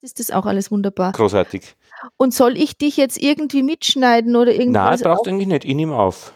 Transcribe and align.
ist 0.00 0.20
das 0.20 0.30
auch 0.30 0.46
alles 0.46 0.70
wunderbar. 0.70 1.12
Großartig. 1.12 1.74
Und 2.16 2.34
soll 2.34 2.56
ich 2.56 2.76
dich 2.78 2.96
jetzt 2.96 3.20
irgendwie 3.20 3.62
mitschneiden 3.62 4.36
oder 4.36 4.52
irgendwas? 4.52 5.00
Nein, 5.00 5.10
brauchst 5.12 5.26
du 5.26 5.30
eigentlich 5.30 5.48
nicht. 5.48 5.64
Ich 5.64 5.74
nehme 5.74 5.96
auf. 5.96 6.32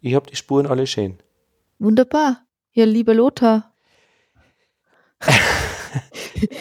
Ich 0.00 0.14
habe 0.14 0.28
die 0.28 0.36
Spuren 0.36 0.66
alle 0.66 0.86
schön. 0.86 1.18
Wunderbar. 1.78 2.42
Ja, 2.72 2.84
lieber 2.84 3.14
Lothar. 3.14 3.72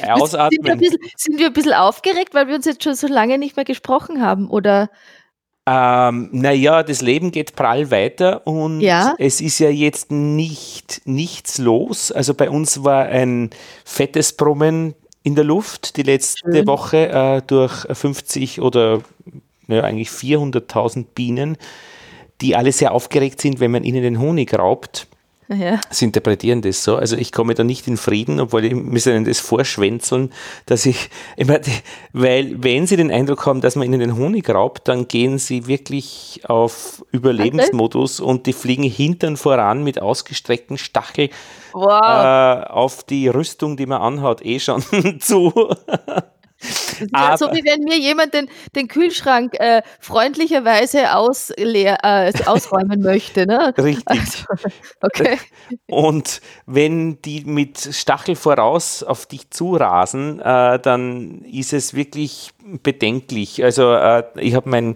Ausatmen. 0.08 0.52
Sind 0.52 0.66
wir, 0.66 0.72
ein 0.74 0.80
bisschen, 0.80 1.00
sind 1.16 1.40
wir 1.40 1.48
ein 1.48 1.54
bisschen 1.54 1.74
aufgeregt, 1.74 2.34
weil 2.34 2.48
wir 2.48 2.56
uns 2.56 2.66
jetzt 2.66 2.84
schon 2.84 2.96
so 2.96 3.08
lange 3.08 3.38
nicht 3.38 3.56
mehr 3.56 3.66
gesprochen 3.66 4.22
haben? 4.22 4.50
Oder? 4.50 4.90
Ähm, 5.66 6.30
naja, 6.32 6.84
das 6.84 7.02
Leben 7.02 7.32
geht 7.32 7.56
prall 7.56 7.92
weiter 7.92 8.46
und 8.48 8.82
Ja. 8.82 9.16
es 9.20 9.42
ist 9.42 9.60
ja 9.60 9.70
jetzt 9.70 10.12
nicht 10.12 11.02
nichts 11.06 11.58
los. 11.60 12.12
Also 12.12 12.34
bei 12.34 12.50
uns 12.50 12.84
war 12.84 13.06
ein 13.06 13.52
fettes 13.86 14.34
Brummen 14.34 14.96
in 15.24 15.36
der 15.36 15.44
Luft 15.44 15.98
die 15.98 16.04
letzte 16.04 16.52
Schön. 16.52 16.68
Woche 16.68 17.10
äh, 17.10 17.42
durch 17.46 17.86
50 17.92 18.62
oder 18.62 19.02
naja, 19.68 19.84
eigentlich 19.84 20.10
400.000 20.10 21.06
Bienen, 21.16 21.58
die 22.42 22.56
alle 22.56 22.72
sehr 22.72 22.94
aufgeregt 22.94 23.40
sind, 23.40 23.60
wenn 23.60 23.72
man 23.72 23.84
ihnen 23.84 24.02
den 24.02 24.20
Honig 24.20 24.54
raubt. 24.58 25.08
Ja. 25.54 25.82
Sie 25.90 26.06
interpretieren 26.06 26.62
das 26.62 26.84
so. 26.84 26.96
Also 26.96 27.18
ich 27.18 27.32
komme 27.32 27.54
da 27.56 27.64
nicht 27.64 27.88
in 27.88 27.98
Frieden, 27.98 28.40
obwohl 28.40 28.64
ich 28.66 28.74
müssen 28.74 29.14
ihnen 29.16 29.26
das 29.26 29.40
vorschwänzeln, 29.40 30.32
dass 30.66 30.86
ich 30.86 31.10
immer, 31.36 31.60
die- 31.60 31.72
weil 32.14 32.64
wenn 32.64 32.88
sie 32.88 32.96
den 32.96 33.12
Eindruck 33.12 33.46
haben, 33.46 33.60
dass 33.62 33.76
man 33.76 33.86
ihnen 33.88 34.00
den 34.00 34.16
Honig 34.16 34.50
raubt, 34.50 34.88
dann 34.88 35.08
gehen 35.08 35.38
sie 35.40 35.68
wirklich 35.68 36.42
auf 36.46 37.04
Überlebensmodus 37.12 38.20
und 38.20 38.46
die 38.46 38.54
fliegen 38.54 38.84
hintern 38.84 39.36
voran 39.38 39.84
mit 39.84 40.02
ausgestreckten 40.02 40.78
Stachel 40.78 41.30
Wow. 41.74 42.02
äh, 42.02 42.64
auf 42.70 43.04
die 43.04 43.28
Rüstung, 43.28 43.78
die 43.78 43.86
man 43.86 44.02
anhat, 44.02 44.46
eh 44.46 44.60
schon 44.60 44.82
zu. 45.20 45.52
Ja, 47.14 47.38
so 47.38 47.48
wie 47.48 47.64
wenn 47.66 47.84
mir 47.84 47.98
jemand 47.98 48.34
den, 48.34 48.48
den 48.76 48.88
Kühlschrank 48.88 49.60
äh, 49.60 49.82
freundlicherweise 50.00 51.16
ausleer, 51.16 51.98
äh, 52.04 52.32
ausräumen 52.46 53.02
möchte. 53.02 53.48
Ne? 53.48 53.74
Richtig. 53.78 54.46
Okay. 55.02 55.38
Und 55.88 56.42
wenn 56.66 57.22
die 57.22 57.44
mit 57.46 57.80
Stachel 57.80 58.36
voraus 58.36 59.04
auf 59.04 59.26
dich 59.26 59.50
zurasen, 59.50 60.40
äh, 60.40 60.80
dann 60.80 61.42
ist 61.42 61.74
es 61.74 61.94
wirklich 61.94 62.52
bedenklich. 62.84 63.64
Also 63.64 63.94
äh, 63.94 64.24
ich 64.40 64.54
habe 64.54 64.70
mein, 64.70 64.96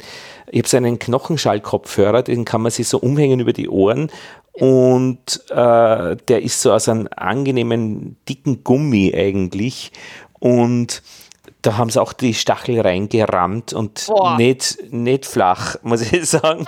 ich 0.52 0.59
habe 0.59 0.70
so 0.70 0.78
einen 0.78 1.00
Knochenschallkopfhörer, 1.00 2.23
den 2.23 2.45
kann 2.45 2.61
man 2.61 2.72
sich 2.72 2.88
so 2.88 3.00
umhängen 3.00 3.39
über 3.39 3.54
die 3.54 3.70
Ohren 3.70 4.11
und 4.54 5.44
äh, 5.50 6.16
der 6.16 6.42
ist 6.42 6.61
so 6.61 6.72
aus 6.72 6.88
einem 6.88 7.09
angenehmen 7.16 8.16
dicken 8.30 8.64
Gummi 8.64 9.14
eigentlich 9.14 9.92
und 10.39 11.02
da 11.66 11.77
haben 11.77 11.89
sie 11.89 12.02
auch 12.02 12.13
die 12.13 12.33
Stachel 12.33 12.80
reingerammt 12.80 13.73
und 13.73 14.05
Boah. 14.08 14.38
nicht, 14.38 14.77
nicht 14.91 15.25
flach, 15.25 15.77
muss 15.83 16.02
ich 16.02 16.25
sagen. 16.30 16.66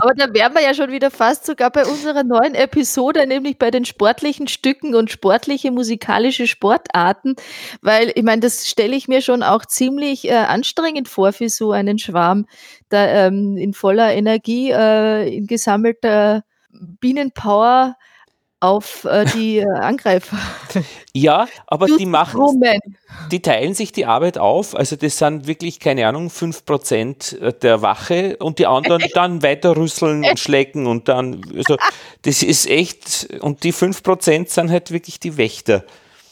Aber 0.00 0.14
da 0.14 0.32
wären 0.34 0.54
wir 0.54 0.62
ja 0.62 0.74
schon 0.74 0.90
wieder 0.90 1.10
fast 1.10 1.46
sogar 1.46 1.70
bei 1.70 1.86
unserer 1.86 2.22
neuen 2.22 2.54
Episode, 2.54 3.26
nämlich 3.26 3.58
bei 3.58 3.70
den 3.70 3.84
sportlichen 3.84 4.48
Stücken 4.48 4.94
und 4.94 5.10
sportliche 5.10 5.70
musikalische 5.70 6.46
Sportarten, 6.46 7.36
weil 7.80 8.12
ich 8.14 8.22
meine, 8.22 8.40
das 8.40 8.68
stelle 8.68 8.96
ich 8.96 9.08
mir 9.08 9.22
schon 9.22 9.42
auch 9.42 9.64
ziemlich 9.64 10.28
äh, 10.28 10.34
anstrengend 10.34 11.08
vor 11.08 11.32
für 11.32 11.48
so 11.48 11.72
einen 11.72 11.98
Schwarm, 11.98 12.46
da 12.90 13.06
ähm, 13.06 13.56
in 13.56 13.72
voller 13.72 14.12
Energie, 14.12 14.70
äh, 14.70 15.34
in 15.34 15.46
gesammelter 15.46 16.42
Bienenpower 16.70 17.96
auf 18.60 19.04
äh, 19.04 19.24
die 19.24 19.58
äh, 19.58 19.66
Angreifer. 19.66 20.38
Ja, 21.12 21.48
aber 21.66 21.86
die 21.86 22.06
machen 22.06 22.62
die 23.30 23.40
teilen 23.40 23.74
sich 23.74 23.92
die 23.92 24.06
Arbeit 24.06 24.38
auf. 24.38 24.76
Also 24.76 24.96
das 24.96 25.18
sind 25.18 25.46
wirklich, 25.46 25.80
keine 25.80 26.06
Ahnung, 26.06 26.28
5% 26.28 27.50
der 27.58 27.82
Wache 27.82 28.36
und 28.36 28.58
die 28.58 28.66
anderen 28.66 29.02
dann 29.14 29.42
weiter 29.42 29.76
rüsseln 29.76 30.24
und 30.24 30.38
schlecken 30.38 30.86
und 30.86 31.08
dann, 31.08 31.40
also 31.56 31.76
das 32.22 32.42
ist 32.42 32.68
echt, 32.68 33.28
und 33.40 33.64
die 33.64 33.72
5% 33.72 34.48
sind 34.48 34.70
halt 34.70 34.90
wirklich 34.90 35.20
die 35.20 35.36
Wächter. 35.36 35.84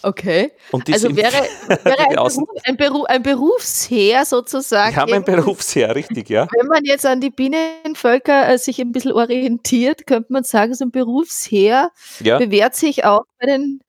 Okay. 0.03 0.53
Und 0.71 0.87
die 0.87 0.93
Also 0.93 1.15
wäre, 1.17 1.33
wäre 1.69 1.99
ein. 2.09 2.15
Beruf, 2.15 2.37
ein, 2.65 2.77
Beruf, 2.77 3.05
ein 3.07 3.23
Berufsheer 3.23 4.25
sozusagen. 4.25 4.93
Die 4.95 4.97
haben 5.01 5.13
ein 5.13 5.25
Berufsheer, 5.25 5.95
richtig, 5.95 6.29
ja. 6.31 6.47
Wenn 6.57 6.67
man 6.67 6.85
jetzt 6.85 7.05
an 7.05 7.21
die 7.21 7.31
Bienenvölker 7.31 8.49
äh, 8.49 8.59
sich 8.59 8.81
ein 8.81 8.93
bisschen 8.93 9.13
orientiert, 9.13 10.07
könnte 10.07 10.33
man 10.33 10.45
sagen, 10.45 10.75
so 10.75 10.85
ein 10.85 10.91
Berufsheer 10.91 11.91
Ja, 12.21 12.39
bewährt 12.39 12.77
sich 12.77 13.05
auch 13.05 13.23
bei 13.41 13.47
den, 13.47 13.81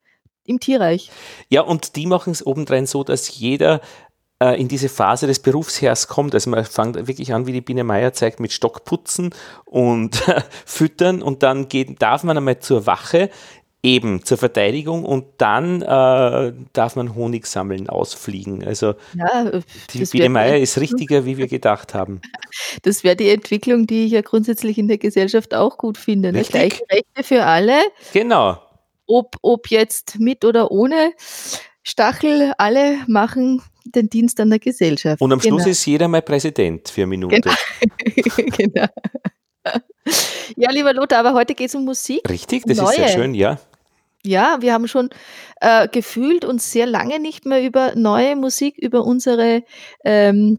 im 0.44 0.58
Tierreich. 0.58 1.10
ja 1.48 1.60
und 1.62 1.94
die 1.96 2.06
machen 2.06 2.32
es 2.32 2.44
obendrein 2.44 2.86
so, 2.86 3.04
dass 3.04 3.38
jeder 3.38 3.80
äh, 4.42 4.60
in 4.60 4.68
diese 4.68 4.88
Phase 4.88 5.26
des 5.26 5.38
Berufsheers 5.40 6.08
kommt. 6.08 6.34
Also 6.34 6.50
man 6.50 6.64
fängt 6.64 7.06
wirklich 7.06 7.32
an, 7.34 7.46
wie 7.46 7.52
die 7.52 7.60
Biene 7.60 7.84
Meier 7.84 8.12
zeigt, 8.12 8.40
mit 8.40 8.52
Stockputzen 8.52 9.34
und 9.64 10.22
Füttern 10.66 11.22
und 11.22 11.42
dann 11.42 11.68
geht, 11.68 12.02
darf 12.02 12.24
man 12.24 12.36
einmal 12.36 12.58
zur 12.58 12.86
Wache, 12.86 13.30
eben 13.82 14.24
zur 14.24 14.36
Verteidigung 14.36 15.04
und 15.04 15.24
dann 15.38 15.80
äh, 15.82 16.52
darf 16.72 16.96
man 16.96 17.14
Honig 17.14 17.46
sammeln, 17.46 17.88
ausfliegen. 17.88 18.64
Also 18.64 18.94
Ja, 19.14 19.50
die 19.92 20.00
das 20.00 20.10
Biene 20.10 20.24
wäre 20.24 20.30
Meier 20.30 20.56
die, 20.56 20.62
ist 20.62 20.78
richtiger, 20.78 21.24
wie 21.24 21.38
wir 21.38 21.48
gedacht 21.48 21.94
haben. 21.94 22.20
das 22.82 23.04
wär 23.04 23.14
die 23.14 23.30
Entwicklung, 23.30 23.86
die 23.86 24.04
ich 24.06 24.12
ja 24.12 24.20
grundsätzlich 24.20 24.76
in 24.76 24.88
der 24.88 24.98
Gesellschaft 24.98 25.54
auch 25.54 25.78
gut 25.78 25.96
finde. 25.96 26.32
Ne? 26.32 26.42
Gleiche 26.42 26.82
Rechte 26.90 27.22
für 27.22 27.44
alle, 27.44 27.78
Genau. 28.12 28.60
ob, 29.06 29.36
ob 29.40 29.68
jetzt 29.70 30.18
mit 30.18 30.44
oder 30.44 30.70
ohne 30.70 31.12
Stachel, 31.82 32.52
alle 32.58 32.98
machen 33.06 33.62
den 33.86 34.10
Dienst 34.10 34.38
an 34.40 34.50
der 34.50 34.58
Gesellschaft. 34.58 35.22
Und 35.22 35.32
am 35.32 35.40
Schluss 35.40 35.62
Genau. 35.62 35.70
ist 35.70 35.86
jeder 35.86 36.06
mal 36.06 36.20
Präsident 36.20 36.90
für 36.90 37.02
eine 37.02 37.08
Minute. 37.08 37.40
genau. 38.56 38.86
Ja, 40.56 40.70
lieber 40.70 40.92
Lothar, 40.92 41.20
aber 41.20 41.34
heute 41.34 41.54
geht 41.54 41.68
es 41.68 41.74
um 41.74 41.84
Musik. 41.84 42.28
Richtig, 42.28 42.64
das 42.66 42.78
ist 42.78 42.94
sehr 42.94 43.08
schön, 43.08 43.34
ja. 43.34 43.58
Ja, 44.24 44.58
wir 44.60 44.72
haben 44.74 44.86
schon 44.88 45.08
äh, 45.60 45.88
gefühlt 45.88 46.44
uns 46.44 46.70
sehr 46.70 46.86
lange 46.86 47.18
nicht 47.20 47.46
mehr 47.46 47.62
über 47.64 47.94
neue 47.94 48.36
Musik, 48.36 48.76
über 48.76 49.04
unsere 49.04 49.62
ähm, 50.04 50.58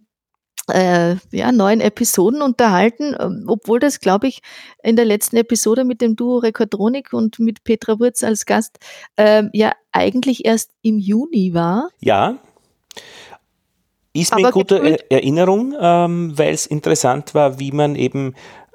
äh, 0.67 1.15
ja, 1.31 1.51
neuen 1.51 1.81
Episoden 1.81 2.41
unterhalten, 2.41 3.15
ähm, 3.19 3.45
obwohl 3.47 3.79
das, 3.79 3.99
glaube 3.99 4.27
ich, 4.27 4.41
in 4.83 4.95
der 4.95 5.05
letzten 5.05 5.37
Episode 5.37 5.83
mit 5.83 6.01
dem 6.01 6.15
Duo 6.15 6.37
Rekordronik 6.37 7.13
und 7.13 7.39
mit 7.39 7.63
Petra 7.63 7.99
Wurz 7.99 8.23
als 8.23 8.45
Gast 8.45 8.77
ähm, 9.17 9.49
ja 9.53 9.73
eigentlich 9.91 10.45
erst 10.45 10.71
im 10.81 10.97
Juni 10.97 11.53
war. 11.53 11.89
Ja. 11.99 12.37
Ist 14.13 14.35
mir 14.35 14.51
gefühlt- 14.51 15.03
Er- 15.09 15.11
Erinnerung, 15.11 15.75
ähm, 15.79 16.37
weil 16.37 16.53
es 16.53 16.65
interessant 16.65 17.33
war, 17.33 17.59
wie 17.59 17.71
man 17.71 17.95
eben 17.95 18.33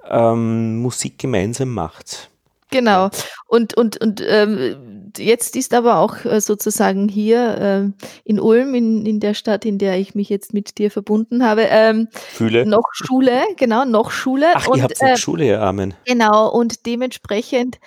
ähm, 0.09 0.79
Musik 0.79 1.19
gemeinsam 1.19 1.71
macht. 1.71 2.31
Genau. 2.71 3.11
Und, 3.47 3.77
und, 3.77 4.01
und 4.01 4.23
ähm, 4.27 5.13
jetzt 5.17 5.55
ist 5.55 5.73
aber 5.73 5.99
auch 5.99 6.25
äh, 6.25 6.41
sozusagen 6.41 7.09
hier 7.09 7.57
ähm, 7.61 7.95
in 8.25 8.41
Ulm, 8.41 8.75
in, 8.75 9.07
in 9.07 9.21
der 9.21 9.35
Stadt, 9.35 9.65
in 9.65 9.79
der 9.79 9.99
ich 9.99 10.15
mich 10.15 10.29
jetzt 10.29 10.53
mit 10.53 10.79
dir 10.79 10.91
verbunden 10.91 11.45
habe, 11.45 11.63
ähm, 11.71 12.09
Fühle. 12.13 12.67
noch 12.67 12.89
Schule, 12.93 13.43
genau, 13.57 13.85
noch 13.85 14.11
Schule. 14.11 14.47
Ach, 14.55 14.67
und, 14.67 14.79
ihr 14.79 14.83
habt 14.85 15.01
äh, 15.01 15.17
Schule, 15.17 15.47
ihr 15.47 15.63
Armen. 15.63 15.95
Genau, 16.07 16.51
und 16.51 16.87
dementsprechend 16.87 17.79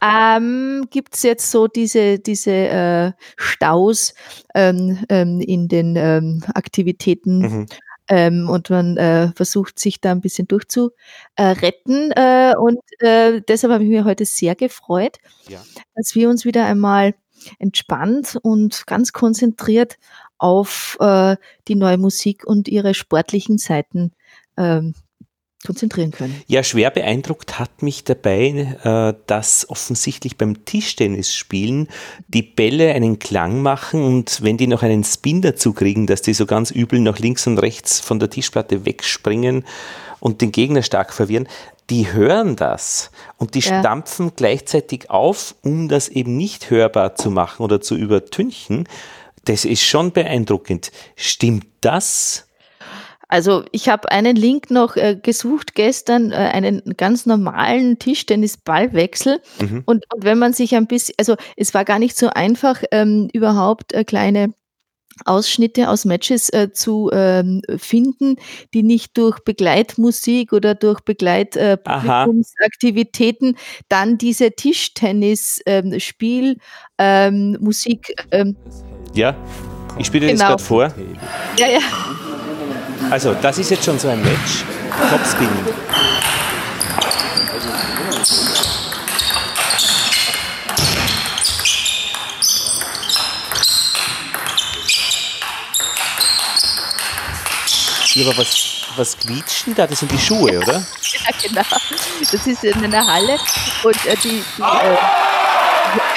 ähm, 0.00 0.86
gibt 0.90 1.16
es 1.16 1.22
jetzt 1.24 1.50
so 1.50 1.66
diese, 1.66 2.18
diese 2.20 2.52
äh, 2.52 3.12
Staus 3.36 4.14
ähm, 4.54 5.04
ähm, 5.08 5.40
in 5.40 5.68
den 5.68 5.96
ähm, 5.96 6.44
Aktivitäten 6.54 7.38
Mhm. 7.38 7.66
Ähm, 8.08 8.48
und 8.48 8.70
man 8.70 8.96
äh, 8.96 9.32
versucht 9.34 9.78
sich 9.78 10.00
da 10.00 10.12
ein 10.12 10.20
bisschen 10.20 10.48
durchzuretten. 10.48 12.12
Äh, 12.12 12.54
und 12.58 12.78
äh, 13.00 13.40
deshalb 13.46 13.72
habe 13.72 13.84
ich 13.84 13.90
mich 13.90 14.04
heute 14.04 14.24
sehr 14.24 14.54
gefreut, 14.54 15.18
Ja. 15.48 15.60
dass 15.94 16.14
wir 16.14 16.28
uns 16.28 16.44
wieder 16.44 16.66
einmal 16.66 17.14
entspannt 17.58 18.36
und 18.42 18.86
ganz 18.86 19.12
konzentriert 19.12 19.96
auf 20.38 20.96
äh, 21.00 21.36
die 21.68 21.74
neue 21.76 21.98
Musik 21.98 22.44
und 22.46 22.68
ihre 22.68 22.94
sportlichen 22.94 23.58
Seiten 23.58 24.12
ähm, 24.56 24.94
konzentrieren 25.66 26.12
können. 26.12 26.40
Ja, 26.46 26.62
schwer 26.62 26.90
beeindruckt 26.90 27.58
hat 27.58 27.82
mich 27.82 28.04
dabei, 28.04 28.76
äh, 28.84 29.20
dass 29.26 29.68
offensichtlich 29.68 30.36
beim 30.36 30.64
Tischtennisspielen 30.64 31.88
die 32.28 32.42
Bälle 32.42 32.92
einen 32.94 33.18
Klang 33.18 33.60
machen 33.60 34.02
und 34.02 34.42
wenn 34.42 34.56
die 34.56 34.66
noch 34.68 34.82
einen 34.82 35.04
Spin 35.04 35.42
dazu 35.42 35.72
kriegen, 35.72 36.06
dass 36.06 36.22
die 36.22 36.34
so 36.34 36.46
ganz 36.46 36.70
übel 36.70 37.00
nach 37.00 37.18
links 37.18 37.46
und 37.46 37.58
rechts 37.58 37.98
von 38.00 38.18
der 38.18 38.30
Tischplatte 38.30 38.86
wegspringen 38.86 39.64
und 40.20 40.40
den 40.40 40.52
Gegner 40.52 40.82
stark 40.82 41.12
verwirren, 41.12 41.48
die 41.90 42.12
hören 42.12 42.54
das 42.54 43.10
und 43.36 43.54
die 43.54 43.60
Ja. 43.60 43.80
stampfen 43.80 44.32
gleichzeitig 44.36 45.10
auf, 45.10 45.54
um 45.62 45.88
das 45.88 46.08
eben 46.08 46.36
nicht 46.36 46.70
hörbar 46.70 47.14
zu 47.16 47.30
machen 47.30 47.62
oder 47.62 47.80
zu 47.80 47.96
übertünchen. 47.96 48.86
Das 49.44 49.64
ist 49.64 49.82
schon 49.82 50.12
beeindruckend. 50.12 50.92
Stimmt 51.16 51.66
das? 51.80 52.47
Also 53.28 53.64
ich 53.72 53.88
habe 53.88 54.10
einen 54.10 54.36
Link 54.36 54.70
noch 54.70 54.96
äh, 54.96 55.18
gesucht 55.22 55.74
gestern, 55.74 56.32
äh, 56.32 56.36
einen 56.36 56.82
ganz 56.96 57.26
normalen 57.26 57.98
Tischtennis-Ballwechsel. 57.98 59.40
Mhm. 59.60 59.82
Und, 59.84 60.06
und 60.12 60.24
wenn 60.24 60.38
man 60.38 60.54
sich 60.54 60.74
ein 60.74 60.86
bisschen, 60.86 61.14
also 61.18 61.36
es 61.56 61.74
war 61.74 61.84
gar 61.84 61.98
nicht 61.98 62.16
so 62.16 62.30
einfach, 62.30 62.82
ähm, 62.90 63.28
überhaupt 63.32 63.92
äh, 63.92 64.04
kleine 64.04 64.54
Ausschnitte 65.24 65.88
aus 65.88 66.04
Matches 66.04 66.48
äh, 66.50 66.70
zu 66.72 67.10
ähm, 67.12 67.62
finden, 67.76 68.36
die 68.72 68.84
nicht 68.84 69.18
durch 69.18 69.40
Begleitmusik 69.40 70.52
oder 70.52 70.74
durch 70.74 71.00
Begleitpublikumsaktivitäten 71.00 73.54
äh, 73.54 73.58
dann 73.88 74.18
diese 74.18 74.52
Tischtennis-Spiel 74.52 76.58
ähm, 76.98 77.58
ähm. 77.58 77.72
Ähm, 78.30 78.56
ja, 79.14 79.34
ich 79.98 80.06
spiele 80.06 80.28
genau. 80.28 80.38
das 80.38 80.48
gerade 80.48 80.62
vor. 80.62 80.94
Ja, 81.58 81.66
ja. 81.66 81.80
Also, 83.10 83.34
das 83.34 83.56
ist 83.58 83.70
jetzt 83.70 83.84
schon 83.84 83.98
so 83.98 84.08
ein 84.08 84.20
Match. 84.22 84.64
Topspin. 85.10 85.48
Ja, 98.14 98.26
aber 98.26 98.38
was, 98.38 98.82
was 98.96 99.16
quietscht 99.16 99.66
denn 99.66 99.74
da? 99.74 99.86
Das 99.86 100.00
sind 100.00 100.10
die 100.10 100.18
Schuhe, 100.18 100.58
oder? 100.58 100.72
ja, 101.02 101.30
genau. 101.40 101.62
Das 102.20 102.46
ist 102.46 102.64
in 102.64 102.84
einer 102.84 103.06
Halle 103.06 103.38
und 103.84 104.06
äh, 104.06 104.16
die, 104.16 104.28
die 104.28 104.62
äh, 104.62 104.96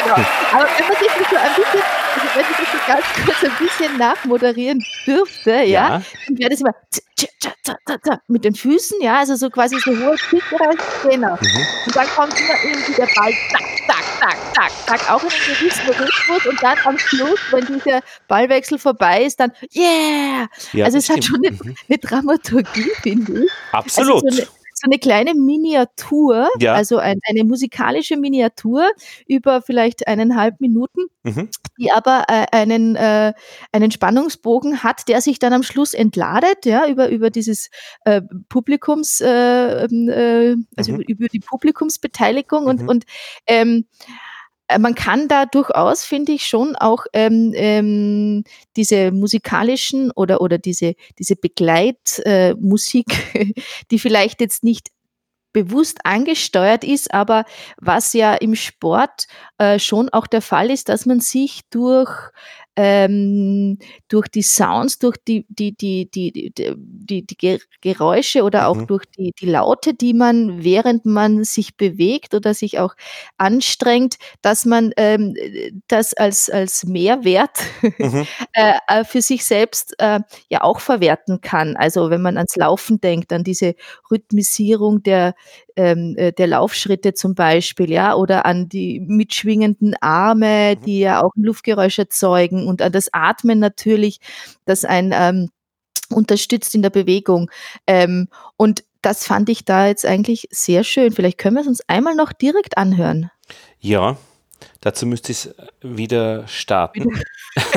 genau. 0.02 0.16
Aber 0.52 0.68
wenn 0.78 0.88
man 0.88 0.98
sich 0.98 1.12
so 1.30 1.36
ein 1.38 1.56
bisschen, 1.56 2.01
also 2.14 2.28
wenn 2.36 2.46
ich 2.50 2.72
das 2.72 2.88
ganz 2.88 3.06
kurz 3.26 3.44
ein 3.44 3.58
bisschen 3.66 3.98
nachmoderieren 3.98 4.84
dürfte, 5.06 5.52
ja, 5.52 5.64
ja 5.66 6.02
dann 6.28 6.38
wäre 6.38 6.50
das 6.50 6.62
immer 6.62 6.74
mit 8.28 8.44
den 8.44 8.56
Füßen, 8.56 9.02
ja, 9.02 9.20
also 9.20 9.36
so 9.36 9.50
quasi 9.50 9.78
so 9.80 9.92
hohe 9.92 10.16
Kickbereich, 10.16 10.78
genau. 11.04 11.36
Mhm. 11.36 11.66
Und 11.86 11.96
dann 11.96 12.08
kommt 12.08 12.40
immer 12.40 12.64
irgendwie 12.64 12.94
der 12.94 13.08
Ball, 13.16 13.34
zack, 13.52 13.62
zack, 13.88 14.04
zack, 14.20 14.38
zack, 14.54 14.72
zack, 14.88 15.12
auch 15.12 15.24
in 15.24 15.30
einem 15.30 15.60
gewissen 15.60 15.88
Rhythmus 15.88 16.46
und 16.46 16.64
dann 16.64 16.78
am 16.86 16.98
Schluss, 16.98 17.40
wenn 17.52 17.66
dieser 17.66 18.02
Ballwechsel 18.28 18.78
vorbei 18.78 19.24
ist, 19.24 19.40
dann 19.40 19.52
yeah! 19.76 20.48
Ja, 20.74 20.86
also 20.86 20.98
es 20.98 21.10
hat 21.10 21.24
schon 21.24 21.38
eine, 21.46 21.52
mhm. 21.52 21.76
eine 21.90 21.98
Dramaturgie, 21.98 22.92
finde 23.02 23.46
ich. 23.46 23.52
Absolut. 23.72 24.24
Also 24.26 24.30
so 24.30 24.42
eine, 24.42 24.61
so 24.82 24.90
eine 24.90 24.98
kleine 24.98 25.36
Miniatur, 25.36 26.50
ja. 26.60 26.74
also 26.74 26.98
ein, 26.98 27.20
eine 27.28 27.44
musikalische 27.44 28.18
Miniatur 28.18 28.90
über 29.28 29.62
vielleicht 29.62 30.08
eineinhalb 30.08 30.60
Minuten, 30.60 31.02
mhm. 31.24 31.50
die 31.78 31.92
aber 31.92 32.26
äh, 32.28 32.48
einen, 32.52 32.96
äh, 32.96 33.34
einen 33.72 33.92
Spannungsbogen 33.92 34.82
hat, 34.84 35.08
der 35.08 35.22
sich 35.22 35.38
dann 35.38 35.54
am 35.54 35.62
Schluss 35.62 35.94
entladet, 35.94 36.66
ja, 36.66 36.88
über, 36.88 37.10
über 37.10 37.30
dieses 37.30 37.70
äh, 38.06 38.22
Publikums, 38.50 39.22
äh, 39.22 39.86
ähm, 39.86 40.10
äh, 40.10 40.56
also 40.76 40.94
mhm. 40.94 41.02
über, 41.02 41.12
über, 41.12 41.28
die 41.28 41.42
Publikumsbeteiligung 41.42 42.66
und, 42.66 42.82
mhm. 42.82 42.90
und 42.90 43.04
ähm, 43.46 43.86
äh, 44.00 44.31
man 44.80 44.96
kann 44.96 45.28
da 45.28 45.46
durchaus, 45.46 46.04
finde 46.04 46.34
ich, 46.34 46.46
schon 46.46 46.76
auch 46.76 47.06
ähm, 47.14 47.54
ähm, 47.56 48.44
diese 48.76 49.12
musikalischen 49.12 50.12
oder, 50.12 50.42
oder 50.42 50.58
diese, 50.58 50.96
diese 51.20 51.36
Begleitmusik, 51.36 53.36
äh, 53.36 53.54
die 53.92 54.00
vielleicht 54.00 54.42
jetzt 54.42 54.64
nicht 54.64 54.90
bewusst 55.54 56.00
angesteuert 56.06 56.84
ist, 56.84 57.14
aber 57.14 57.46
was 57.78 58.14
ja 58.14 58.34
im 58.36 58.56
Sport 58.56 59.28
äh, 59.58 59.80
schon 59.80 60.10
auch 60.10 60.28
der 60.28 60.42
Fall 60.42 60.72
ist, 60.72 60.90
dass 60.90 61.06
man 61.06 61.20
sich 61.20 61.62
durch 61.70 62.12
ähm, 62.76 63.78
durch 64.08 64.28
die 64.30 64.42
Sounds, 64.42 64.98
durch 65.00 65.18
die, 65.18 65.46
die, 65.50 65.76
die, 65.76 66.10
die, 66.10 66.54
die, 66.56 67.26
die, 67.26 67.60
Geräusche 67.82 68.44
oder 68.44 68.68
auch 68.68 68.78
mhm. 68.78 68.88
durch 68.88 69.06
die, 69.18 69.34
die 69.40 69.46
Laute, 69.46 69.94
die 69.94 70.14
man, 70.14 70.64
während 70.64 71.06
man 71.06 71.44
sich 71.44 71.76
bewegt 71.76 72.34
oder 72.34 72.54
sich 72.54 72.80
auch 72.80 72.96
anstrengt, 73.38 74.16
dass 74.42 74.66
man 74.66 74.92
ähm, 74.96 75.36
das 75.88 76.14
als, 76.14 76.50
als 76.50 76.86
Mehrwert 76.86 77.58
mhm. 77.98 78.26
äh, 78.54 78.74
äh, 78.88 79.04
für 79.04 79.22
sich 79.22 79.46
selbst 79.46 79.96
äh, 80.00 80.22
ja 80.50 80.62
auch 80.62 80.80
verwerten 80.80 81.42
kann. 81.42 81.76
Also 81.76 82.10
wenn 82.10 82.22
man 82.22 82.38
ans 82.38 82.56
Laufen 82.56 83.02
denkt, 83.02 83.34
an 83.34 83.44
diese 83.44 83.76
Rhythmisierung 84.10 85.04
der, 85.04 85.34
ähm, 85.82 86.16
äh, 86.18 86.32
der 86.32 86.48
Laufschritte 86.48 87.14
zum 87.14 87.34
Beispiel, 87.34 87.90
ja, 87.90 88.16
oder 88.16 88.46
an 88.46 88.70
die 88.70 89.00
mitschwingenden 89.00 89.96
Arme, 90.00 90.76
mhm. 90.78 90.84
die 90.86 91.00
ja 91.00 91.22
auch 91.24 91.36
ein 91.36 91.44
Luftgeräusch 91.44 91.98
erzeugen 91.98 92.68
und 92.68 92.82
an 92.82 92.92
das 92.92 93.10
Atmen 93.12 93.60
natürlich, 93.60 94.20
das 94.66 94.86
ein 94.86 95.12
ähm, 95.14 95.50
unterstützt 96.10 96.76
in 96.76 96.82
der 96.84 96.90
Bewegung. 96.92 97.50
Ähm, 97.88 98.28
und 98.58 98.84
das 99.02 99.26
fand 99.26 99.50
ich 99.50 99.66
da 99.66 99.88
jetzt 99.88 100.06
eigentlich 100.06 100.48
sehr 100.52 100.84
schön. 100.84 101.12
Vielleicht 101.12 101.40
können 101.40 101.56
wir 101.56 101.62
es 101.62 101.68
uns 101.68 101.82
einmal 101.88 102.16
noch 102.16 102.34
direkt 102.34 102.78
anhören. 102.78 103.32
Ja, 103.80 104.18
dazu 104.82 105.08
müsste 105.08 105.32
ich 105.32 105.46
es 105.46 105.56
wieder 105.82 106.48
starten. 106.48 107.22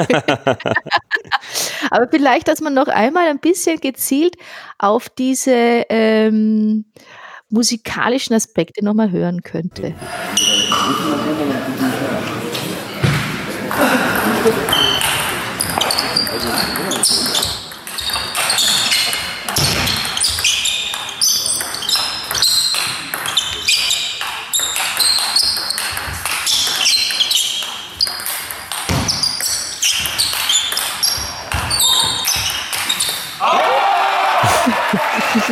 Aber 1.91 2.09
vielleicht, 2.11 2.49
dass 2.49 2.61
man 2.61 2.75
noch 2.75 2.89
einmal 2.89 3.29
ein 3.29 3.39
bisschen 3.39 3.81
gezielt 3.81 4.37
auf 4.79 5.09
diese 5.09 5.85
ähm, 5.89 6.85
musikalischen 7.55 8.35
Aspekte 8.35 8.85
nochmal 8.85 9.11
hören 9.11 9.43
könnte. 9.43 9.95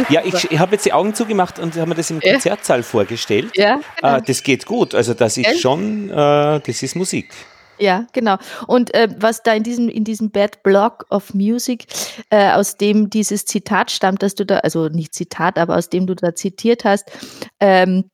Ja, 0.09 0.23
ich, 0.25 0.51
ich 0.51 0.59
habe 0.59 0.73
jetzt 0.73 0.85
die 0.85 0.93
Augen 0.93 1.15
zugemacht 1.15 1.59
und 1.59 1.75
habe 1.77 1.89
mir 1.89 1.95
das 1.95 2.11
im 2.11 2.21
ja. 2.23 2.33
Konzertsaal 2.33 2.83
vorgestellt. 2.83 3.53
Ja, 3.57 3.81
genau. 3.97 4.17
äh, 4.17 4.23
das 4.23 4.43
geht 4.43 4.67
gut. 4.67 4.95
Also 4.95 5.15
das 5.15 5.37
ist 5.37 5.61
schon, 5.61 6.11
äh, 6.11 6.61
das 6.61 6.83
ist 6.83 6.97
Musik. 6.97 7.33
Ja, 7.79 8.07
genau. 8.13 8.37
Und 8.67 8.95
äh, 8.95 9.09
was 9.19 9.43
da 9.43 9.53
in 9.55 9.63
diesem, 9.63 9.89
in 9.89 10.05
diesem 10.05 10.31
Bad 10.31 10.63
Block 10.63 11.07
of 11.11 11.35
Music, 11.35 11.87
äh, 12.31 12.53
aus 12.53 12.77
dem 12.77 13.11
dieses 13.11 13.45
Zitat 13.45 13.91
stammt, 13.91 14.23
dass 14.23 14.35
du 14.35 14.47
da, 14.47 14.59
also 14.59 14.89
nicht 14.89 15.15
Zitat, 15.15 15.59
aber 15.59 15.77
aus 15.77 15.89
dem 15.89 16.07
du 16.07 16.15
da 16.15 16.35
zitiert 16.35 16.85
hast, 16.85 17.11
ähm, 17.59 18.11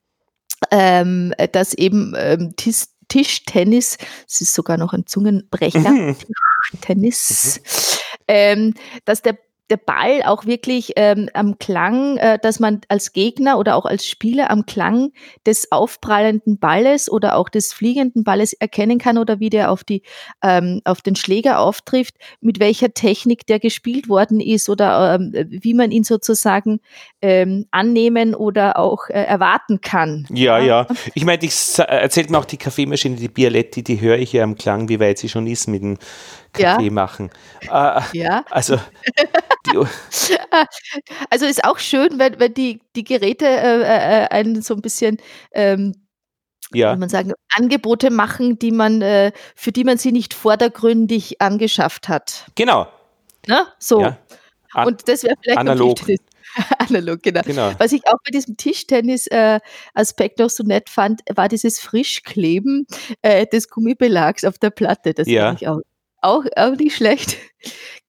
ähm, 0.70 1.34
dass 1.52 1.74
eben 1.74 2.14
ähm, 2.16 2.54
Tis, 2.56 2.94
Tischtennis, 3.08 3.98
es 4.26 4.40
ist 4.40 4.54
sogar 4.54 4.76
noch 4.76 4.92
ein 4.92 5.06
Zungenbrecher, 5.06 5.90
mhm. 5.90 6.16
Tischtennis, 6.70 7.60
mhm. 7.60 8.24
ähm, 8.28 8.74
dass 9.04 9.22
der 9.22 9.38
der 9.70 9.76
Ball 9.76 10.22
auch 10.24 10.46
wirklich 10.46 10.92
ähm, 10.96 11.28
am 11.34 11.58
Klang, 11.58 12.16
äh, 12.16 12.38
dass 12.40 12.60
man 12.60 12.80
als 12.88 13.12
Gegner 13.12 13.58
oder 13.58 13.76
auch 13.76 13.84
als 13.84 14.06
Spieler 14.06 14.50
am 14.50 14.66
Klang 14.66 15.12
des 15.46 15.70
aufprallenden 15.72 16.58
Balles 16.58 17.10
oder 17.10 17.36
auch 17.36 17.48
des 17.48 17.72
fliegenden 17.72 18.24
Balles 18.24 18.52
erkennen 18.54 18.98
kann 18.98 19.18
oder 19.18 19.40
wie 19.40 19.50
der 19.50 19.70
auf 19.70 19.84
die 19.84 20.02
ähm, 20.42 20.80
auf 20.84 21.02
den 21.02 21.16
Schläger 21.16 21.60
auftrifft, 21.60 22.14
mit 22.40 22.60
welcher 22.60 22.94
Technik 22.94 23.46
der 23.46 23.58
gespielt 23.58 24.08
worden 24.08 24.40
ist 24.40 24.68
oder 24.68 25.14
ähm, 25.14 25.32
wie 25.48 25.74
man 25.74 25.90
ihn 25.90 26.04
sozusagen 26.04 26.80
ähm, 27.20 27.66
annehmen 27.70 28.34
oder 28.34 28.78
auch 28.78 29.08
äh, 29.08 29.22
erwarten 29.22 29.80
kann. 29.80 30.26
Ja, 30.30 30.58
ja. 30.58 30.86
Ich 31.14 31.24
meine, 31.24 31.42
ich 31.42 31.78
erzählt 31.78 32.30
mir 32.30 32.38
auch 32.38 32.44
die 32.44 32.56
Kaffeemaschine, 32.56 33.16
die 33.16 33.28
Bialetti, 33.28 33.82
die 33.82 34.00
höre 34.00 34.18
ich 34.18 34.32
ja 34.32 34.44
am 34.44 34.56
Klang, 34.56 34.88
wie 34.88 35.00
weit 35.00 35.18
sie 35.18 35.28
schon 35.28 35.46
ist 35.46 35.68
mit 35.68 35.82
dem 35.82 35.98
Kaffee 36.52 36.86
ja. 36.86 36.90
machen. 36.90 37.30
Äh, 37.62 38.00
ja. 38.12 38.44
Also, 38.50 38.78
also 41.30 41.46
ist 41.46 41.64
auch 41.64 41.78
schön, 41.78 42.18
wenn, 42.18 42.38
wenn 42.40 42.54
die, 42.54 42.80
die 42.96 43.04
Geräte 43.04 43.46
äh, 43.46 44.24
äh, 44.24 44.28
einen 44.28 44.62
so 44.62 44.74
ein 44.74 44.82
bisschen 44.82 45.18
ähm, 45.52 45.94
ja. 46.72 46.94
man 46.96 47.08
sagen, 47.08 47.32
Angebote 47.54 48.10
machen, 48.10 48.58
die 48.58 48.72
man, 48.72 49.02
äh, 49.02 49.32
für 49.54 49.72
die 49.72 49.84
man 49.84 49.98
sie 49.98 50.12
nicht 50.12 50.34
vordergründig 50.34 51.40
angeschafft 51.40 52.08
hat. 52.08 52.46
Genau. 52.54 52.88
Na, 53.46 53.60
ne? 53.60 53.66
so. 53.78 54.00
Ja. 54.02 54.18
Und 54.84 55.08
das 55.08 55.22
wäre 55.22 55.34
vielleicht 55.42 55.58
analog. 55.58 55.98
Analog, 56.78 57.22
genau. 57.22 57.42
genau. 57.42 57.72
Was 57.78 57.92
ich 57.92 58.06
auch 58.06 58.16
bei 58.24 58.30
diesem 58.32 58.56
Tischtennis-Aspekt 58.56 60.40
äh, 60.40 60.42
noch 60.42 60.50
so 60.50 60.64
nett 60.64 60.88
fand, 60.88 61.20
war 61.32 61.46
dieses 61.46 61.78
Frischkleben 61.78 62.86
äh, 63.22 63.46
des 63.46 63.68
Gummibelags 63.68 64.44
auf 64.44 64.58
der 64.58 64.70
Platte. 64.70 65.12
Das 65.12 65.28
ja. 65.28 65.48
fand 65.48 65.62
ich 65.62 65.68
auch 65.68 65.80
auch, 66.20 66.44
auch 66.56 66.76
nicht 66.76 66.96
schlecht. 66.96 67.36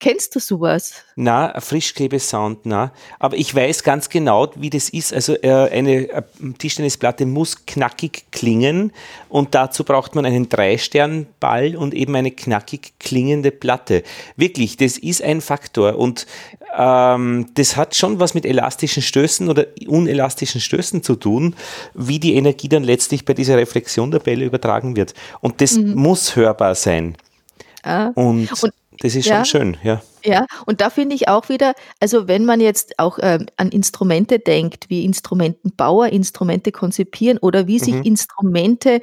Kennst 0.00 0.34
du 0.34 0.40
sowas? 0.40 0.94
Na, 1.14 1.60
Frischklebesound, 1.60 2.60
na. 2.64 2.92
Aber 3.18 3.36
ich 3.36 3.54
weiß 3.54 3.82
ganz 3.82 4.08
genau, 4.08 4.50
wie 4.54 4.70
das 4.70 4.88
ist. 4.88 5.12
Also 5.12 5.34
äh, 5.42 5.68
eine 5.70 6.08
äh, 6.08 6.22
Tischtennisplatte 6.56 7.26
muss 7.26 7.66
knackig 7.66 8.24
klingen 8.30 8.92
und 9.28 9.54
dazu 9.54 9.84
braucht 9.84 10.14
man 10.14 10.24
einen 10.24 10.48
Drei-Stern-Ball 10.48 11.76
und 11.76 11.92
eben 11.92 12.16
eine 12.16 12.30
knackig 12.30 12.94
klingende 12.98 13.50
Platte. 13.50 14.02
Wirklich, 14.36 14.78
das 14.78 14.96
ist 14.96 15.22
ein 15.22 15.42
Faktor 15.42 15.98
und 15.98 16.26
ähm, 16.74 17.48
das 17.54 17.76
hat 17.76 17.94
schon 17.94 18.20
was 18.20 18.32
mit 18.32 18.46
elastischen 18.46 19.02
Stößen 19.02 19.50
oder 19.50 19.66
unelastischen 19.86 20.62
Stößen 20.62 21.02
zu 21.02 21.16
tun, 21.16 21.56
wie 21.92 22.18
die 22.18 22.36
Energie 22.36 22.70
dann 22.70 22.84
letztlich 22.84 23.26
bei 23.26 23.34
dieser 23.34 23.58
Reflexion 23.58 24.10
der 24.10 24.20
Bälle 24.20 24.46
übertragen 24.46 24.96
wird. 24.96 25.12
Und 25.40 25.60
das 25.60 25.76
mhm. 25.76 25.94
muss 25.94 26.36
hörbar 26.36 26.74
sein. 26.74 27.16
Ah. 27.82 28.10
Und, 28.14 28.50
und 28.62 28.72
Das 29.00 29.14
ist 29.14 29.28
schon 29.28 29.44
schön, 29.44 29.76
ja. 29.82 30.02
Ja, 30.24 30.46
und 30.66 30.80
da 30.82 30.90
finde 30.90 31.14
ich 31.14 31.28
auch 31.28 31.48
wieder, 31.48 31.72
also 31.98 32.28
wenn 32.28 32.44
man 32.44 32.60
jetzt 32.60 32.98
auch 32.98 33.18
ähm, 33.22 33.46
an 33.56 33.70
Instrumente 33.70 34.38
denkt, 34.38 34.90
wie 34.90 35.02
Instrumentenbauer 35.04 36.08
Instrumente 36.08 36.72
konzipieren 36.72 37.38
oder 37.38 37.66
wie 37.66 37.78
sich 37.78 37.94
mhm. 37.94 38.02
Instrumente 38.02 39.00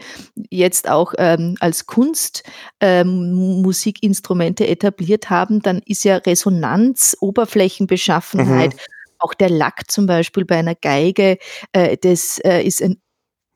jetzt 0.51 0.87
auch 0.89 1.15
ähm, 1.17 1.55
als 1.59 1.87
Kunstmusikinstrumente 1.87 4.65
ähm, 4.65 4.71
etabliert 4.71 5.31
haben, 5.31 5.61
dann 5.61 5.81
ist 5.85 6.03
ja 6.03 6.17
Resonanz, 6.17 7.17
Oberflächenbeschaffenheit, 7.19 8.73
mhm. 8.73 8.79
auch 9.19 9.33
der 9.33 9.49
Lack 9.49 9.89
zum 9.89 10.05
Beispiel 10.05 10.45
bei 10.45 10.57
einer 10.57 10.75
Geige, 10.75 11.39
äh, 11.71 11.97
das 11.97 12.37
äh, 12.39 12.61
ist 12.61 12.83
ein 12.83 13.01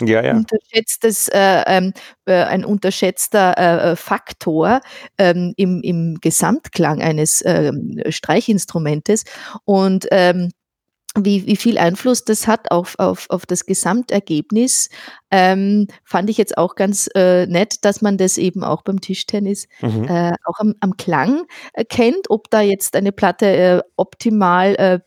ja, 0.08 0.24
ja. 0.24 0.36
Unterschätztes, 0.36 1.28
äh, 1.30 1.64
ähm, 1.68 1.94
äh, 2.26 2.44
ein 2.44 2.66
unterschätzter 2.66 3.58
äh, 3.58 3.92
äh, 3.92 3.96
Faktor 3.96 4.82
ähm, 5.18 5.54
im, 5.58 5.82
im 5.82 6.18
Gesamtklang 6.22 7.02
eines 7.02 7.44
ähm, 7.46 8.02
Streichinstrumentes. 8.10 9.24
Und 9.66 10.08
ähm, 10.12 10.52
wie, 11.16 11.46
wie 11.46 11.58
viel 11.58 11.78
Einfluss 11.78 12.24
das 12.24 12.48
hat 12.48 12.72
auf, 12.72 12.96
auf, 12.98 13.30
auf 13.30 13.46
das 13.46 13.66
Gesamtergebnis, 13.66 14.90
ähm, 15.30 15.88
fand 16.06 16.30
ich 16.30 16.38
jetzt 16.38 16.58
auch 16.58 16.76
ganz 16.76 17.10
äh, 17.16 17.46
nett, 17.48 17.84
dass 17.84 18.02
man 18.02 18.18
das 18.18 18.38
eben 18.38 18.64
auch 18.64 18.82
beim 18.84 19.02
Tischtennis 19.02 19.68
mhm. 19.82 20.06
äh, 20.06 20.32
auch 20.46 20.60
am, 20.60 20.76
am 20.80 20.96
Klang 20.96 21.44
erkennt, 21.74 22.30
ob 22.30 22.50
da 22.50 22.62
jetzt 22.62 22.96
eine 22.96 23.12
Platte 23.12 23.46
äh, 23.46 23.82
optimal 23.98 24.76
äh, 24.76 25.00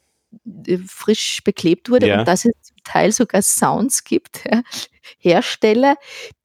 frisch 0.87 1.43
beklebt 1.43 1.91
wurde 1.91 2.09
ja. 2.09 2.21
und 2.21 2.29
es 2.29 2.43
zum 2.43 2.74
Teil 2.85 3.13
sogar 3.13 3.43
Sounds 3.43 4.05
gibt, 4.05 4.45
ja. 4.51 4.63
Hersteller, 5.19 5.97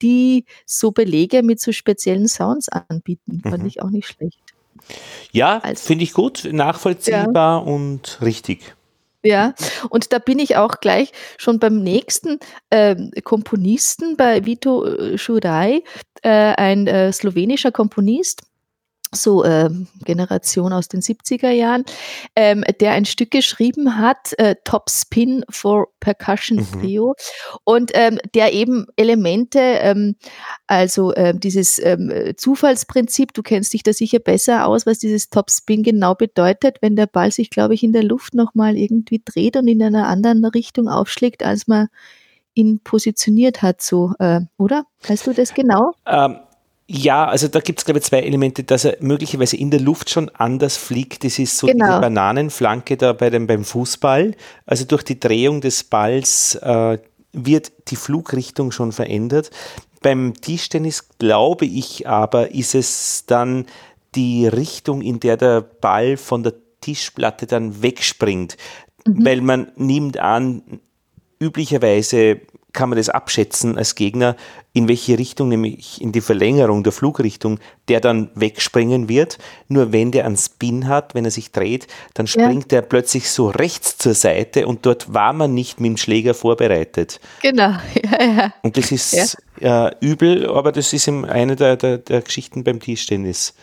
die 0.02 0.44
so 0.66 0.90
Belege 0.90 1.42
mit 1.42 1.60
so 1.60 1.72
speziellen 1.72 2.28
Sounds 2.28 2.68
anbieten. 2.68 3.40
Fand 3.42 3.62
mhm. 3.62 3.66
ich 3.68 3.82
auch 3.82 3.90
nicht 3.90 4.08
schlecht. 4.08 4.38
Ja, 5.32 5.58
also, 5.58 5.86
finde 5.86 6.04
ich 6.04 6.12
gut, 6.12 6.48
nachvollziehbar 6.50 7.64
ja. 7.64 7.72
und 7.72 8.18
richtig. 8.22 8.74
Ja, 9.22 9.54
und 9.90 10.14
da 10.14 10.18
bin 10.18 10.38
ich 10.38 10.56
auch 10.56 10.80
gleich 10.80 11.12
schon 11.36 11.58
beim 11.58 11.82
nächsten 11.82 12.38
äh, 12.70 12.96
Komponisten, 13.22 14.16
bei 14.16 14.46
Vito 14.46 15.16
Šuraj, 15.16 15.82
äh, 16.22 16.28
ein 16.30 16.86
äh, 16.86 17.12
slowenischer 17.12 17.70
Komponist, 17.70 18.42
so 19.12 19.44
äh, 19.44 19.68
Generation 20.04 20.72
aus 20.72 20.88
den 20.88 21.00
70er 21.00 21.50
Jahren, 21.50 21.84
ähm, 22.36 22.64
der 22.80 22.92
ein 22.92 23.04
Stück 23.04 23.30
geschrieben 23.30 23.98
hat, 23.98 24.38
äh, 24.38 24.54
Top 24.64 24.88
Spin 24.88 25.44
for 25.50 25.88
Percussion 26.00 26.58
mhm. 26.58 26.80
Trio, 26.80 27.14
und 27.64 27.90
ähm, 27.94 28.18
der 28.34 28.52
eben 28.52 28.86
Elemente, 28.96 29.58
ähm, 29.58 30.16
also 30.66 31.12
äh, 31.14 31.34
dieses 31.36 31.78
ähm, 31.78 32.12
Zufallsprinzip, 32.36 33.34
du 33.34 33.42
kennst 33.42 33.72
dich 33.72 33.82
da 33.82 33.92
sicher 33.92 34.20
besser 34.20 34.66
aus, 34.66 34.86
was 34.86 34.98
dieses 34.98 35.30
Top 35.30 35.50
Spin 35.50 35.82
genau 35.82 36.14
bedeutet, 36.14 36.78
wenn 36.80 36.96
der 36.96 37.06
Ball 37.06 37.32
sich, 37.32 37.50
glaube 37.50 37.74
ich, 37.74 37.82
in 37.82 37.92
der 37.92 38.04
Luft 38.04 38.34
nochmal 38.34 38.76
irgendwie 38.76 39.22
dreht 39.24 39.56
und 39.56 39.66
in 39.66 39.82
einer 39.82 40.06
anderen 40.06 40.44
Richtung 40.44 40.88
aufschlägt, 40.88 41.44
als 41.44 41.66
man 41.66 41.88
ihn 42.54 42.80
positioniert 42.82 43.62
hat, 43.62 43.82
so, 43.82 44.12
äh, 44.18 44.40
oder? 44.56 44.84
Weißt 45.06 45.26
du 45.26 45.32
das 45.32 45.54
genau? 45.54 45.92
Ähm 46.06 46.38
ja, 46.92 47.28
also 47.28 47.46
da 47.46 47.60
gibt 47.60 47.78
es, 47.78 47.84
glaube 47.84 48.00
ich, 48.00 48.04
zwei 48.04 48.18
Elemente, 48.18 48.64
dass 48.64 48.84
er 48.84 48.96
möglicherweise 48.98 49.56
in 49.56 49.70
der 49.70 49.78
Luft 49.78 50.10
schon 50.10 50.28
anders 50.30 50.76
fliegt. 50.76 51.22
Das 51.22 51.38
ist 51.38 51.56
so 51.56 51.68
genau. 51.68 51.86
diese 51.86 52.00
Bananenflanke 52.00 52.96
da 52.96 53.12
bei 53.12 53.30
dem, 53.30 53.46
beim 53.46 53.64
Fußball. 53.64 54.34
Also 54.66 54.84
durch 54.86 55.04
die 55.04 55.20
Drehung 55.20 55.60
des 55.60 55.84
Balls 55.84 56.56
äh, 56.56 56.98
wird 57.32 57.70
die 57.88 57.96
Flugrichtung 57.96 58.72
schon 58.72 58.90
verändert. 58.90 59.52
Beim 60.02 60.34
Tischtennis, 60.34 61.08
glaube 61.18 61.64
ich 61.64 62.08
aber, 62.08 62.50
ist 62.52 62.74
es 62.74 63.24
dann 63.24 63.66
die 64.16 64.48
Richtung, 64.48 65.00
in 65.00 65.20
der 65.20 65.36
der 65.36 65.60
Ball 65.60 66.16
von 66.16 66.42
der 66.42 66.54
Tischplatte 66.80 67.46
dann 67.46 67.82
wegspringt. 67.82 68.56
Mhm. 69.06 69.24
Weil 69.24 69.42
man 69.42 69.70
nimmt 69.76 70.18
an, 70.18 70.80
üblicherweise 71.38 72.40
kann 72.72 72.88
man 72.88 72.96
das 72.96 73.08
abschätzen 73.08 73.76
als 73.76 73.94
Gegner, 73.94 74.36
in 74.72 74.88
welche 74.88 75.18
Richtung, 75.18 75.48
nämlich 75.48 76.00
in 76.00 76.12
die 76.12 76.20
Verlängerung 76.20 76.84
der 76.84 76.92
Flugrichtung, 76.92 77.58
der 77.88 78.00
dann 78.00 78.30
wegspringen 78.34 79.08
wird. 79.08 79.38
Nur 79.68 79.92
wenn 79.92 80.12
der 80.12 80.26
einen 80.26 80.36
Spin 80.36 80.86
hat, 80.86 81.14
wenn 81.14 81.24
er 81.24 81.30
sich 81.30 81.50
dreht, 81.50 81.88
dann 82.14 82.26
springt 82.26 82.70
ja. 82.70 82.78
er 82.78 82.82
plötzlich 82.82 83.30
so 83.30 83.48
rechts 83.48 83.98
zur 83.98 84.14
Seite 84.14 84.66
und 84.66 84.86
dort 84.86 85.12
war 85.12 85.32
man 85.32 85.54
nicht 85.54 85.80
mit 85.80 85.88
dem 85.88 85.96
Schläger 85.96 86.34
vorbereitet. 86.34 87.20
Genau, 87.42 87.70
ja, 88.02 88.22
ja. 88.22 88.54
Und 88.62 88.76
das 88.76 88.92
ist 88.92 89.36
ja. 89.60 89.88
äh, 89.88 89.94
übel, 90.00 90.48
aber 90.48 90.70
das 90.72 90.92
ist 90.92 91.08
eine 91.08 91.56
der, 91.56 91.76
der, 91.76 91.98
der 91.98 92.20
Geschichten 92.22 92.62
beim 92.62 92.80
Tischtennis. 92.80 93.54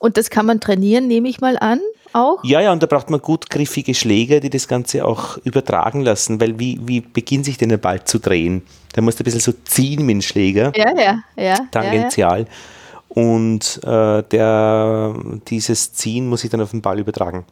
Und 0.00 0.16
das 0.16 0.28
kann 0.28 0.46
man 0.46 0.60
trainieren, 0.60 1.06
nehme 1.06 1.28
ich 1.28 1.40
mal 1.40 1.56
an 1.56 1.80
auch? 2.14 2.42
Ja, 2.44 2.60
ja, 2.60 2.72
und 2.72 2.82
da 2.82 2.86
braucht 2.86 3.10
man 3.10 3.20
gut 3.20 3.50
griffige 3.50 3.94
Schläger, 3.94 4.40
die 4.40 4.50
das 4.50 4.68
Ganze 4.68 5.04
auch 5.04 5.38
übertragen 5.38 6.02
lassen, 6.02 6.40
weil 6.40 6.58
wie, 6.58 6.80
wie 6.82 7.00
beginnt 7.00 7.44
sich 7.44 7.58
denn 7.58 7.68
der 7.68 7.78
Ball 7.78 8.04
zu 8.04 8.18
drehen? 8.18 8.62
Da 8.92 9.02
musst 9.02 9.18
du 9.18 9.22
ein 9.22 9.26
bisschen 9.26 9.40
so 9.40 9.52
ziehen 9.64 10.04
mit 10.04 10.14
dem 10.14 10.22
Schläger. 10.22 10.72
Ja, 10.76 10.92
ja, 10.98 11.18
ja. 11.36 11.56
Tangential. 11.70 12.40
Ja, 12.40 12.46
ja. 12.46 12.52
Und 13.08 13.80
äh, 13.84 14.22
der, 14.22 15.14
dieses 15.48 15.92
Ziehen 15.92 16.28
muss 16.28 16.44
ich 16.44 16.50
dann 16.50 16.60
auf 16.62 16.70
den 16.70 16.82
Ball 16.82 16.98
übertragen. 16.98 17.44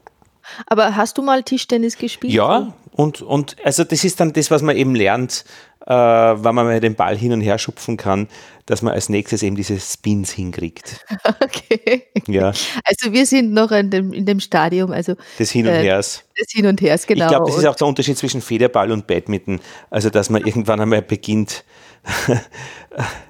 Aber 0.67 0.97
hast 0.97 1.19
du 1.19 1.23
mal 1.23 1.43
Tischtennis 1.43 1.97
gespielt? 1.97 2.33
Ja, 2.33 2.73
und, 2.93 3.23
und 3.23 3.57
also 3.65 3.85
das 3.85 4.05
ist 4.05 4.21
dann 4.21 4.33
das, 4.33 4.51
was 4.51 4.63
man 4.63 4.77
eben 4.77 4.95
lernt, 4.95 5.45
äh, 5.87 5.95
wenn 5.95 6.55
man 6.55 6.81
den 6.81 6.95
Ball 6.95 7.17
hin 7.17 7.33
und 7.33 7.41
her 7.41 7.59
schupfen 7.59 7.97
kann, 7.97 8.29
dass 8.71 8.83
man 8.83 8.95
als 8.95 9.09
nächstes 9.09 9.43
eben 9.43 9.57
diese 9.57 9.79
Spins 9.79 10.31
hinkriegt. 10.31 11.05
Okay. 11.43 12.05
Ja. 12.27 12.53
Also 12.85 13.13
wir 13.13 13.27
sind 13.27 13.53
noch 13.53 13.73
in 13.73 13.91
dem, 13.91 14.13
in 14.13 14.25
dem 14.25 14.41
Stadium, 14.41 14.93
also 14.93 15.15
des 15.39 15.51
Hin 15.51 15.67
und 15.67 15.73
äh, 15.73 15.83
Hers. 15.83 16.25
Des 16.39 16.53
Hin 16.53 16.67
und 16.67 16.81
Hers, 16.81 17.07
genau. 17.07 17.25
Ich 17.25 17.31
glaube, 17.31 17.51
das 17.51 17.59
ist 17.59 17.67
auch 17.67 17.75
der 17.75 17.87
Unterschied 17.87 18.17
zwischen 18.17 18.41
Federball 18.41 18.91
und 18.93 19.07
Badminton. 19.07 19.61
Also 19.91 20.11
dass 20.11 20.31
man 20.31 20.43
irgendwann 20.47 20.81
einmal 20.81 21.03
beginnt 21.03 21.65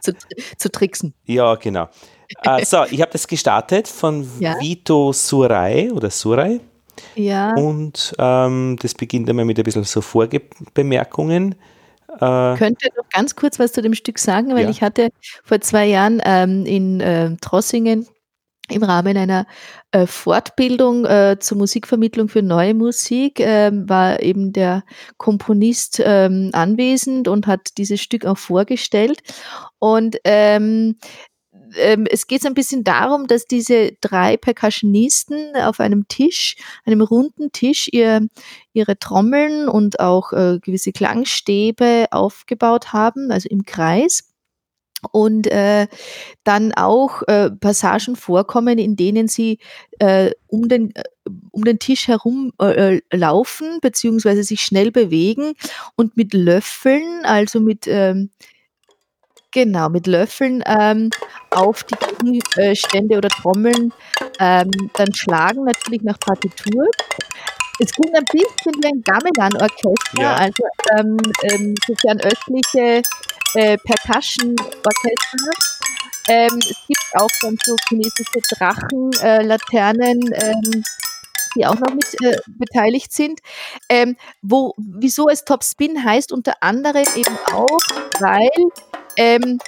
zu, 0.01 0.13
zu 0.57 0.71
tricksen. 0.71 1.15
Ja, 1.25 1.55
genau. 1.55 1.89
Uh, 2.47 2.63
so, 2.65 2.85
ich 2.91 3.01
habe 3.01 3.11
das 3.13 3.27
gestartet 3.27 3.89
von 3.89 4.29
ja. 4.39 4.61
Vito 4.61 5.13
Surai 5.13 5.91
oder 5.93 6.11
Surai. 6.11 6.61
Ja. 7.15 7.55
Und 7.55 8.15
ähm, 8.19 8.77
das 8.81 8.95
beginnt 8.95 9.29
einmal 9.29 9.45
mit 9.45 9.59
ein 9.59 9.65
bisschen 9.65 9.85
so 9.85 10.01
Vorbemerkungen. 10.01 11.57
Äh, 12.15 12.57
Könnte 12.57 12.89
noch 12.97 13.09
ganz 13.11 13.37
kurz 13.37 13.59
was 13.59 13.73
zu 13.73 13.83
dem 13.83 13.95
Stück 13.95 14.19
sagen, 14.19 14.55
weil 14.55 14.65
ja. 14.65 14.71
ich 14.71 14.83
hatte 14.83 15.11
vor 15.45 15.61
zwei 15.61 15.87
Jahren 15.87 16.21
ähm, 16.25 16.67
in 16.67 17.01
äh, 17.01 17.37
Trossingen 17.41 18.07
im 18.71 18.83
Rahmen 18.83 19.17
einer 19.17 19.47
äh, 19.93 20.07
Fortbildung 20.07 21.05
äh, 21.05 21.37
zur 21.41 21.59
Musikvermittlung 21.59 22.29
für 22.29 22.43
neue 22.43 22.75
Musik 22.75 23.41
äh, 23.41 23.71
war 23.73 24.23
eben 24.23 24.53
der 24.53 24.85
Komponist 25.17 26.01
ähm, 26.05 26.51
anwesend 26.53 27.29
und 27.29 27.47
hat 27.47 27.77
dieses 27.79 28.01
Stück 28.01 28.25
auch 28.25 28.39
vorgestellt. 28.39 29.21
Und 29.79 30.19
ähm, 30.25 30.97
ähm, 31.77 32.07
es 32.11 32.27
geht 32.27 32.45
ein 32.47 32.55
bisschen 32.55 32.85
darum, 32.85 33.27
dass 33.27 33.47
diese 33.47 33.93
drei 34.01 34.37
Percussionisten 34.37 35.57
auf 35.57 35.81
einem 35.81 36.09
Tisch, 36.09 36.57
einem 36.85 37.01
runden 37.01 37.53
Tisch, 37.53 37.89
ihr, 37.93 38.27
ihre 38.73 38.99
Trommeln 38.99 39.69
und 39.69 40.01
auch 40.01 40.33
äh, 40.33 40.59
gewisse 40.61 40.93
Klangstäbe 40.93 42.07
aufgebaut 42.11 42.93
haben, 42.93 43.31
also 43.31 43.49
im 43.49 43.65
Kreis. 43.65 44.27
Und 45.13 45.47
äh, 45.47 45.87
dann 46.45 46.73
auch 46.75 47.23
äh, 47.27 47.51
Passagen 47.51 48.17
vorkommen, 48.17 48.79
in 48.79 48.97
denen 48.97 49.29
sie 49.29 49.59
äh, 49.99 50.33
um, 50.47 50.69
den, 50.69 50.95
äh, 50.95 51.05
um 51.53 51.65
den 51.65 51.79
Tisch 51.79 52.07
herum 52.07 52.53
äh, 52.61 52.97
äh, 52.97 53.01
laufen 53.11 53.79
beziehungsweise 53.81 54.45
sich 54.45 54.61
schnell 54.61 54.93
bewegen 54.93 55.55
und 55.97 56.19
mit 56.19 56.35
Löffeln, 56.35 57.25
also 57.25 57.61
mit 57.61 57.87
ähm, 57.87 58.29
Genau, 59.53 59.89
mit 59.89 60.07
Löffeln 60.07 60.63
ähm, 60.65 61.11
auf 61.51 61.83
die 61.83 61.97
Gegenstände 62.55 63.17
oder 63.17 63.29
Trommeln 63.29 63.93
ähm, 64.39 64.71
dann 64.95 65.13
schlagen, 65.13 65.65
natürlich 65.65 66.03
nach 66.03 66.19
Partitur. 66.21 66.87
Es 67.81 67.93
klingt 67.93 68.15
ein 68.15 68.25
bisschen 68.31 68.75
wie 68.81 68.87
ein 68.87 69.03
Gamelan-Orchester, 69.03 70.23
ja. 70.23 70.35
also 70.37 70.63
ähm, 70.97 71.17
ähm, 71.43 71.75
sofern 71.85 72.21
östliche 72.21 73.03
äh, 73.55 73.77
Percussion-Orchester. 73.79 75.51
Ähm, 76.29 76.59
es 76.61 76.77
gibt 76.87 77.05
auch 77.15 77.31
dann 77.43 77.57
so 77.65 77.75
chinesische 77.89 78.41
Drachenlaternen, 78.57 80.33
äh, 80.33 80.53
ähm, 80.53 80.85
die 81.57 81.67
auch 81.67 81.75
noch 81.75 81.93
mit 81.93 82.07
äh, 82.23 82.37
beteiligt 82.47 83.13
sind. 83.13 83.41
Ähm, 83.89 84.17
wo, 84.43 84.75
wieso 84.77 85.29
es 85.29 85.45
Top 85.45 85.65
Spin 85.65 86.05
heißt, 86.05 86.31
unter 86.31 86.63
anderem 86.63 87.07
eben 87.17 87.37
auch, 87.53 87.79
weil 88.21 88.51
ähm, 89.17 89.59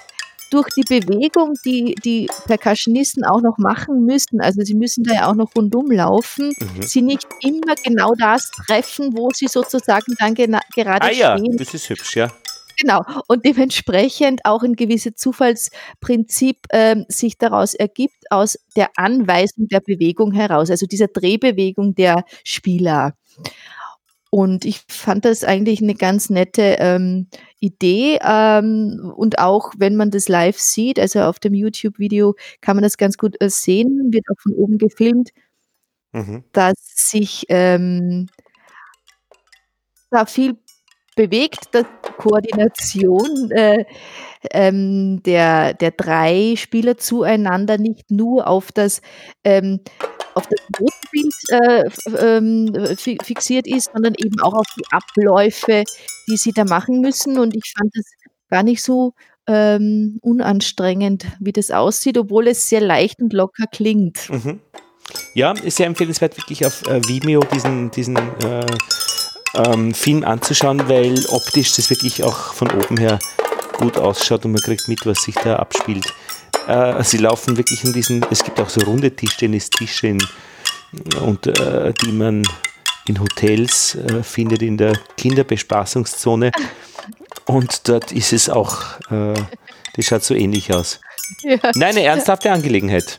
durch 0.50 0.68
die 0.76 0.82
Bewegung, 0.82 1.54
die 1.64 1.94
die 2.04 2.28
Percussionisten 2.46 3.24
auch 3.24 3.40
noch 3.40 3.56
machen 3.56 4.04
müssen, 4.04 4.40
also 4.40 4.62
sie 4.62 4.74
müssen 4.74 5.02
da 5.02 5.14
ja 5.14 5.30
auch 5.30 5.34
noch 5.34 5.56
rundum 5.56 5.90
laufen, 5.90 6.52
mhm. 6.58 6.82
sie 6.82 7.00
nicht 7.00 7.26
immer 7.40 7.74
genau 7.82 8.12
das 8.18 8.50
treffen, 8.66 9.16
wo 9.16 9.30
sie 9.34 9.48
sozusagen 9.48 10.14
dann 10.18 10.34
gerade 10.34 11.06
ah, 11.06 11.10
ja, 11.10 11.38
stehen. 11.38 11.56
das 11.56 11.72
ist 11.72 11.88
hübsch, 11.88 12.16
ja. 12.16 12.30
Genau. 12.78 13.02
Und 13.28 13.44
dementsprechend 13.44 14.40
auch 14.44 14.62
ein 14.62 14.74
gewisses 14.74 15.14
Zufallsprinzip 15.16 16.66
ähm, 16.70 17.04
sich 17.08 17.38
daraus 17.38 17.74
ergibt, 17.74 18.30
aus 18.30 18.58
der 18.76 18.90
Anweisung 18.96 19.68
der 19.68 19.80
Bewegung 19.80 20.32
heraus, 20.32 20.70
also 20.70 20.86
dieser 20.86 21.08
Drehbewegung 21.08 21.94
der 21.94 22.24
Spieler. 22.44 23.14
Und 24.34 24.64
ich 24.64 24.80
fand 24.88 25.26
das 25.26 25.44
eigentlich 25.44 25.82
eine 25.82 25.94
ganz 25.94 26.30
nette 26.30 26.76
ähm, 26.78 27.26
Idee. 27.60 28.18
Ähm, 28.24 29.12
und 29.14 29.38
auch 29.38 29.74
wenn 29.76 29.94
man 29.94 30.10
das 30.10 30.26
live 30.26 30.58
sieht, 30.58 30.98
also 30.98 31.20
auf 31.20 31.38
dem 31.38 31.52
YouTube-Video 31.52 32.34
kann 32.62 32.76
man 32.76 32.82
das 32.82 32.96
ganz 32.96 33.18
gut 33.18 33.36
äh, 33.42 33.50
sehen, 33.50 34.08
wird 34.10 34.24
auch 34.30 34.40
von 34.40 34.54
oben 34.54 34.78
gefilmt, 34.78 35.32
mhm. 36.12 36.44
dass 36.52 36.76
sich 36.94 37.44
ähm, 37.50 38.28
da 40.10 40.24
viel 40.24 40.56
bewegt, 41.16 41.68
dass 41.72 41.84
Koordination 42.18 43.50
äh, 43.50 43.84
ähm, 44.50 45.22
der, 45.22 45.74
der 45.74 45.92
drei 45.92 46.54
Spieler 46.56 46.96
zueinander 46.96 47.78
nicht 47.78 48.10
nur 48.10 48.46
auf 48.46 48.72
das 48.72 49.00
ähm, 49.44 49.80
auf 50.34 50.46
das 50.46 50.60
Notenbild 50.78 51.34
äh, 51.50 52.36
ähm, 52.36 52.96
fixiert 52.96 53.66
ist, 53.66 53.90
sondern 53.92 54.14
eben 54.16 54.40
auch 54.40 54.54
auf 54.54 54.66
die 54.76 54.84
Abläufe, 54.90 55.84
die 56.28 56.36
sie 56.36 56.52
da 56.52 56.64
machen 56.64 57.00
müssen. 57.00 57.38
Und 57.38 57.54
ich 57.54 57.72
fand 57.76 57.90
das 57.94 58.06
gar 58.48 58.62
nicht 58.62 58.82
so 58.82 59.12
ähm, 59.46 60.18
unanstrengend, 60.22 61.26
wie 61.40 61.52
das 61.52 61.70
aussieht, 61.70 62.16
obwohl 62.16 62.48
es 62.48 62.68
sehr 62.68 62.80
leicht 62.80 63.20
und 63.20 63.32
locker 63.32 63.66
klingt. 63.70 64.30
Mhm. 64.30 64.60
Ja, 65.34 65.52
ist 65.52 65.76
sehr 65.76 65.86
empfehlenswert, 65.86 66.36
wirklich 66.38 66.64
auf 66.64 66.86
äh, 66.86 67.00
Vimeo 67.06 67.42
diesen, 67.52 67.90
diesen 67.90 68.16
äh, 68.16 68.64
ähm, 69.54 69.94
Film 69.94 70.24
anzuschauen, 70.24 70.88
weil 70.88 71.14
optisch 71.28 71.74
das 71.76 71.90
wirklich 71.90 72.22
auch 72.24 72.54
von 72.54 72.70
oben 72.70 72.96
her 72.96 73.18
gut 73.78 73.98
ausschaut 73.98 74.44
und 74.44 74.52
man 74.52 74.62
kriegt 74.62 74.88
mit, 74.88 75.04
was 75.06 75.22
sich 75.22 75.34
da 75.34 75.56
abspielt. 75.56 76.06
Äh, 76.66 77.02
sie 77.02 77.18
laufen 77.18 77.56
wirklich 77.56 77.84
in 77.84 77.92
diesen, 77.92 78.24
es 78.30 78.44
gibt 78.44 78.60
auch 78.60 78.68
so 78.68 78.80
runde 78.82 79.14
Tischtennistische, 79.14 80.16
und, 81.20 81.46
äh, 81.46 81.92
die 82.04 82.12
man 82.12 82.42
in 83.06 83.20
Hotels 83.20 83.94
äh, 83.94 84.22
findet, 84.22 84.62
in 84.62 84.76
der 84.76 84.92
Kinderbespaßungszone. 85.16 86.52
Und 87.46 87.88
dort 87.88 88.12
ist 88.12 88.32
es 88.32 88.48
auch, 88.48 88.82
äh, 89.10 89.34
das 89.96 90.04
schaut 90.04 90.22
so 90.22 90.34
ähnlich 90.34 90.72
aus. 90.72 91.00
Ja. 91.42 91.56
Nein, 91.74 91.96
eine 91.96 92.02
ernsthafte 92.02 92.52
Angelegenheit. 92.52 93.16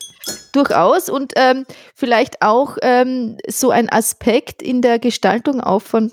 Durchaus 0.52 1.10
und 1.10 1.32
ähm, 1.36 1.66
vielleicht 1.94 2.40
auch 2.40 2.78
ähm, 2.80 3.36
so 3.48 3.70
ein 3.70 3.90
Aspekt 3.90 4.62
in 4.62 4.80
der 4.80 4.98
Gestaltung 4.98 5.60
auch 5.60 5.82
von 5.82 6.12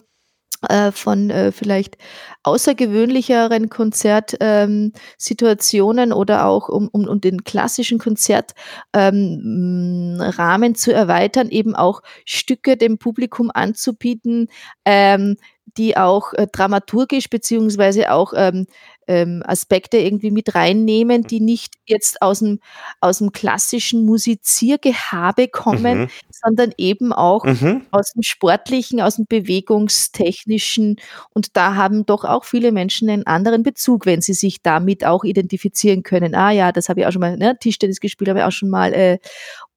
äh, 0.69 0.91
von 0.91 1.29
äh, 1.29 1.51
vielleicht 1.51 1.97
außergewöhnlicheren 2.43 3.69
Konzertsituationen 3.69 6.11
ähm, 6.11 6.17
oder 6.17 6.45
auch 6.45 6.69
um, 6.69 6.87
um, 6.91 7.07
um 7.07 7.21
den 7.21 7.43
klassischen 7.43 7.99
Konzertrahmen 7.99 10.23
ähm, 10.23 10.75
zu 10.75 10.93
erweitern, 10.93 11.49
eben 11.49 11.75
auch 11.75 12.01
Stücke 12.25 12.77
dem 12.77 12.97
Publikum 12.97 13.51
anzubieten, 13.53 14.47
ähm, 14.85 15.37
die 15.77 15.97
auch 15.97 16.33
äh, 16.33 16.47
dramaturgisch 16.51 17.29
beziehungsweise 17.29 18.11
auch 18.11 18.33
ähm, 18.35 18.65
ähm, 19.07 19.41
Aspekte 19.45 19.97
irgendwie 19.97 20.31
mit 20.31 20.55
reinnehmen, 20.55 21.23
die 21.23 21.39
nicht 21.39 21.75
jetzt 21.85 22.21
aus 22.21 22.39
dem, 22.39 22.59
aus 22.99 23.19
dem 23.19 23.31
klassischen 23.31 24.05
Musiziergehabe 24.05 25.47
kommen, 25.47 26.01
mhm. 26.01 26.09
Sondern 26.43 26.71
eben 26.77 27.13
auch 27.13 27.45
mhm. 27.45 27.85
aus 27.91 28.13
dem 28.13 28.23
sportlichen, 28.23 29.01
aus 29.01 29.15
dem 29.15 29.25
bewegungstechnischen. 29.25 30.97
Und 31.33 31.55
da 31.55 31.75
haben 31.75 32.05
doch 32.05 32.23
auch 32.23 32.45
viele 32.45 32.71
Menschen 32.71 33.09
einen 33.09 33.27
anderen 33.27 33.63
Bezug, 33.63 34.05
wenn 34.05 34.21
sie 34.21 34.33
sich 34.33 34.61
damit 34.61 35.05
auch 35.05 35.23
identifizieren 35.23 36.03
können. 36.03 36.35
Ah 36.35 36.51
ja, 36.51 36.71
das 36.71 36.89
habe 36.89 37.01
ich 37.01 37.05
auch 37.05 37.11
schon 37.11 37.21
mal, 37.21 37.37
ne? 37.37 37.57
Tischtennis 37.59 37.99
gespielt 37.99 38.29
habe 38.29 38.39
ich 38.39 38.45
auch 38.45 38.51
schon 38.51 38.69
mal. 38.69 38.93
Äh, 38.93 39.19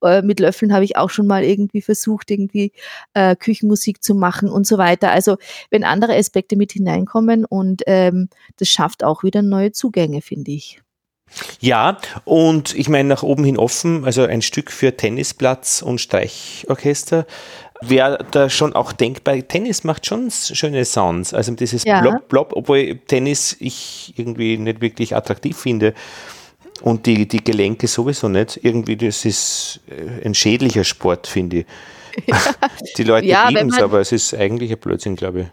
äh, 0.04 0.22
mit 0.22 0.38
Löffeln 0.38 0.72
habe 0.72 0.84
ich 0.84 0.96
auch 0.96 1.10
schon 1.10 1.26
mal 1.26 1.44
irgendwie 1.44 1.80
versucht, 1.80 2.30
irgendwie 2.30 2.72
äh, 3.14 3.34
Küchenmusik 3.36 4.02
zu 4.02 4.14
machen 4.14 4.48
und 4.48 4.66
so 4.66 4.78
weiter. 4.78 5.10
Also 5.10 5.36
wenn 5.70 5.84
andere 5.84 6.16
Aspekte 6.16 6.56
mit 6.56 6.72
hineinkommen 6.72 7.44
und 7.44 7.82
ähm, 7.86 8.28
das 8.56 8.68
schafft 8.68 9.02
auch 9.02 9.22
wieder 9.22 9.42
neue 9.42 9.72
Zugänge, 9.72 10.20
finde 10.20 10.52
ich. 10.52 10.83
Ja, 11.60 11.98
und 12.24 12.74
ich 12.74 12.88
meine, 12.88 13.08
nach 13.08 13.22
oben 13.22 13.44
hin 13.44 13.58
offen, 13.58 14.04
also 14.04 14.22
ein 14.22 14.42
Stück 14.42 14.70
für 14.70 14.96
Tennisplatz 14.96 15.82
und 15.82 16.00
Streichorchester, 16.00 17.26
wäre 17.80 18.24
da 18.30 18.48
schon 18.48 18.72
auch 18.74 18.92
denkbar. 18.92 19.36
Tennis 19.46 19.84
macht 19.84 20.06
schon 20.06 20.30
schöne 20.30 20.84
Sounds. 20.84 21.34
Also 21.34 21.52
dieses 21.52 21.84
ja. 21.84 22.00
Blob, 22.00 22.28
Blob, 22.28 22.52
obwohl 22.54 22.98
Tennis 23.06 23.56
ich 23.58 24.14
irgendwie 24.16 24.56
nicht 24.56 24.80
wirklich 24.80 25.14
attraktiv 25.14 25.56
finde 25.56 25.94
und 26.82 27.06
die, 27.06 27.26
die 27.26 27.42
Gelenke 27.42 27.86
sowieso 27.86 28.28
nicht. 28.28 28.60
Irgendwie, 28.62 28.96
das 28.96 29.24
ist 29.24 29.80
äh, 29.88 30.26
ein 30.26 30.34
schädlicher 30.34 30.84
Sport, 30.84 31.26
finde 31.26 31.58
ich. 31.58 31.66
Die 32.96 33.04
Leute 33.04 33.26
ja, 33.26 33.48
lieben 33.48 33.70
es, 33.70 33.80
aber 33.80 34.00
es 34.00 34.12
ist 34.12 34.34
eigentlich 34.34 34.70
ein 34.70 34.78
Blödsinn, 34.78 35.16
glaube 35.16 35.42
ich. 35.42 35.46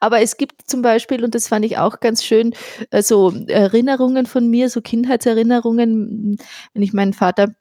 Aber 0.00 0.20
es 0.20 0.36
gibt 0.36 0.68
zum 0.68 0.82
Beispiel, 0.82 1.24
und 1.24 1.34
das 1.34 1.48
fand 1.48 1.64
ich 1.64 1.78
auch 1.78 2.00
ganz 2.00 2.24
schön, 2.24 2.54
äh, 2.90 3.02
so 3.02 3.32
Erinnerungen 3.48 4.26
von 4.26 4.48
mir, 4.48 4.68
so 4.70 4.80
Kindheitserinnerungen, 4.80 6.38
wenn 6.72 6.82
ich 6.82 6.92
meinen 6.92 7.12
Vater 7.12 7.54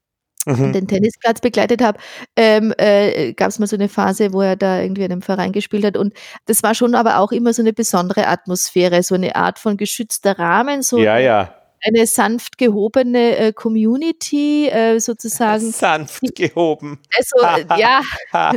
mhm. 0.46 0.74
den 0.74 0.88
Tennisplatz 0.88 1.42
begleitet 1.42 1.82
habe, 1.82 2.00
ähm, 2.36 2.74
äh, 2.78 3.34
gab 3.34 3.50
es 3.50 3.60
mal 3.60 3.68
so 3.68 3.76
eine 3.76 3.90
Phase, 3.90 4.34
wo 4.34 4.42
er 4.42 4.56
da 4.56 4.82
irgendwie 4.82 5.04
in 5.04 5.12
einem 5.12 5.22
Verein 5.22 5.52
gespielt 5.52 5.86
hat. 5.86 5.98
Und 5.98 6.14
das 6.46 6.64
war 6.64 6.76
schon 6.76 6.96
aber 6.96 7.20
auch 7.20 7.32
immer 7.32 7.54
so 7.54 7.62
eine 7.62 7.74
besondere 7.74 8.28
Atmosphäre, 8.28 9.04
so 9.04 9.16
eine 9.16 9.36
Art 9.36 9.60
von 9.60 9.78
geschützter 9.78 10.38
Rahmen. 10.38 10.82
So 10.82 10.98
ja, 10.98 11.18
ja 11.18 11.56
eine 11.86 12.08
sanft 12.08 12.58
gehobene 12.58 13.38
äh, 13.38 13.54
Community 13.54 14.68
äh, 14.70 15.00
sozusagen. 15.00 15.72
Sanft 15.72 16.22
gehoben. 16.36 17.00
Also 17.18 17.66
ja, 17.78 18.02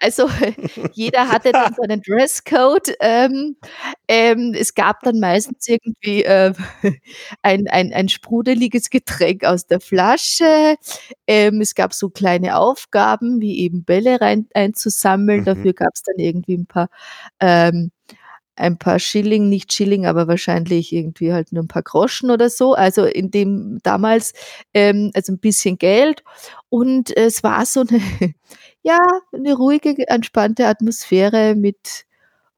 also 0.00 0.28
jeder 0.92 1.28
hatte 1.28 1.52
dann 1.52 1.74
so 1.74 1.82
einen 1.82 2.02
Dresscode. 2.02 2.94
Ähm, 3.00 3.56
ähm, 4.08 4.54
es 4.56 4.74
gab 4.74 5.00
dann 5.00 5.20
meistens 5.20 5.66
irgendwie 5.68 6.24
äh, 6.24 6.52
ein, 7.42 7.66
ein, 7.68 7.92
ein 7.92 8.08
sprudeliges 8.08 8.90
Getränk 8.90 9.44
aus 9.44 9.66
der 9.66 9.80
Flasche. 9.80 10.76
Ähm, 11.26 11.60
es 11.60 11.74
gab 11.74 11.94
so 11.94 12.10
kleine 12.10 12.56
Aufgaben, 12.56 13.40
wie 13.40 13.60
eben 13.60 13.84
Bälle 13.84 14.20
rein 14.20 14.48
einzusammeln. 14.54 15.40
Mhm. 15.40 15.44
Dafür 15.44 15.72
gab 15.72 15.90
es 15.94 16.02
dann 16.02 16.16
irgendwie 16.18 16.56
ein 16.56 16.66
paar 16.66 16.88
ähm, 17.40 17.90
ein 18.56 18.78
paar 18.78 18.98
Schilling, 18.98 19.48
nicht 19.48 19.72
Schilling, 19.72 20.06
aber 20.06 20.28
wahrscheinlich 20.28 20.92
irgendwie 20.92 21.32
halt 21.32 21.52
nur 21.52 21.62
ein 21.62 21.68
paar 21.68 21.82
Groschen 21.82 22.30
oder 22.30 22.50
so. 22.50 22.74
Also 22.74 23.04
in 23.04 23.30
dem 23.30 23.78
damals, 23.82 24.32
ähm, 24.74 25.10
also 25.14 25.32
ein 25.32 25.38
bisschen 25.38 25.78
Geld. 25.78 26.24
Und 26.68 27.16
es 27.16 27.42
war 27.42 27.64
so 27.66 27.80
eine, 27.80 28.00
ja, 28.82 29.00
eine 29.32 29.54
ruhige, 29.54 30.08
entspannte 30.08 30.66
Atmosphäre 30.66 31.54
mit, 31.54 32.06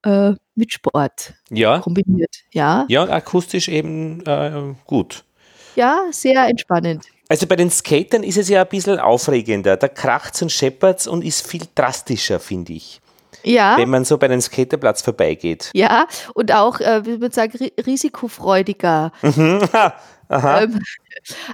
äh, 0.05 0.33
mit 0.55 0.73
Sport 0.73 1.35
ja. 1.51 1.81
kombiniert. 1.81 2.45
Ja, 2.53 2.87
ja 2.89 3.03
und 3.03 3.11
akustisch 3.11 3.69
eben 3.69 4.25
äh, 4.25 4.75
gut. 4.87 5.25
Ja, 5.77 6.07
sehr 6.11 6.47
entspannend. 6.49 7.05
Also 7.29 7.47
bei 7.47 7.57
den 7.57 7.71
Skatern 7.71 8.23
ist 8.23 8.39
es 8.39 8.49
ja 8.49 8.63
ein 8.63 8.69
bisschen 8.69 8.99
aufregender. 8.99 9.77
Da 9.77 9.89
kracht 9.89 10.41
und 10.41 10.51
scheppert 10.51 11.07
und 11.07 11.23
ist 11.23 11.47
viel 11.47 11.63
drastischer, 11.75 12.41
finde 12.41 12.73
ich. 12.73 13.01
Ja. 13.49 13.79
Wenn 13.79 13.89
man 13.89 14.05
so 14.05 14.19
bei 14.19 14.27
einem 14.27 14.41
Skaterplatz 14.41 15.03
vorbeigeht. 15.03 15.71
Ja, 15.75 16.07
und 16.35 16.53
auch, 16.53 16.81
äh, 16.81 17.05
wie 17.07 17.17
man 17.17 17.31
sagt, 17.31 17.59
risikofreudiger. 17.87 19.13
Mhm. 19.23 19.61
Aha. 20.29 20.63
Ähm, 20.63 20.81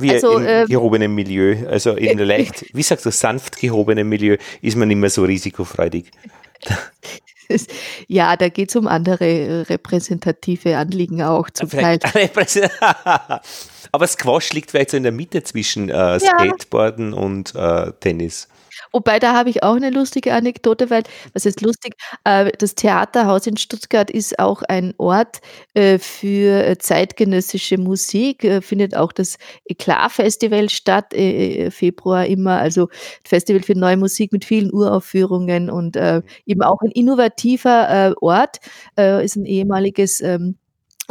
wie 0.01 0.11
also, 0.11 0.39
im 0.39 0.47
ähm, 0.47 0.67
gehobenen 0.67 1.15
Milieu, 1.15 1.57
also 1.69 1.93
in 1.93 2.19
leicht, 2.27 2.67
wie 2.75 2.83
sagst 2.83 3.07
du, 3.07 3.13
sanft 3.13 3.59
gehobenem 3.59 4.09
Milieu 4.09 4.37
ist 4.61 4.77
man 4.77 4.91
immer 4.91 5.09
so 5.09 5.23
risikofreudig. 5.23 6.11
Ja, 8.09 8.37
da 8.37 8.49
geht 8.49 8.71
es 8.71 8.77
um 8.77 8.89
andere 8.89 9.25
äh, 9.25 9.61
repräsentative 9.63 10.77
Anliegen 10.77 11.23
auch 11.23 11.51
zum 11.51 11.69
Teil. 11.69 11.99
Aber 13.93 14.07
Squash 14.07 14.53
liegt 14.55 14.71
vielleicht 14.71 14.91
so 14.91 14.97
in 14.97 15.03
der 15.03 15.13
Mitte 15.13 15.43
zwischen 15.45 15.89
äh, 15.89 16.19
Skateboarden 16.19 17.13
ja. 17.13 17.19
und 17.19 17.55
äh, 17.55 17.93
Tennis. 18.01 18.49
Wobei, 18.95 19.19
da 19.19 19.35
habe 19.35 19.51
ich 19.51 19.65
auch 19.65 19.75
eine 19.75 19.91
lustige 19.91 20.33
Anekdote, 20.35 20.89
weil, 20.89 21.03
was 21.33 21.47
ist 21.47 21.61
lustig, 21.63 21.97
äh, 22.23 22.53
das 22.57 22.77
Theaterhaus 22.77 23.45
in 23.49 23.57
Stuttgart 23.57 24.09
ist 24.09 24.39
auch 24.39 24.63
ein 24.63 24.95
Ort 24.99 25.41
äh, 25.75 25.99
für 25.99 26.65
äh, 26.65 26.79
zeitgenössische 26.79 27.77
Musik, 27.77 28.47
findet 28.63 28.97
auch 28.97 29.11
das 29.11 29.37
Eklat-Festival 29.65 30.71
statt, 30.71 31.13
Februar 31.13 32.27
immer, 32.27 32.59
also 32.61 32.89
Festival 33.25 33.63
für 33.63 33.75
neue 33.75 33.97
Musik 33.97 34.33
mit 34.33 34.45
vielen 34.45 34.73
Uraufführungen 34.73 35.71
und 35.71 35.97
eben 36.47 36.63
auch 36.63 36.81
ein 36.83 36.91
innovativer 36.93 38.15
Ort, 38.21 38.59
ist 38.97 39.37
ein 39.37 39.45
ehemaliges 39.47 40.21
ähm, 40.21 40.57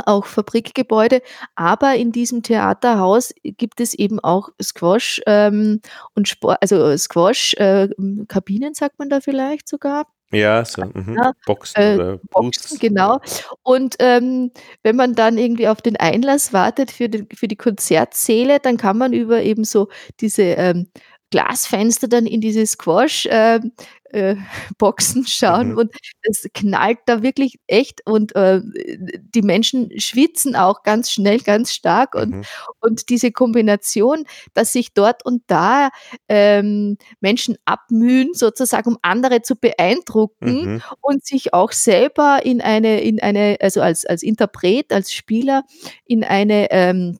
auch 0.06 0.26
Fabrikgebäude, 0.26 1.22
aber 1.56 1.96
in 1.96 2.12
diesem 2.12 2.44
Theaterhaus 2.44 3.34
gibt 3.44 3.80
es 3.80 3.94
eben 3.94 4.20
auch 4.20 4.50
Squash 4.62 5.22
ähm, 5.26 5.82
und 6.16 6.28
Sport, 6.28 6.58
also 6.62 6.96
Squash, 6.98 7.54
äh, 7.56 7.90
Kabinen 8.28 8.74
sagt 8.74 9.00
man 9.00 9.10
da 9.10 9.22
vielleicht 9.22 9.68
sogar. 9.68 10.06
Ja, 10.32 10.66
so 10.66 10.84
mhm. 10.84 11.16
ja, 11.16 11.34
Boxen 11.46 11.82
äh, 11.82 11.94
oder 11.96 12.18
Boxen, 12.32 12.80
genau. 12.80 13.20
Und 13.62 13.96
ähm, 14.00 14.52
wenn 14.82 14.96
man 14.96 15.14
dann 15.14 15.38
irgendwie 15.38 15.68
auf 15.68 15.82
den 15.82 15.96
Einlass 15.96 16.54
wartet 16.54 16.90
für, 16.90 17.08
den, 17.08 17.28
für 17.36 17.48
die 17.48 17.56
Konzertsäle, 17.56 18.60
dann 18.60 18.78
kann 18.78 18.98
man 18.98 19.14
über 19.14 19.44
eben 19.44 19.64
so 19.64 19.90
diese 20.20 20.42
ähm, 20.42 20.88
Glasfenster 21.30 22.08
dann 22.08 22.26
in 22.26 22.42
diese 22.42 22.66
Squash 22.66 23.28
äh, 23.28 23.60
äh, 24.14 24.36
Boxen 24.78 25.26
schauen 25.28 25.72
mhm. 25.72 25.78
und 25.78 25.96
es 26.22 26.48
knallt 26.54 27.00
da 27.06 27.22
wirklich 27.22 27.60
echt 27.68 28.06
und 28.06 28.36
äh, 28.36 28.62
die 28.64 29.42
Menschen 29.42 30.00
schwitzen 30.00 30.56
auch 30.56 30.84
ganz 30.84 31.12
schnell, 31.12 31.40
ganz 31.40 31.74
stark 31.74 32.16
und, 32.16 32.32
mhm. 32.32 32.44
und 32.80 33.10
diese 33.10 33.32
Kombination, 33.32 34.26
dass 34.54 34.74
sich 34.74 34.94
dort 34.94 35.26
und 35.26 35.44
da 35.48 35.90
ähm, 36.30 36.98
Menschen 37.20 37.58
abmühen, 37.66 38.30
sozusagen, 38.34 38.92
um 38.92 38.98
andere 39.02 39.42
zu 39.42 39.56
beeindrucken 39.56 40.76
mhm. 40.76 40.82
und 41.02 41.26
sich 41.26 41.54
auch 41.54 41.72
selber 41.72 42.42
in 42.44 42.62
eine, 42.62 43.02
in 43.02 43.22
eine, 43.22 43.58
also 43.60 43.82
als, 43.82 44.06
als 44.06 44.24
Interpret, 44.24 44.92
als 44.94 45.14
Spieler 45.14 45.64
in 46.06 46.24
eine 46.24 46.72
ähm, 46.72 47.18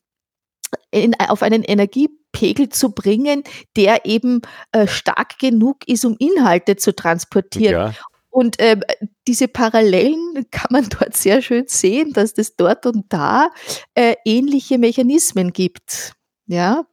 in, 0.92 1.14
auf 1.20 1.42
einen 1.44 1.64
Energie 1.64 2.10
Pegel 2.34 2.68
zu 2.68 2.92
bringen, 2.92 3.44
der 3.78 4.06
eben 4.06 4.42
äh, 4.74 4.88
stark 4.88 5.40
genug 5.40 5.88
ist, 5.88 6.04
um 6.04 6.18
Inhalte 6.20 6.76
zu 6.76 6.94
transportieren. 6.94 7.74
Ja. 7.74 7.94
Und 8.30 8.60
äh, 8.60 8.80
diese 9.28 9.48
Parallelen 9.48 10.48
kann 10.52 10.70
man 10.72 10.90
dort 11.00 11.16
sehr 11.16 11.42
schön 11.42 11.66
sehen, 11.68 12.12
dass 12.12 12.34
es 12.36 12.56
dort 12.58 12.86
und 12.86 13.06
da 13.10 13.50
äh, 13.94 14.16
ähnliche 14.26 14.78
Mechanismen 14.78 15.54
gibt. 15.54 16.14
Ja, 16.46 16.86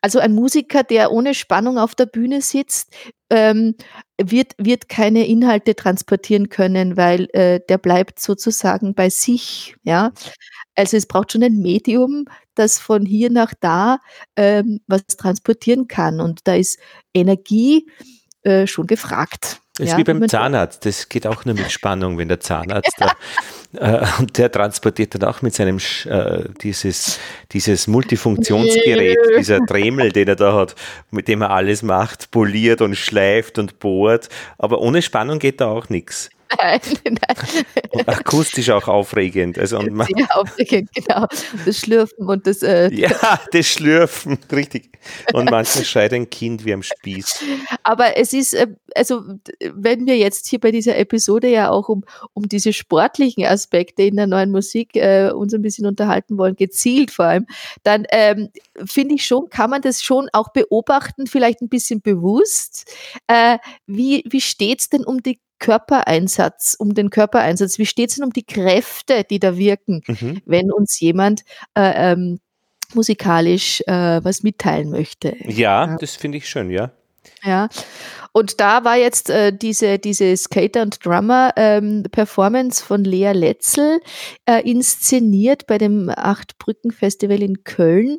also 0.00 0.20
ein 0.20 0.34
Musiker, 0.34 0.82
der 0.82 1.12
ohne 1.12 1.34
Spannung 1.34 1.76
auf 1.76 1.94
der 1.94 2.06
Bühne 2.06 2.40
sitzt, 2.40 2.94
ähm, 3.28 3.74
wird, 4.16 4.54
wird 4.56 4.88
keine 4.88 5.26
Inhalte 5.26 5.74
transportieren 5.74 6.48
können, 6.48 6.96
weil 6.96 7.28
äh, 7.34 7.60
der 7.68 7.76
bleibt 7.76 8.20
sozusagen 8.20 8.94
bei 8.94 9.10
sich. 9.10 9.76
Ja, 9.82 10.12
also 10.76 10.96
es 10.96 11.06
braucht 11.06 11.32
schon 11.32 11.42
ein 11.42 11.58
Medium, 11.58 12.24
das 12.56 12.78
von 12.78 13.06
hier 13.06 13.30
nach 13.30 13.54
da 13.60 13.98
ähm, 14.36 14.80
was 14.86 15.02
transportieren 15.06 15.86
kann. 15.88 16.20
Und 16.20 16.40
da 16.44 16.54
ist 16.54 16.78
Energie 17.14 17.86
äh, 18.42 18.66
schon 18.66 18.86
gefragt. 18.86 19.60
Das 19.76 19.88
ist 19.88 19.92
ja, 19.92 19.98
wie 19.98 20.04
beim 20.04 20.26
Zahnarzt, 20.26 20.86
das 20.86 21.10
geht 21.10 21.26
auch 21.26 21.44
nur 21.44 21.54
mit 21.54 21.70
Spannung, 21.70 22.16
wenn 22.16 22.28
der 22.28 22.40
Zahnarzt 22.40 22.96
da, 22.98 23.12
äh, 23.74 24.06
und 24.18 24.38
der 24.38 24.50
transportiert 24.50 25.14
dann 25.14 25.24
auch 25.24 25.42
mit 25.42 25.54
seinem 25.54 25.78
äh, 26.06 26.44
dieses, 26.62 27.18
dieses 27.52 27.86
Multifunktionsgerät, 27.86 29.18
dieser 29.38 29.60
Dremel, 29.60 30.12
den 30.12 30.28
er 30.28 30.36
da 30.36 30.54
hat, 30.54 30.76
mit 31.10 31.28
dem 31.28 31.42
er 31.42 31.50
alles 31.50 31.82
macht, 31.82 32.30
poliert 32.30 32.80
und 32.80 32.96
schleift 32.96 33.58
und 33.58 33.78
bohrt, 33.78 34.30
aber 34.56 34.80
ohne 34.80 35.02
Spannung 35.02 35.38
geht 35.38 35.60
da 35.60 35.66
auch 35.66 35.90
nichts. 35.90 36.30
Nein, 36.58 36.80
nein. 37.04 37.64
Und 37.90 38.08
akustisch 38.08 38.70
auch 38.70 38.88
aufregend. 38.88 39.58
Also 39.58 39.78
und 39.78 39.92
man 39.92 40.06
Sehr 40.06 40.36
aufregend, 40.36 40.90
genau. 40.94 41.26
Das 41.64 41.78
Schlürfen 41.78 42.28
und 42.28 42.46
das. 42.46 42.62
Äh, 42.62 42.92
ja, 42.94 43.40
das 43.52 43.66
Schlürfen, 43.66 44.38
richtig. 44.52 44.90
Und 45.32 45.50
manchmal 45.50 45.84
schreit 45.84 46.12
ein 46.12 46.30
Kind 46.30 46.64
wie 46.64 46.72
am 46.72 46.82
Spieß. 46.82 47.42
Aber 47.82 48.16
es 48.16 48.32
ist, 48.32 48.54
äh, 48.54 48.68
also, 48.94 49.22
wenn 49.74 50.06
wir 50.06 50.16
jetzt 50.16 50.46
hier 50.46 50.60
bei 50.60 50.70
dieser 50.70 50.96
Episode 50.96 51.48
ja 51.48 51.70
auch 51.70 51.88
um, 51.88 52.04
um 52.32 52.48
diese 52.48 52.72
sportlichen 52.72 53.44
Aspekte 53.44 54.02
in 54.02 54.16
der 54.16 54.26
neuen 54.26 54.50
Musik 54.50 54.96
äh, 54.96 55.30
uns 55.30 55.54
ein 55.54 55.62
bisschen 55.62 55.86
unterhalten 55.86 56.38
wollen, 56.38 56.56
gezielt 56.56 57.10
vor 57.10 57.26
allem, 57.26 57.46
dann 57.82 58.06
ähm, 58.10 58.50
finde 58.84 59.14
ich 59.14 59.26
schon, 59.26 59.48
kann 59.50 59.70
man 59.70 59.82
das 59.82 60.02
schon 60.02 60.28
auch 60.32 60.50
beobachten, 60.52 61.26
vielleicht 61.26 61.60
ein 61.60 61.68
bisschen 61.68 62.00
bewusst. 62.00 62.90
Äh, 63.26 63.58
wie 63.86 64.24
wie 64.28 64.40
steht 64.40 64.80
es 64.80 64.88
denn 64.88 65.04
um 65.04 65.22
die 65.22 65.40
Körpereinsatz, 65.58 66.76
um 66.78 66.94
den 66.94 67.10
Körpereinsatz. 67.10 67.78
Wie 67.78 67.86
steht 67.86 68.10
es 68.10 68.16
denn 68.16 68.24
um 68.24 68.32
die 68.32 68.44
Kräfte, 68.44 69.24
die 69.28 69.38
da 69.38 69.56
wirken, 69.56 70.02
mhm. 70.06 70.40
wenn 70.44 70.72
uns 70.72 71.00
jemand 71.00 71.42
äh, 71.74 72.12
ähm, 72.12 72.40
musikalisch 72.94 73.82
äh, 73.86 74.24
was 74.24 74.42
mitteilen 74.42 74.90
möchte? 74.90 75.36
Ja, 75.44 75.86
ja. 75.86 75.96
das 75.98 76.16
finde 76.16 76.38
ich 76.38 76.48
schön, 76.48 76.70
ja. 76.70 76.92
Ja, 77.42 77.68
und 78.32 78.60
da 78.60 78.84
war 78.84 78.96
jetzt 78.96 79.30
äh, 79.30 79.52
diese, 79.52 79.98
diese 79.98 80.36
Skater 80.36 80.82
und 80.82 81.04
Drummer 81.04 81.52
ähm, 81.56 82.04
Performance 82.10 82.84
von 82.84 83.04
Lea 83.04 83.32
Letzel 83.32 84.00
äh, 84.46 84.68
inszeniert 84.68 85.66
bei 85.66 85.78
dem 85.78 86.10
Acht 86.14 86.58
Brücken 86.58 86.90
Festival 86.90 87.42
in 87.42 87.64
Köln. 87.64 88.18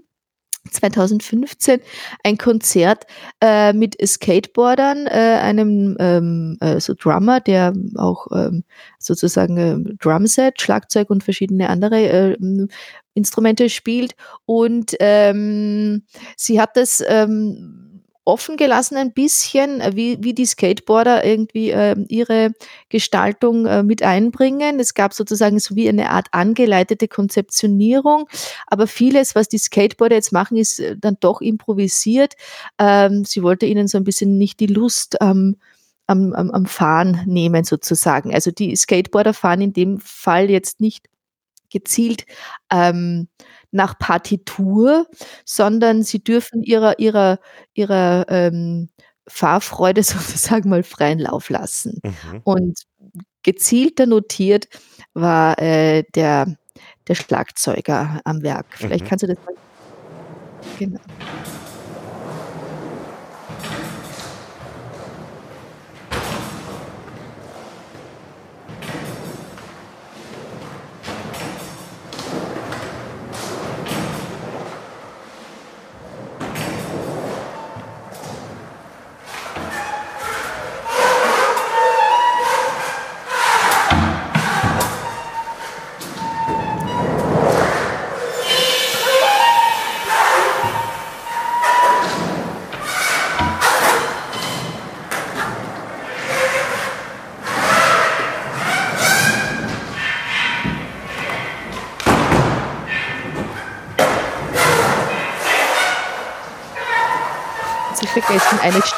2015 0.71 1.81
ein 2.23 2.37
Konzert 2.37 3.05
äh, 3.41 3.73
mit 3.73 3.95
Skateboardern, 4.05 5.07
äh, 5.07 5.39
einem 5.41 5.95
ähm, 5.99 6.57
äh, 6.61 6.79
so 6.79 6.93
Drummer, 6.93 7.39
der 7.39 7.73
auch 7.95 8.27
ähm, 8.33 8.63
sozusagen 8.99 9.57
äh, 9.57 9.95
Drumset, 9.99 10.61
Schlagzeug 10.61 11.09
und 11.09 11.23
verschiedene 11.23 11.69
andere 11.69 11.97
äh, 12.07 12.67
Instrumente 13.13 13.69
spielt. 13.69 14.15
Und 14.45 14.95
ähm, 14.99 16.03
sie 16.35 16.61
hat 16.61 16.77
das 16.77 17.03
ähm, 17.07 17.86
offen 18.27 18.57
gelassen 18.57 18.97
ein 18.97 19.13
bisschen, 19.13 19.79
äh, 19.79 19.95
wie, 19.95 20.17
wie 20.21 20.33
die 20.33 20.45
Skateboarder 20.45 21.25
irgendwie 21.25 21.71
äh, 21.71 21.95
ihre 22.09 22.51
Gestaltung 22.89 23.65
äh, 23.65 23.83
mit 23.83 24.03
einbringen. 24.03 24.79
Es 24.79 24.93
gab 24.93 25.13
sozusagen 25.13 25.59
so 25.59 25.75
wie 25.75 25.87
eine 25.87 26.11
Art 26.11 26.27
angeleitete 26.31 27.07
Konzeptionierung, 27.07 28.27
aber 28.67 28.85
vieles, 28.85 29.33
was 29.33 29.47
die 29.47 29.57
Skateboarder 29.57 30.15
jetzt 30.15 30.33
machen, 30.33 30.57
ist 30.57 30.79
äh, 30.79 30.97
dann 30.97 31.17
doch 31.19 31.39
improvisiert. 31.39 32.33
Ähm, 32.77 33.23
sie 33.23 33.41
wollte 33.43 33.65
ihnen 33.65 33.87
so 33.87 33.97
ein 33.97 34.03
bisschen 34.03 34.37
nicht 34.37 34.59
die 34.59 34.67
Lust 34.67 35.21
am, 35.21 35.55
am, 36.05 36.33
am, 36.33 36.51
am 36.51 36.65
Fahren 36.65 37.21
nehmen 37.25 37.63
sozusagen. 37.63 38.33
Also 38.33 38.51
die 38.51 38.75
Skateboarder 38.75 39.33
fahren 39.33 39.61
in 39.61 39.73
dem 39.73 39.99
Fall 39.99 40.49
jetzt 40.49 40.81
nicht 40.81 41.07
gezielt 41.69 42.25
ähm, 42.71 43.27
nach 43.77 43.97
Partitur, 43.97 45.07
sondern 45.45 46.03
sie 46.03 46.21
dürfen 46.21 46.61
ihrer, 46.63 46.99
ihrer, 46.99 47.39
ihrer 47.73 48.25
ähm, 48.27 48.89
Fahrfreude 49.27 50.03
sozusagen 50.03 50.69
mal 50.69 50.83
freien 50.83 51.19
Lauf 51.19 51.49
lassen. 51.49 52.01
Mhm. 52.03 52.41
Und 52.43 52.81
gezielter 53.43 54.05
notiert 54.05 54.67
war 55.13 55.57
äh, 55.59 56.03
der, 56.15 56.57
der 57.07 57.15
Schlagzeuger 57.15 58.19
am 58.25 58.43
Werk. 58.43 58.65
Vielleicht 58.71 59.05
mhm. 59.05 59.09
kannst 59.09 59.23
du 59.23 59.27
das 59.27 59.37
mal. 59.45 59.55
Genau. 60.77 60.99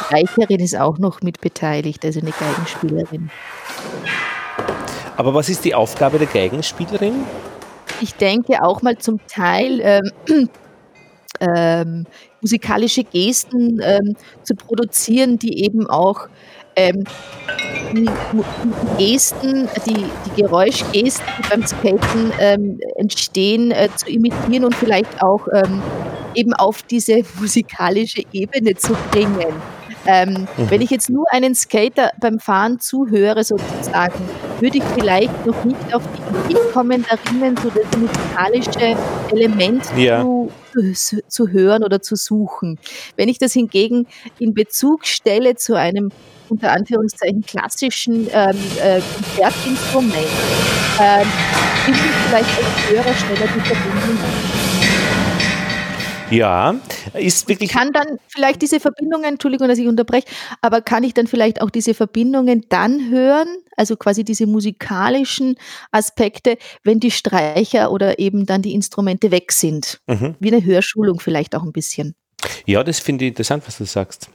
Streicherin 0.10 0.60
ist 0.60 0.76
auch 0.76 0.98
noch 0.98 1.22
mit 1.22 1.40
beteiligt, 1.40 2.04
also 2.04 2.20
eine 2.20 2.32
Geigenspielerin. 2.32 3.30
Aber 5.16 5.36
was 5.36 5.50
ist 5.50 5.64
die 5.66 5.76
Aufgabe 5.76 6.18
der 6.18 6.26
Geigenspielerin? 6.26 7.14
Ich 8.02 8.16
denke 8.16 8.64
auch 8.64 8.82
mal 8.82 8.98
zum 8.98 9.20
Teil 9.28 9.80
ähm, 9.84 10.50
ähm, 11.40 12.08
musikalische 12.42 13.04
Gesten 13.04 13.80
ähm, 13.84 14.16
zu 14.42 14.56
produzieren, 14.56 15.38
die 15.38 15.64
eben 15.64 15.88
auch 15.88 16.28
ähm, 16.76 17.04
die, 17.94 18.10
Gesten, 18.98 19.68
die, 19.86 19.94
die 20.26 20.42
Geräuschgesten, 20.42 21.26
die 21.38 21.50
beim 21.50 21.68
Skaten 21.68 22.32
ähm, 22.40 22.80
entstehen, 22.96 23.70
äh, 23.70 23.90
zu 23.96 24.10
imitieren 24.10 24.66
und 24.66 24.74
vielleicht 24.74 25.22
auch 25.22 25.48
ähm, 25.54 25.84
eben 26.34 26.54
auf 26.54 26.82
diese 26.82 27.22
musikalische 27.40 28.24
Ebene 28.32 28.74
zu 28.76 28.94
bringen. 29.12 29.54
Ähm, 30.06 30.48
mhm. 30.58 30.70
Wenn 30.70 30.82
ich 30.82 30.90
jetzt 30.90 31.10
nur 31.10 31.26
einen 31.32 31.56
Skater 31.56 32.12
beim 32.20 32.40
Fahren 32.40 32.80
zuhöre, 32.80 33.44
sozusagen, 33.44 34.22
würde 34.60 34.78
ich 34.78 34.84
vielleicht 34.96 35.46
noch 35.46 35.64
nicht 35.66 35.94
auf 35.94 36.04
die 36.16 36.52
Idee 36.52 36.60
kommen, 36.74 37.06
darin 37.10 37.58
so 37.58 37.70
das 37.70 37.98
musikalische 37.98 38.98
Element 39.32 39.84
ja. 39.98 40.22
zu 40.22 40.52
zu, 40.94 41.22
zu 41.28 41.50
hören 41.50 41.84
oder 41.84 42.02
zu 42.02 42.16
suchen. 42.16 42.80
Wenn 43.16 43.30
ich 43.30 43.38
das 43.38 43.54
hingegen 43.54 44.08
in 44.38 44.54
Bezug 44.54 45.06
stelle 45.06 45.56
zu 45.56 45.76
einem 45.76 46.12
unter 46.50 46.72
Anführungszeichen 46.72 47.44
klassischen 47.46 48.28
ähm, 48.32 48.58
äh, 48.82 49.02
Konzertinstrument, 49.16 50.16
ähm, 51.00 51.28
finde 51.86 52.00
ich 52.00 52.16
vielleicht 52.28 52.58
als 52.58 52.90
Hörer 52.90 53.14
schneller 53.14 53.52
die 53.56 53.60
Verbindung. 53.62 54.69
Ja, 56.32 56.76
ist 57.14 57.48
wirklich. 57.48 57.72
Kann 57.72 57.92
dann 57.92 58.20
vielleicht 58.28 58.62
diese 58.62 58.80
Verbindungen, 58.80 59.26
Entschuldigung, 59.26 59.68
dass 59.68 59.78
ich 59.78 59.88
unterbreche, 59.88 60.28
aber 60.62 60.82
kann 60.82 61.04
ich 61.04 61.14
dann 61.14 61.28
vielleicht 61.28 61.62
auch 61.62 61.70
diese 61.70 61.94
Verbindungen 61.94 62.66
dann 62.70 63.10
hören, 63.10 63.48
also 63.76 63.96
quasi 63.96 64.24
diese 64.24 64.46
musikalischen 64.46 65.56
Aspekte, 65.92 66.58
wenn 66.84 67.00
die 67.00 67.12
Streicher 67.12 67.92
oder 67.92 68.20
eben 68.20 68.46
dann 68.46 68.62
die 68.62 68.74
Instrumente 68.74 69.32
weg 69.32 69.52
sind? 69.52 70.00
Mhm. 70.08 70.36
Wie 70.40 70.54
eine 70.54 70.64
Hörschulung 70.64 71.20
vielleicht 71.20 71.56
auch 71.56 71.64
ein 71.64 71.72
bisschen. 71.72 72.16
Ja, 72.66 72.84
das 72.84 73.00
finde 73.00 73.26
ich 73.26 73.30
interessant, 73.30 73.64
was 73.66 73.78
du 73.78 73.86
sagst. 73.86 74.30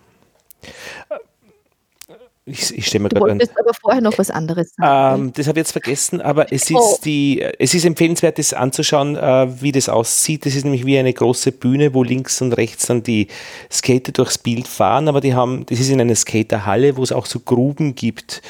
Ich, 2.46 2.76
ich 2.76 2.87
stelle 2.87 3.04
mir 3.04 3.09
du 3.09 3.20
wolltest 3.20 3.59
aber 3.59 3.70
vorher 3.80 4.02
noch 4.02 4.18
was 4.18 4.30
anderes 4.30 4.74
sagen. 4.76 5.22
Ähm, 5.22 5.33
das 5.33 5.46
habe 5.46 5.59
ich 5.59 5.62
jetzt 5.62 5.72
vergessen, 5.72 6.20
aber 6.20 6.52
es 6.52 6.68
ist, 6.68 6.74
oh. 6.74 6.98
die, 7.02 7.40
es 7.40 7.72
ist 7.72 7.87
empfehlenswert, 7.87 8.38
das 8.38 8.52
anzuschauen, 8.52 9.16
äh, 9.16 9.62
wie 9.62 9.72
das 9.72 9.88
aussieht. 9.88 10.44
Das 10.44 10.54
ist 10.54 10.64
nämlich 10.64 10.85
wie 10.85 10.98
eine 10.98 11.14
große 11.14 11.52
Bühne, 11.52 11.94
wo 11.94 12.02
links 12.02 12.42
und 12.42 12.52
rechts 12.52 12.87
dann 12.87 13.02
die 13.02 13.28
Skater 13.72 14.12
durchs 14.12 14.37
Bild 14.37 14.68
fahren, 14.68 15.09
aber 15.09 15.22
die 15.22 15.33
haben, 15.33 15.64
das 15.66 15.80
ist 15.80 15.88
in 15.88 16.02
einer 16.02 16.14
Skaterhalle, 16.14 16.98
wo 16.98 17.02
es 17.02 17.12
auch 17.12 17.24
so 17.24 17.40
Gruben 17.40 17.94
gibt, 17.94 18.42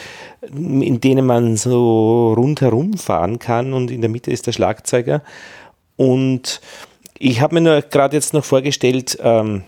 in 0.43 1.01
denen 1.01 1.25
man 1.25 1.57
so 1.57 2.33
rundherum 2.33 2.95
fahren 2.95 3.39
kann 3.39 3.73
und 3.73 3.93
in 3.93 4.01
der 4.01 4.11
Mitte 4.11 4.33
ist 4.33 4.49
der 4.49 4.53
Schlagzeuger. 4.53 5.23
Und 5.95 6.61
ich 7.17 7.41
habe 7.41 7.55
mir 7.55 7.61
nur 7.61 7.83
gerade 7.83 8.17
jetzt 8.17 8.35
noch 8.35 8.45
vorgestellt, 8.45 9.17
ähm, 9.23 9.63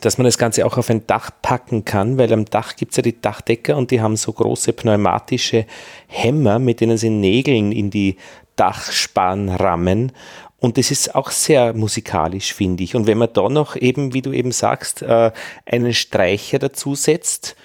dass 0.00 0.18
man 0.18 0.24
das 0.24 0.38
Ganze 0.38 0.64
auch 0.64 0.78
auf 0.78 0.90
ein 0.90 1.06
Dach 1.06 1.30
packen 1.42 1.84
kann, 1.84 2.18
weil 2.18 2.32
am 2.32 2.46
Dach 2.46 2.76
gibt 2.76 2.92
es 2.92 2.96
ja 2.96 3.02
die 3.02 3.20
Dachdecker 3.20 3.76
und 3.76 3.90
die 3.90 4.00
haben 4.00 4.16
so 4.16 4.32
große 4.32 4.72
pneumatische 4.72 5.66
Hämmer, 6.06 6.58
mit 6.58 6.80
denen 6.80 6.96
sie 6.96 7.10
Nägeln 7.10 7.72
in 7.72 7.90
die 7.90 8.16
Dachspan 8.56 9.48
rammen. 9.48 10.12
Und 10.58 10.78
das 10.78 10.90
ist 10.90 11.14
auch 11.14 11.30
sehr 11.30 11.74
musikalisch, 11.74 12.54
finde 12.54 12.84
ich. 12.84 12.94
Und 12.94 13.06
wenn 13.06 13.18
man 13.18 13.32
da 13.32 13.48
noch 13.48 13.76
eben, 13.76 14.14
wie 14.14 14.22
du 14.22 14.32
eben 14.32 14.52
sagst, 14.52 15.02
äh, 15.02 15.32
einen 15.66 15.92
Streicher 15.92 16.58
dazu 16.58 16.94
setzt, 16.94 17.56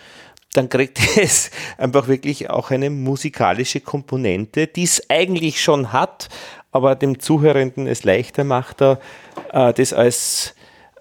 dann 0.54 0.68
kriegt 0.68 1.00
es 1.18 1.52
einfach 1.78 2.08
wirklich 2.08 2.50
auch 2.50 2.72
eine 2.72 2.90
musikalische 2.90 3.82
Komponente, 3.82 4.68
die 4.68 4.84
es 4.84 5.10
eigentlich 5.10 5.62
schon 5.62 5.94
hat, 5.94 6.30
aber 6.72 6.96
dem 6.96 7.20
Zuhörenden 7.20 7.88
es 7.88 8.04
leichter 8.04 8.44
macht, 8.44 8.82
äh, 8.82 8.98
das 9.52 9.94
als 9.94 10.56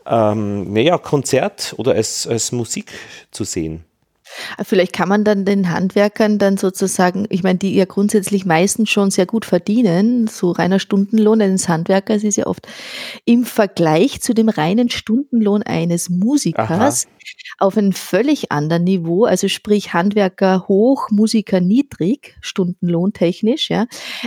ähm, 0.08 0.72
naja, 0.72 0.98
Konzert 0.98 1.74
oder 1.76 1.92
als, 1.92 2.26
als 2.26 2.52
Musik 2.52 2.92
zu 3.30 3.44
sehen. 3.44 3.84
Vielleicht 4.64 4.92
kann 4.92 5.08
man 5.08 5.24
dann 5.24 5.44
den 5.44 5.70
Handwerkern 5.70 6.38
dann 6.38 6.56
sozusagen, 6.56 7.26
ich 7.30 7.42
meine, 7.42 7.58
die 7.58 7.74
ja 7.74 7.84
grundsätzlich 7.84 8.44
meistens 8.44 8.90
schon 8.90 9.10
sehr 9.10 9.24
gut 9.24 9.44
verdienen, 9.44 10.26
so 10.26 10.50
reiner 10.50 10.78
Stundenlohn 10.78 11.40
eines 11.40 11.68
Handwerkers 11.68 12.24
ist 12.24 12.36
ja 12.36 12.46
oft 12.46 12.66
im 13.24 13.44
Vergleich 13.44 14.20
zu 14.20 14.34
dem 14.34 14.48
reinen 14.48 14.90
Stundenlohn 14.90 15.62
eines 15.62 16.10
Musikers 16.10 17.06
Aha 17.06 17.15
auf 17.58 17.76
einem 17.76 17.92
völlig 17.92 18.52
anderen 18.52 18.84
Niveau, 18.84 19.24
also 19.24 19.48
sprich 19.48 19.92
Handwerker 19.92 20.66
hoch, 20.68 21.10
Musiker 21.10 21.60
niedrig, 21.60 22.36
stundenlohntechnisch, 22.40 23.70
ja. 23.70 23.86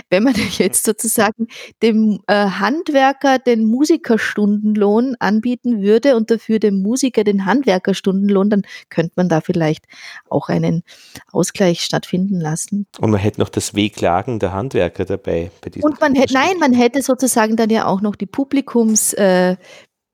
Wenn 0.10 0.24
man 0.24 0.34
jetzt 0.58 0.86
sozusagen 0.86 1.48
dem 1.82 2.20
äh, 2.28 2.34
Handwerker 2.34 3.40
den 3.40 3.66
Musikerstundenlohn 3.66 5.16
anbieten 5.20 5.82
würde 5.82 6.16
und 6.16 6.32
dafür 6.32 6.60
dem 6.60 6.82
Musiker 6.82 7.24
den 7.24 7.46
Handwerkerstundenlohn, 7.46 8.50
dann 8.50 8.62
könnte 8.90 9.14
man 9.16 9.30
da 9.30 9.42
vielleicht 9.42 9.86
auch 10.30 10.50
einen 10.50 10.84
Ausgleich 11.32 11.82
stattfinden 11.82 12.40
lassen. 12.40 12.88
Und 13.00 13.12
man 13.12 13.20
hätte 13.20 13.40
noch 13.40 13.50
das 13.50 13.76
Wehklagen 13.76 14.40
der 14.40 14.54
Handwerker 14.54 15.06
dabei. 15.06 15.52
Bei 15.62 15.70
und 15.82 16.02
man 16.02 16.16
hätte, 16.16 16.34
nein, 16.34 16.58
man 16.60 16.74
hätte 16.74 17.02
sozusagen 17.02 17.56
dann 17.56 17.70
ja 17.70 17.86
auch 17.86 18.02
noch 18.02 18.16
die 18.16 18.26
Publikums, 18.26 19.14
äh, 19.14 19.56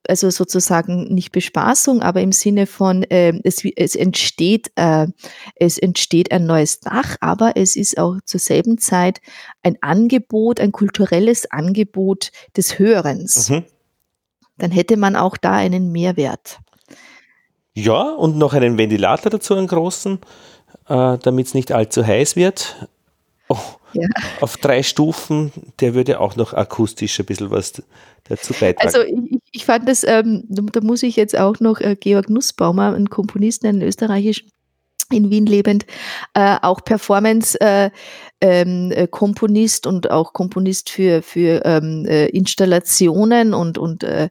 also 0.10 0.30
sozusagen 0.30 1.14
nicht 1.14 1.32
Bespaßung, 1.32 2.02
aber 2.02 2.22
im 2.22 2.32
Sinne 2.32 2.68
von 2.68 3.04
äh, 3.04 3.34
es, 3.44 3.64
es 3.76 3.96
entsteht 3.96 4.72
äh, 4.76 5.08
es 5.56 5.78
entsteht 5.78 6.32
ein 6.32 6.46
neues 6.46 6.80
Dach, 6.80 7.16
aber 7.22 7.54
es 7.56 7.76
ist 7.76 7.98
auch 7.98 8.18
zur 8.26 8.40
selben 8.40 8.78
Zeit 8.78 9.22
ein 9.64 9.78
Angebot, 9.82 10.60
ein 10.60 10.72
kulturelles 10.72 11.50
Angebot 11.52 12.32
des 12.56 12.80
Hörens. 12.80 13.50
Mhm. 13.50 13.64
Dann 14.58 14.72
hätte 14.72 14.98
man 14.98 15.16
auch 15.16 15.38
da 15.38 15.54
einen 15.54 15.92
Mehrwert. 15.92 16.60
Ja, 17.74 18.04
und 18.04 18.38
noch 18.38 18.54
einen 18.54 18.78
Ventilator 18.78 19.30
dazu, 19.30 19.54
einen 19.54 19.68
großen, 19.68 20.20
äh, 20.88 21.18
damit 21.18 21.48
es 21.48 21.54
nicht 21.54 21.74
allzu 21.74 22.06
heiß 22.06 22.38
wird. 22.38 22.88
Oh, 23.50 23.58
ja. 23.94 24.08
Auf 24.42 24.58
drei 24.58 24.84
Stufen, 24.84 25.52
der 25.80 25.94
würde 25.94 26.20
auch 26.20 26.36
noch 26.36 26.54
akustisch 26.54 27.20
ein 27.20 27.26
bisschen 27.26 27.52
was 27.52 27.82
dazu 28.26 28.54
beitragen. 28.54 28.88
Also 28.88 29.02
ich, 29.02 29.40
ich 29.52 29.66
fand 29.66 29.88
das, 29.88 30.04
ähm, 30.04 30.44
da 30.50 30.82
muss 30.82 31.04
ich 31.04 31.16
jetzt 31.16 31.38
auch 31.38 31.60
noch 31.60 31.80
äh, 31.80 31.96
Georg 31.96 32.30
Nussbaumer, 32.30 32.94
einen 32.94 33.10
Komponisten, 33.10 33.68
einen 33.68 33.82
österreichischen, 33.82 34.50
in 35.12 35.30
Wien 35.30 35.46
lebend, 35.46 35.86
äh, 36.34 36.58
auch 36.62 36.84
Performance 36.84 37.60
äh, 37.62 37.92
ähm, 38.42 38.92
äh, 38.92 39.08
und 39.88 40.10
auch 40.10 40.34
Komponist 40.34 40.90
für, 40.90 41.22
für 41.22 41.64
ähm, 41.64 42.06
äh, 42.08 42.26
Installationen 42.28 43.54
und, 43.54 43.78
und 43.78 44.04
äh, 44.04 44.30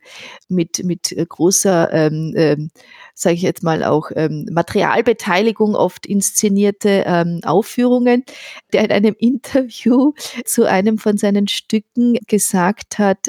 mit, 0.49 0.83
mit 0.83 1.15
großer, 1.29 1.93
ähm, 1.93 2.35
ähm, 2.37 2.71
sage 3.15 3.37
ich 3.37 3.43
jetzt 3.43 3.63
mal 3.63 3.85
auch, 3.85 4.11
ähm, 4.15 4.47
Materialbeteiligung, 4.51 5.75
oft 5.75 6.07
inszenierte 6.07 7.05
ähm, 7.07 7.41
Aufführungen, 7.45 8.25
der 8.73 8.85
in 8.85 8.91
einem 8.91 9.15
Interview 9.19 10.13
zu 10.45 10.65
einem 10.65 10.99
von 10.99 11.17
seinen 11.17 11.49
Stücken 11.49 12.19
gesagt 12.27 12.99
hat, 12.99 13.29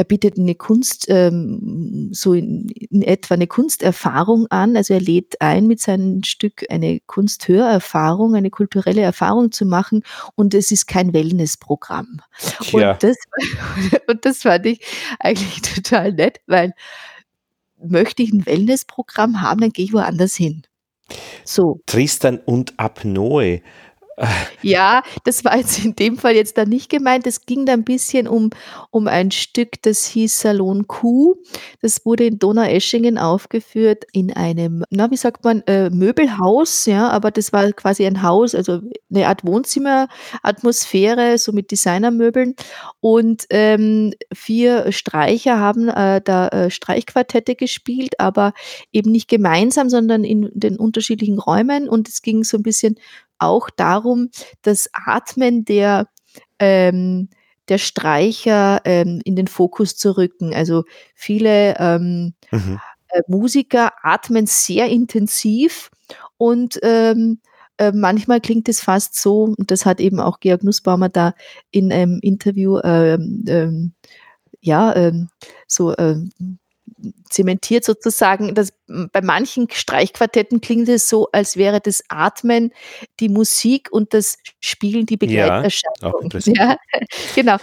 er 0.00 0.04
bietet 0.04 0.38
eine 0.38 0.54
Kunst, 0.54 1.10
ähm, 1.10 2.08
so 2.12 2.32
in, 2.32 2.70
in, 2.70 3.02
etwa 3.02 3.34
eine 3.34 3.46
Kunsterfahrung 3.46 4.46
an. 4.46 4.74
Also 4.74 4.94
er 4.94 5.00
lädt 5.00 5.38
ein, 5.42 5.66
mit 5.66 5.78
seinem 5.78 6.22
Stück 6.22 6.64
eine 6.70 7.00
Kunsthörerfahrung, 7.00 8.34
eine 8.34 8.48
kulturelle 8.48 9.02
Erfahrung 9.02 9.52
zu 9.52 9.66
machen. 9.66 10.02
Und 10.36 10.54
es 10.54 10.70
ist 10.70 10.86
kein 10.86 11.12
Wellnessprogramm. 11.12 12.22
Ja. 12.72 12.92
Und, 12.92 13.02
das, 13.02 13.16
und 14.06 14.24
das 14.24 14.38
fand 14.38 14.64
ich 14.64 14.80
eigentlich 15.18 15.60
total 15.74 16.14
nett, 16.14 16.40
weil 16.46 16.72
möchte 17.84 18.22
ich 18.22 18.32
ein 18.32 18.46
Wellnessprogramm 18.46 19.40
haben, 19.40 19.60
dann 19.60 19.70
gehe 19.70 19.84
ich 19.84 19.92
woanders 19.92 20.34
hin. 20.34 20.62
So. 21.44 21.80
Tristan 21.86 22.38
und 22.38 22.78
Apnoe 22.78 23.62
ja, 24.62 25.02
das 25.24 25.44
war 25.44 25.56
jetzt 25.56 25.84
in 25.84 25.94
dem 25.96 26.18
Fall 26.18 26.34
jetzt 26.34 26.58
da 26.58 26.64
nicht 26.64 26.90
gemeint. 26.90 27.26
Es 27.26 27.46
ging 27.46 27.66
da 27.66 27.72
ein 27.72 27.84
bisschen 27.84 28.28
um, 28.28 28.50
um 28.90 29.08
ein 29.08 29.30
Stück, 29.30 29.82
das 29.82 30.06
hieß 30.06 30.40
Salon 30.40 30.86
Q. 30.86 31.36
Das 31.80 32.04
wurde 32.04 32.26
in 32.26 32.38
Donaueschingen 32.38 33.18
aufgeführt 33.18 34.04
in 34.12 34.32
einem, 34.32 34.84
na, 34.90 35.10
wie 35.10 35.16
sagt 35.16 35.44
man, 35.44 35.62
äh, 35.66 35.90
Möbelhaus, 35.90 36.86
ja, 36.86 37.08
aber 37.08 37.30
das 37.30 37.52
war 37.52 37.70
quasi 37.72 38.06
ein 38.06 38.22
Haus, 38.22 38.54
also 38.54 38.80
eine 39.10 39.28
Art 39.28 39.44
Wohnzimmeratmosphäre, 39.44 41.38
so 41.38 41.52
mit 41.52 41.70
Designermöbeln. 41.70 42.54
Und 43.00 43.46
ähm, 43.50 44.12
vier 44.32 44.92
Streicher 44.92 45.58
haben 45.58 45.88
äh, 45.88 46.20
da 46.22 46.48
äh, 46.48 46.70
Streichquartette 46.70 47.54
gespielt, 47.54 48.20
aber 48.20 48.52
eben 48.92 49.10
nicht 49.10 49.28
gemeinsam, 49.28 49.88
sondern 49.88 50.24
in 50.24 50.50
den 50.52 50.76
unterschiedlichen 50.76 51.38
Räumen. 51.38 51.88
Und 51.88 52.08
es 52.08 52.22
ging 52.22 52.44
so 52.44 52.58
ein 52.58 52.62
bisschen 52.62 52.96
auch 53.40 53.70
darum, 53.70 54.30
das 54.62 54.88
Atmen 54.92 55.64
der, 55.64 56.08
ähm, 56.58 57.28
der 57.68 57.78
Streicher 57.78 58.80
ähm, 58.84 59.20
in 59.24 59.36
den 59.36 59.46
Fokus 59.48 59.96
zu 59.96 60.16
rücken. 60.16 60.54
Also 60.54 60.84
viele 61.14 61.76
ähm, 61.78 62.34
mhm. 62.50 62.80
äh, 63.08 63.22
Musiker 63.28 63.92
atmen 64.02 64.46
sehr 64.46 64.88
intensiv 64.88 65.90
und 66.36 66.78
ähm, 66.82 67.40
äh, 67.78 67.92
manchmal 67.92 68.40
klingt 68.40 68.68
es 68.68 68.80
fast 68.80 69.14
so, 69.20 69.54
und 69.56 69.70
das 69.70 69.86
hat 69.86 70.00
eben 70.00 70.20
auch 70.20 70.40
Georg 70.40 70.62
Nussbaumer 70.64 71.08
da 71.08 71.34
in 71.70 71.92
einem 71.92 72.18
Interview 72.20 72.78
ähm, 72.84 73.44
ähm, 73.48 73.92
ja, 74.62 75.10
so 75.66 75.94
zementiert 77.28 77.84
sozusagen, 77.84 78.54
dass 78.54 78.72
bei 78.86 79.20
manchen 79.22 79.68
Streichquartetten 79.70 80.60
klingt 80.60 80.88
es 80.88 81.08
so, 81.08 81.28
als 81.32 81.56
wäre 81.56 81.80
das 81.80 82.02
Atmen 82.08 82.72
die 83.20 83.28
Musik 83.28 83.88
und 83.90 84.14
das 84.14 84.38
Spielen 84.60 85.06
die 85.06 85.16
Begleiterscheinung. 85.16 86.30
Ja, 86.32 86.52
ja 86.54 86.76
genau. 87.34 87.56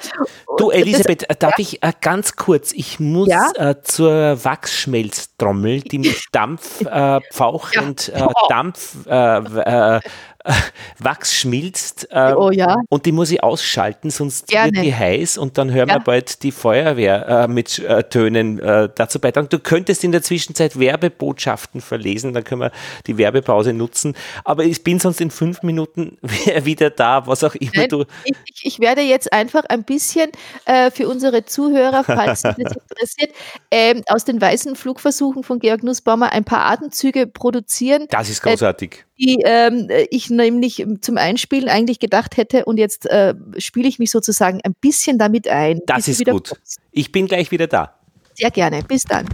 Du, 0.57 0.71
Elisabeth, 0.71 1.25
das, 1.27 1.37
darf 1.39 1.57
ja? 1.57 1.63
ich 1.63 1.83
äh, 1.83 1.91
ganz 1.99 2.35
kurz, 2.35 2.71
ich 2.71 2.99
muss 2.99 3.27
ja? 3.27 3.51
äh, 3.55 3.81
zur 3.81 4.43
Wachsschmelztrommel, 4.43 5.81
die 5.81 5.99
mit 5.99 6.21
Dampf 6.31 6.81
äh, 6.81 7.19
Pfauch 7.31 7.71
und 7.77 8.09
äh, 8.09 8.25
Dampf 8.49 9.05
äh, 9.07 9.37
äh, 9.37 9.99
Wachs 10.99 11.33
schmilzt 11.33 12.07
ähm, 12.11 12.35
oh, 12.37 12.51
ja. 12.51 12.75
und 12.89 13.05
die 13.05 13.11
muss 13.11 13.31
ich 13.31 13.43
ausschalten, 13.43 14.09
sonst 14.09 14.47
Gerne. 14.47 14.73
wird 14.73 14.85
die 14.85 14.95
heiß 14.95 15.37
und 15.37 15.57
dann 15.57 15.71
hören 15.71 15.89
ja. 15.89 15.95
wir 15.95 15.99
bald 15.99 16.43
die 16.43 16.51
Feuerwehr 16.51 17.27
äh, 17.27 17.47
mit 17.47 17.79
äh, 17.79 18.03
Tönen 18.03 18.59
äh, 18.59 18.89
dazu 18.93 19.19
beitragen. 19.19 19.49
Du 19.49 19.59
könntest 19.59 20.03
in 20.03 20.11
der 20.11 20.21
Zwischenzeit 20.21 20.79
Werbebotschaften 20.79 21.81
verlesen, 21.81 22.33
dann 22.33 22.43
können 22.43 22.61
wir 22.61 22.71
die 23.07 23.17
Werbepause 23.17 23.73
nutzen. 23.73 24.15
Aber 24.43 24.63
ich 24.63 24.83
bin 24.83 24.99
sonst 24.99 25.21
in 25.21 25.31
fünf 25.31 25.63
Minuten 25.63 26.17
wieder 26.63 26.89
da, 26.89 27.27
was 27.27 27.43
auch 27.43 27.55
immer 27.55 27.71
Nein, 27.75 27.89
du. 27.89 28.05
Ich, 28.23 28.35
ich, 28.63 28.79
werde 28.79 29.01
jetzt 29.01 29.33
einfach 29.33 29.63
ein 29.69 29.83
bisschen 29.83 30.31
äh, 30.65 30.91
für 30.91 31.07
unsere 31.07 31.45
Zuhörer, 31.45 32.03
falls 32.03 32.41
Sie 32.41 32.55
das 32.57 32.73
interessiert, 32.89 33.31
ähm, 33.71 34.03
aus 34.07 34.25
den 34.25 34.39
weißen 34.39 34.75
Flugversuchen 34.75 35.43
von 35.43 35.59
Georg 35.59 35.83
Nussbaumer 35.83 36.31
ein 36.31 36.45
paar 36.45 36.65
Atemzüge 36.71 37.27
produzieren. 37.27 38.05
Das 38.09 38.29
ist 38.29 38.41
großartig 38.41 39.06
die 39.19 39.41
ähm, 39.45 39.89
ich 40.09 40.29
nämlich 40.29 40.85
zum 41.01 41.17
Einspielen 41.17 41.69
eigentlich 41.69 41.99
gedacht 41.99 42.37
hätte 42.37 42.65
und 42.65 42.77
jetzt 42.77 43.05
äh, 43.07 43.33
spiele 43.57 43.87
ich 43.87 43.99
mich 43.99 44.11
sozusagen 44.11 44.61
ein 44.63 44.75
bisschen 44.79 45.17
damit 45.17 45.47
ein. 45.47 45.81
Das 45.85 46.07
ist 46.07 46.23
gut. 46.25 46.49
Kommst. 46.49 46.79
Ich 46.91 47.11
bin 47.11 47.27
gleich 47.27 47.51
wieder 47.51 47.67
da. 47.67 47.99
Sehr 48.33 48.51
gerne. 48.51 48.83
Bis 48.83 49.03
dann. 49.03 49.27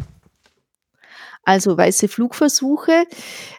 Also 1.44 1.78
weiße 1.78 2.08
Flugversuche. 2.08 3.06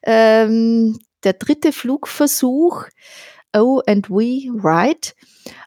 Ähm, 0.02 0.98
der 1.22 1.34
dritte 1.34 1.72
Flugversuch, 1.72 2.84
O 3.54 3.80
and 3.87 4.08
We 4.08 4.48
Wright 4.62 5.14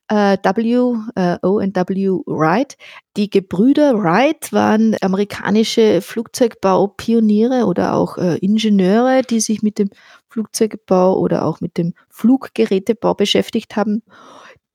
äh, 0.09 0.37
W, 0.41 0.97
äh, 1.15 1.37
O 1.41 1.57
und 1.59 1.75
W 1.75 2.09
Wright. 2.25 2.77
Die 3.15 3.29
Gebrüder 3.29 4.01
Wright 4.01 4.51
waren 4.53 4.95
amerikanische 5.01 6.01
Flugzeugbaupioniere 6.01 7.65
oder 7.65 7.93
auch 7.93 8.17
äh, 8.17 8.37
Ingenieure, 8.37 9.21
die 9.23 9.39
sich 9.39 9.61
mit 9.61 9.79
dem 9.79 9.89
Flugzeugbau 10.29 11.17
oder 11.17 11.45
auch 11.45 11.61
mit 11.61 11.77
dem 11.77 11.93
Fluggerätebau 12.09 13.13
beschäftigt 13.13 13.75
haben 13.75 14.03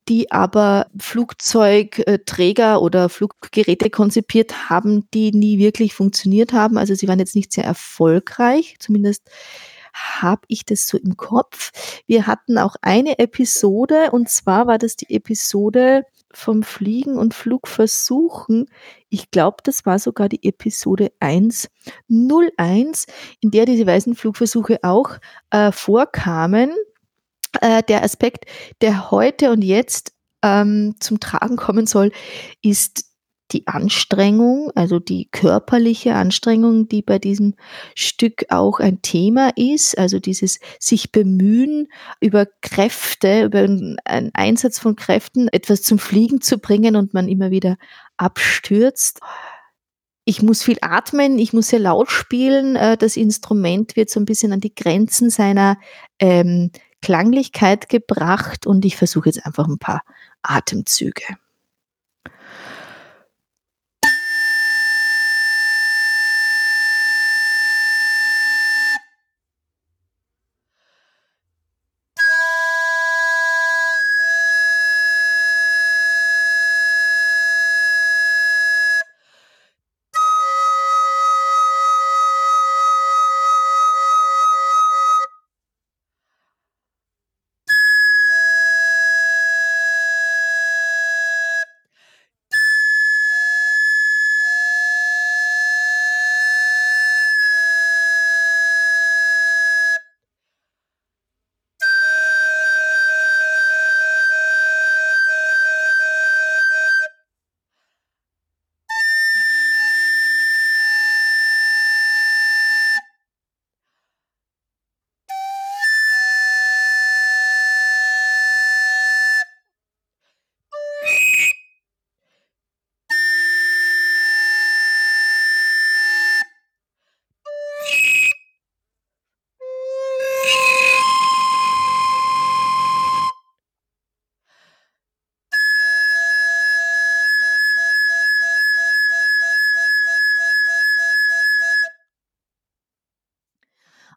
die 0.09 0.33
aber 0.33 0.87
Flugzeugträger 0.99 2.83
oder 2.83 3.09
Fluggeräte 3.09 3.89
konzipiert 3.91 4.69
haben, 4.69 5.09
die 5.15 5.31
nie 5.31 5.59
wirklich 5.59 5.95
funktioniert 5.95 6.53
haben. 6.53 6.77
Also 6.77 6.95
sie 6.95 7.09
waren 7.09 7.21
jetzt 7.21 7.37
nicht 7.37 7.53
sehr 7.53 7.65
erfolgreich, 7.65 8.77
zumindest 8.81 9.31
habe 9.93 10.43
ich 10.49 10.65
das 10.65 10.89
so 10.89 10.99
im 10.99 11.17
Kopf. 11.17 11.71
Wir 12.07 12.27
hatten 12.27 12.59
auch 12.59 12.77
eine 12.83 13.19
Episode 13.19 14.11
und 14.11 14.29
zwar 14.29 14.67
war 14.67 14.79
das 14.79 14.97
die 14.97 15.15
Episode 15.15 16.05
vom 16.37 16.63
Fliegen 16.63 17.17
und 17.17 17.35
Flugversuchen. 17.35 18.67
Ich 19.09 19.31
glaube, 19.31 19.59
das 19.63 19.87
war 19.87 19.99
sogar 19.99 20.29
die 20.29 20.45
Episode 20.47 21.13
101, 21.21 23.07
in 23.41 23.51
der 23.51 23.67
diese 23.67 23.87
weißen 23.87 24.15
Flugversuche 24.15 24.79
auch 24.83 25.19
äh, 25.51 25.73
vorkamen. 25.73 26.73
Äh, 27.61 27.83
der 27.83 28.03
Aspekt, 28.03 28.47
der 28.81 29.11
heute 29.11 29.51
und 29.51 29.63
jetzt 29.63 30.13
ähm, 30.43 30.95
zum 31.01 31.21
Tragen 31.21 31.57
kommen 31.57 31.87
soll, 31.87 32.11
ist 32.63 33.12
die 33.53 33.67
Anstrengung, 33.67 34.71
also 34.75 34.99
die 34.99 35.29
körperliche 35.31 36.15
Anstrengung, 36.15 36.89
die 36.89 37.03
bei 37.03 37.19
diesem 37.19 37.55
Stück 37.95 38.47
auch 38.49 38.81
ein 38.81 39.03
Thema 39.03 39.51
ist, 39.57 39.97
also 39.99 40.19
dieses 40.19 40.59
sich 40.79 41.13
bemühen, 41.13 41.89
über 42.21 42.47
Kräfte, 42.61 43.45
über 43.45 43.61
einen 43.61 44.31
Einsatz 44.35 44.79
von 44.79 44.97
Kräften 44.97 45.49
etwas 45.49 45.83
zum 45.83 45.99
Fliegen 45.99 46.41
zu 46.41 46.59
bringen 46.59 46.97
und 46.97 47.15
man 47.15 47.29
immer 47.29 47.51
wieder 47.51 47.77
abstürzt. 48.17 49.21
Ich 50.25 50.43
muss 50.43 50.63
viel 50.63 50.79
atmen, 50.81 51.39
ich 51.39 51.53
muss 51.53 51.69
sehr 51.69 51.81
laut 51.81 52.11
spielen. 52.11 52.77
Äh, 52.77 52.97
das 52.97 53.17
Instrument 53.17 53.97
wird 53.97 54.09
so 54.09 54.21
ein 54.21 54.25
bisschen 54.25 54.53
an 54.53 54.61
die 54.61 54.75
Grenzen 54.75 55.31
seiner 55.31 55.79
ähm, 56.21 56.71
Klanglichkeit 57.03 57.89
gebracht 57.89 58.67
und 58.67 58.85
ich 58.85 58.97
versuche 58.97 59.29
jetzt 59.29 59.45
einfach 59.45 59.67
ein 59.67 59.79
paar 59.79 60.03
Atemzüge. 60.43 61.25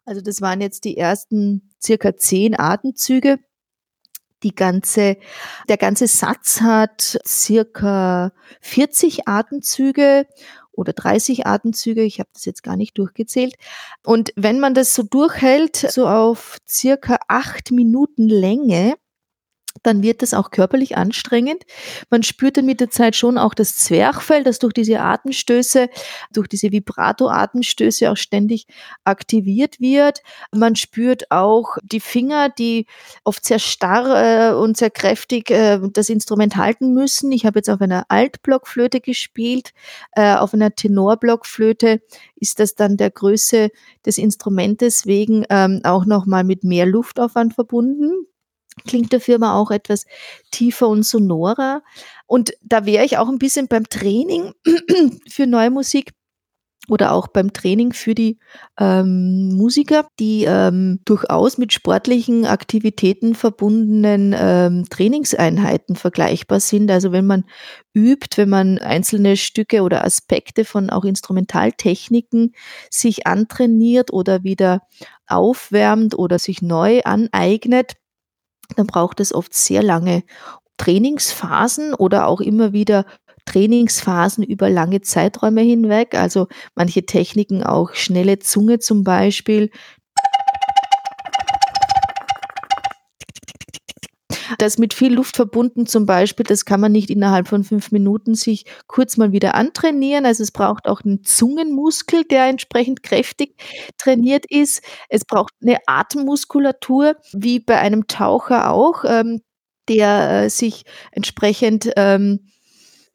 Also 0.06 0.20
das 0.20 0.40
waren 0.40 0.60
jetzt 0.60 0.84
die 0.84 0.96
ersten 0.96 1.68
circa 1.82 2.16
zehn 2.16 2.58
Atemzüge. 2.58 3.38
Die 4.42 4.54
ganze, 4.54 5.16
der 5.68 5.76
ganze 5.76 6.06
Satz 6.06 6.60
hat 6.60 7.18
circa 7.26 8.32
40 8.60 9.26
Atemzüge 9.26 10.26
oder 10.72 10.92
30 10.92 11.46
Atemzüge. 11.46 12.02
Ich 12.02 12.20
habe 12.20 12.28
das 12.32 12.44
jetzt 12.44 12.62
gar 12.62 12.76
nicht 12.76 12.96
durchgezählt. 12.98 13.54
Und 14.04 14.32
wenn 14.36 14.60
man 14.60 14.74
das 14.74 14.94
so 14.94 15.02
durchhält, 15.02 15.76
so 15.76 16.06
auf 16.06 16.58
circa 16.68 17.18
acht 17.26 17.72
Minuten 17.72 18.28
Länge, 18.28 18.94
dann 19.82 20.02
wird 20.02 20.22
das 20.22 20.34
auch 20.34 20.50
körperlich 20.50 20.96
anstrengend. 20.96 21.64
Man 22.10 22.22
spürt 22.22 22.56
dann 22.56 22.66
mit 22.66 22.80
der 22.80 22.90
Zeit 22.90 23.16
schon 23.16 23.38
auch 23.38 23.54
das 23.54 23.76
Zwerchfell, 23.76 24.44
das 24.44 24.58
durch 24.58 24.72
diese 24.72 25.00
Atemstöße, 25.00 25.88
durch 26.32 26.48
diese 26.48 26.72
Vibrato-Atemstöße 26.72 28.10
auch 28.10 28.16
ständig 28.16 28.66
aktiviert 29.04 29.80
wird. 29.80 30.20
Man 30.52 30.76
spürt 30.76 31.30
auch 31.30 31.76
die 31.82 32.00
Finger, 32.00 32.48
die 32.48 32.86
oft 33.24 33.44
sehr 33.44 33.58
starr 33.58 34.52
äh, 34.52 34.54
und 34.54 34.76
sehr 34.76 34.90
kräftig 34.90 35.50
äh, 35.50 35.80
das 35.92 36.08
Instrument 36.08 36.56
halten 36.56 36.92
müssen. 36.92 37.32
Ich 37.32 37.46
habe 37.46 37.58
jetzt 37.58 37.70
auf 37.70 37.80
einer 37.80 38.06
Altblockflöte 38.08 39.00
gespielt, 39.00 39.72
äh, 40.12 40.34
auf 40.34 40.54
einer 40.54 40.74
Tenorblockflöte 40.74 42.00
ist 42.36 42.60
das 42.60 42.74
dann 42.74 42.96
der 42.96 43.10
Größe 43.10 43.70
des 44.04 44.18
Instrumentes 44.18 45.06
wegen 45.06 45.44
ähm, 45.50 45.80
auch 45.84 46.04
nochmal 46.04 46.44
mit 46.44 46.64
mehr 46.64 46.86
Luftaufwand 46.86 47.54
verbunden 47.54 48.26
klingt 48.86 49.12
der 49.12 49.20
Firma 49.20 49.58
auch 49.58 49.70
etwas 49.70 50.06
tiefer 50.50 50.88
und 50.88 51.04
sonorer. 51.04 51.82
Und 52.26 52.52
da 52.62 52.86
wäre 52.86 53.04
ich 53.04 53.18
auch 53.18 53.28
ein 53.28 53.38
bisschen 53.38 53.68
beim 53.68 53.88
Training 53.88 54.52
für 55.28 55.46
neue 55.46 55.70
Musik 55.70 56.12
oder 56.88 57.12
auch 57.12 57.26
beim 57.26 57.52
Training 57.52 57.92
für 57.92 58.14
die 58.14 58.38
ähm, 58.78 59.48
Musiker, 59.56 60.06
die 60.20 60.44
ähm, 60.44 61.00
durchaus 61.04 61.58
mit 61.58 61.72
sportlichen 61.72 62.46
Aktivitäten 62.46 63.34
verbundenen 63.34 64.34
ähm, 64.38 64.84
Trainingseinheiten 64.88 65.96
vergleichbar 65.96 66.60
sind. 66.60 66.90
Also 66.90 67.10
wenn 67.10 67.26
man 67.26 67.44
übt, 67.92 68.36
wenn 68.36 68.50
man 68.50 68.78
einzelne 68.78 69.36
Stücke 69.36 69.82
oder 69.82 70.04
Aspekte 70.04 70.64
von 70.64 70.90
auch 70.90 71.04
Instrumentaltechniken 71.04 72.52
sich 72.90 73.26
antrainiert 73.26 74.12
oder 74.12 74.44
wieder 74.44 74.82
aufwärmt 75.26 76.16
oder 76.16 76.38
sich 76.38 76.62
neu 76.62 77.00
aneignet, 77.02 77.94
dann 78.74 78.86
braucht 78.86 79.20
es 79.20 79.32
oft 79.32 79.54
sehr 79.54 79.82
lange 79.82 80.22
Trainingsphasen 80.78 81.94
oder 81.94 82.26
auch 82.26 82.40
immer 82.40 82.72
wieder 82.72 83.04
Trainingsphasen 83.46 84.44
über 84.44 84.68
lange 84.68 85.00
Zeiträume 85.00 85.62
hinweg. 85.62 86.14
Also 86.14 86.48
manche 86.74 87.06
Techniken, 87.06 87.62
auch 87.62 87.94
schnelle 87.94 88.38
Zunge 88.40 88.80
zum 88.80 89.04
Beispiel. 89.04 89.70
Das 94.58 94.78
mit 94.78 94.94
viel 94.94 95.14
Luft 95.14 95.36
verbunden 95.36 95.86
zum 95.86 96.06
Beispiel, 96.06 96.44
das 96.44 96.64
kann 96.64 96.80
man 96.80 96.92
nicht 96.92 97.10
innerhalb 97.10 97.48
von 97.48 97.64
fünf 97.64 97.92
Minuten 97.92 98.34
sich 98.34 98.64
kurz 98.86 99.16
mal 99.16 99.32
wieder 99.32 99.54
antrainieren. 99.54 100.26
Also 100.26 100.42
es 100.42 100.52
braucht 100.52 100.86
auch 100.86 101.02
einen 101.02 101.24
Zungenmuskel, 101.24 102.24
der 102.24 102.46
entsprechend 102.46 103.02
kräftig 103.02 103.56
trainiert 103.98 104.46
ist. 104.48 104.82
Es 105.08 105.24
braucht 105.24 105.52
eine 105.62 105.78
Atemmuskulatur, 105.86 107.16
wie 107.32 107.60
bei 107.60 107.78
einem 107.78 108.06
Taucher 108.06 108.70
auch, 108.70 109.04
ähm, 109.06 109.40
der 109.88 110.44
äh, 110.44 110.50
sich 110.50 110.84
entsprechend 111.12 111.90
ähm, 111.96 112.48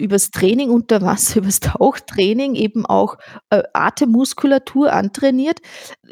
übers 0.02 0.32
Training 0.32 0.70
unter 0.70 1.02
Wasser, 1.02 1.38
übers 1.40 1.60
Tauchtraining 1.60 2.56
eben 2.56 2.86
auch 2.86 3.18
äh, 3.50 3.64
Atemmuskulatur 3.74 4.92
antrainiert. 4.92 5.60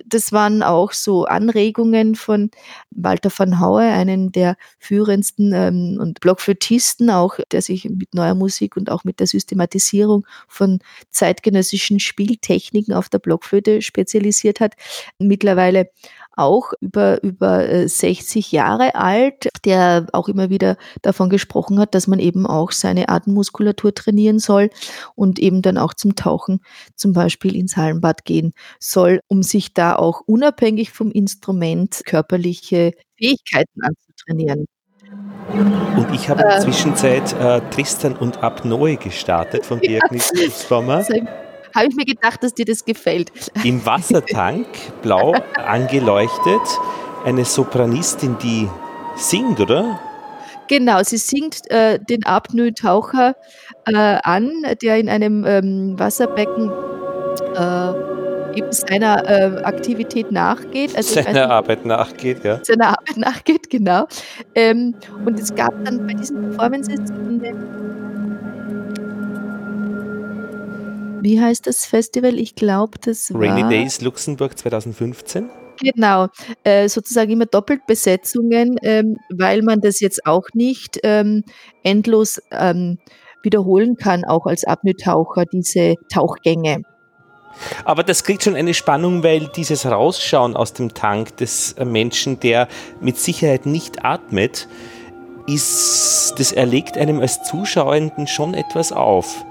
Das 0.05 0.31
waren 0.31 0.63
auch 0.63 0.93
so 0.93 1.25
Anregungen 1.25 2.15
von 2.15 2.51
Walter 2.91 3.31
van 3.35 3.59
Haue, 3.59 3.83
einem 3.83 4.31
der 4.31 4.55
führendsten 4.79 5.53
ähm, 5.53 5.97
und 5.99 6.19
Blockflötisten 6.21 7.09
auch, 7.09 7.39
der 7.51 7.61
sich 7.61 7.85
mit 7.85 8.13
neuer 8.13 8.35
Musik 8.35 8.77
und 8.77 8.89
auch 8.89 9.03
mit 9.03 9.19
der 9.19 9.27
Systematisierung 9.27 10.25
von 10.47 10.79
zeitgenössischen 11.09 11.99
Spieltechniken 11.99 12.93
auf 12.93 13.09
der 13.09 13.19
Blockflöte 13.19 13.81
spezialisiert 13.81 14.59
hat. 14.59 14.75
Mittlerweile 15.17 15.89
auch 16.39 16.73
über, 16.79 17.21
über 17.23 17.87
60 17.87 18.53
äh, 18.53 18.55
Jahre 18.55 18.95
alt, 18.95 19.49
der 19.65 20.07
auch 20.13 20.27
immer 20.29 20.49
wieder 20.49 20.77
davon 21.01 21.29
gesprochen 21.29 21.79
hat, 21.79 21.93
dass 21.93 22.07
man 22.07 22.19
eben 22.19 22.45
auch 22.47 22.71
seine 22.71 23.09
Atemmuskulatur 23.09 23.93
trainieren 23.93 24.39
soll 24.39 24.69
und 25.15 25.39
eben 25.39 25.61
dann 25.61 25.77
auch 25.77 25.93
zum 25.93 26.15
Tauchen 26.15 26.61
zum 26.95 27.13
Beispiel 27.13 27.55
ins 27.55 27.77
Hallenbad 27.77 28.25
gehen 28.25 28.53
soll, 28.79 29.21
um 29.27 29.43
sich 29.43 29.73
da 29.73 29.95
auch 29.95 30.21
unabhängig 30.25 30.91
vom 30.91 31.11
Instrument 31.11 32.01
körperliche 32.05 32.93
Fähigkeiten 33.17 33.81
anzutrainieren. 33.81 34.65
Und 35.97 36.07
ich 36.13 36.29
habe 36.29 36.41
in 36.41 36.47
der 36.47 36.57
ähm. 36.57 36.63
Zwischenzeit 36.63 37.33
äh, 37.33 37.61
Tristan 37.71 38.15
und 38.15 38.43
Apnoe 38.43 38.95
gestartet 38.97 39.65
von 39.65 39.79
Georg 39.81 40.13
Sommer 40.51 41.03
habe 41.75 41.87
ich 41.87 41.95
mir 41.95 42.05
gedacht, 42.05 42.43
dass 42.43 42.53
dir 42.53 42.65
das 42.65 42.85
gefällt. 42.85 43.31
Im 43.63 43.85
Wassertank, 43.85 44.67
blau 45.01 45.33
angeleuchtet, 45.55 46.61
eine 47.25 47.45
Sopranistin, 47.45 48.37
die 48.41 48.67
singt, 49.15 49.59
oder? 49.59 49.99
Genau, 50.67 51.01
sie 51.03 51.17
singt 51.17 51.69
äh, 51.71 51.99
den 51.99 52.25
Apnoe-Taucher 52.25 53.35
äh, 53.85 53.93
an, 53.93 54.51
der 54.81 54.99
in 54.99 55.09
einem 55.09 55.43
ähm, 55.45 55.97
Wasserbecken 55.97 56.71
äh, 57.55 57.93
eben 58.55 58.71
seiner 58.71 59.27
äh, 59.27 59.63
Aktivität 59.63 60.31
nachgeht. 60.31 60.95
Also 60.95 61.21
seiner 61.21 61.49
Arbeit 61.49 61.85
nachgeht, 61.85 62.43
ja. 62.43 62.59
Seiner 62.63 62.89
Arbeit 62.89 63.17
nachgeht, 63.17 63.69
genau. 63.69 64.07
Ähm, 64.55 64.95
und 65.25 65.39
es 65.39 65.53
gab 65.55 65.73
dann 65.85 66.05
bei 66.05 66.13
diesen 66.13 66.49
Performances 66.49 66.99
eine 67.11 67.53
wie 71.21 71.41
heißt 71.41 71.67
das 71.67 71.85
Festival? 71.85 72.37
Ich 72.37 72.55
glaube, 72.55 72.97
das 73.01 73.33
war. 73.33 73.41
Rainy 73.41 73.69
Days 73.69 74.01
Luxemburg 74.01 74.57
2015. 74.57 75.49
Genau, 75.81 76.27
äh, 76.63 76.89
sozusagen 76.89 77.31
immer 77.31 77.45
Doppeltbesetzungen, 77.45 78.75
ähm, 78.81 79.17
weil 79.29 79.61
man 79.61 79.79
das 79.79 80.01
jetzt 80.01 80.25
auch 80.25 80.43
nicht 80.53 80.99
ähm, 81.03 81.43
endlos 81.83 82.41
ähm, 82.51 82.97
wiederholen 83.43 83.95
kann, 83.95 84.25
auch 84.25 84.45
als 84.45 84.65
Apnoe-Taucher, 84.65 85.45
diese 85.45 85.95
Tauchgänge. 86.11 86.83
Aber 87.85 88.03
das 88.03 88.23
kriegt 88.23 88.43
schon 88.43 88.55
eine 88.55 88.73
Spannung, 88.73 89.23
weil 89.23 89.47
dieses 89.55 89.85
Rausschauen 89.85 90.55
aus 90.55 90.73
dem 90.73 90.93
Tank 90.93 91.37
des 91.37 91.73
äh, 91.73 91.85
Menschen, 91.85 92.39
der 92.39 92.67
mit 92.99 93.17
Sicherheit 93.17 93.65
nicht 93.65 94.03
atmet, 94.03 94.67
ist, 95.47 96.33
das 96.37 96.51
erlegt 96.51 96.97
einem 96.97 97.19
als 97.19 97.43
Zuschauenden 97.43 98.27
schon 98.27 98.53
etwas 98.53 98.91
auf. 98.91 99.45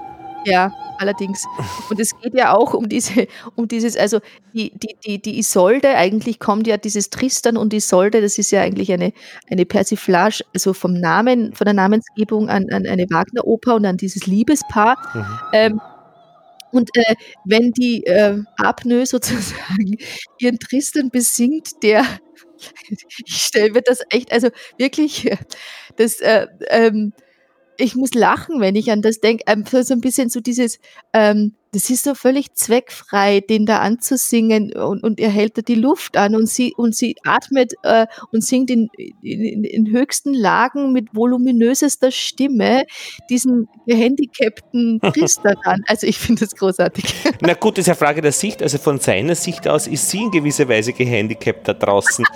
Ja, 0.45 0.71
allerdings. 0.99 1.45
Und 1.89 1.99
es 1.99 2.09
geht 2.21 2.33
ja 2.33 2.53
auch 2.55 2.73
um 2.73 2.89
diese, 2.89 3.27
um 3.55 3.67
dieses, 3.67 3.97
also 3.97 4.19
die, 4.53 4.71
die, 4.77 4.95
die, 5.05 5.21
die 5.21 5.39
Isolde, 5.39 5.95
eigentlich 5.95 6.39
kommt 6.39 6.67
ja 6.67 6.77
dieses 6.77 7.09
Tristan 7.09 7.57
und 7.57 7.73
Isolde, 7.73 8.21
das 8.21 8.37
ist 8.37 8.51
ja 8.51 8.61
eigentlich 8.61 8.91
eine, 8.91 9.13
eine 9.49 9.65
Persiflage, 9.65 10.43
also 10.53 10.73
vom 10.73 10.93
Namen, 10.93 11.53
von 11.53 11.65
der 11.65 11.73
Namensgebung 11.73 12.49
an, 12.49 12.65
an 12.71 12.85
eine 12.85 13.05
Wagner-Oper 13.09 13.75
und 13.75 13.85
an 13.85 13.97
dieses 13.97 14.27
Liebespaar. 14.27 14.97
Mhm. 15.13 15.25
Ähm, 15.53 15.81
und 16.71 16.89
äh, 16.95 17.15
wenn 17.45 17.71
die 17.71 18.03
äh, 18.05 18.37
Apnoe 18.57 19.05
sozusagen 19.05 19.97
ihren 20.39 20.59
Tristan 20.59 21.09
besingt, 21.09 21.81
der, 21.81 22.03
ich 23.25 23.35
stelle 23.35 23.71
mir 23.71 23.81
das 23.81 23.99
echt, 24.09 24.31
also 24.31 24.49
wirklich, 24.77 25.29
das, 25.95 26.19
äh, 26.19 26.47
ähm, 26.69 27.13
ich 27.79 27.95
muss 27.95 28.13
lachen, 28.13 28.59
wenn 28.59 28.75
ich 28.75 28.91
an 28.91 29.01
das 29.01 29.19
denke. 29.19 29.47
Einfach 29.47 29.83
so 29.83 29.93
ein 29.93 30.01
bisschen 30.01 30.29
so 30.29 30.41
dieses, 30.41 30.79
ähm, 31.13 31.55
das 31.71 31.89
ist 31.89 32.03
so 32.03 32.15
völlig 32.15 32.53
zweckfrei, 32.55 33.41
den 33.41 33.65
da 33.65 33.79
anzusingen 33.79 34.73
und, 34.73 35.03
und 35.03 35.19
er 35.19 35.29
hält 35.29 35.57
da 35.57 35.61
die 35.61 35.75
Luft 35.75 36.17
an 36.17 36.35
und 36.35 36.49
sie, 36.49 36.73
und 36.75 36.95
sie 36.95 37.15
atmet 37.23 37.73
äh, 37.83 38.07
und 38.31 38.43
singt 38.43 38.71
in, 38.71 38.89
in, 39.21 39.63
in 39.63 39.91
höchsten 39.91 40.33
Lagen 40.33 40.91
mit 40.91 41.13
voluminösester 41.13 42.11
Stimme 42.11 42.85
diesen 43.29 43.69
gehandicapten 43.85 44.99
Priester 45.13 45.55
an. 45.63 45.83
Also 45.87 46.07
ich 46.07 46.17
finde 46.17 46.45
das 46.45 46.55
großartig. 46.55 47.05
Na 47.41 47.53
gut, 47.53 47.77
das 47.77 47.83
ist 47.83 47.87
ja 47.87 47.95
Frage 47.95 48.21
der 48.21 48.31
Sicht. 48.31 48.63
Also 48.63 48.77
von 48.77 48.99
seiner 48.99 49.35
Sicht 49.35 49.67
aus 49.67 49.87
ist 49.87 50.09
sie 50.09 50.23
in 50.23 50.31
gewisser 50.31 50.67
Weise 50.67 50.91
gehandicapt 50.93 51.67
da 51.67 51.73
draußen. 51.73 52.25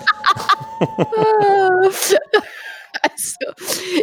Also 3.04 3.36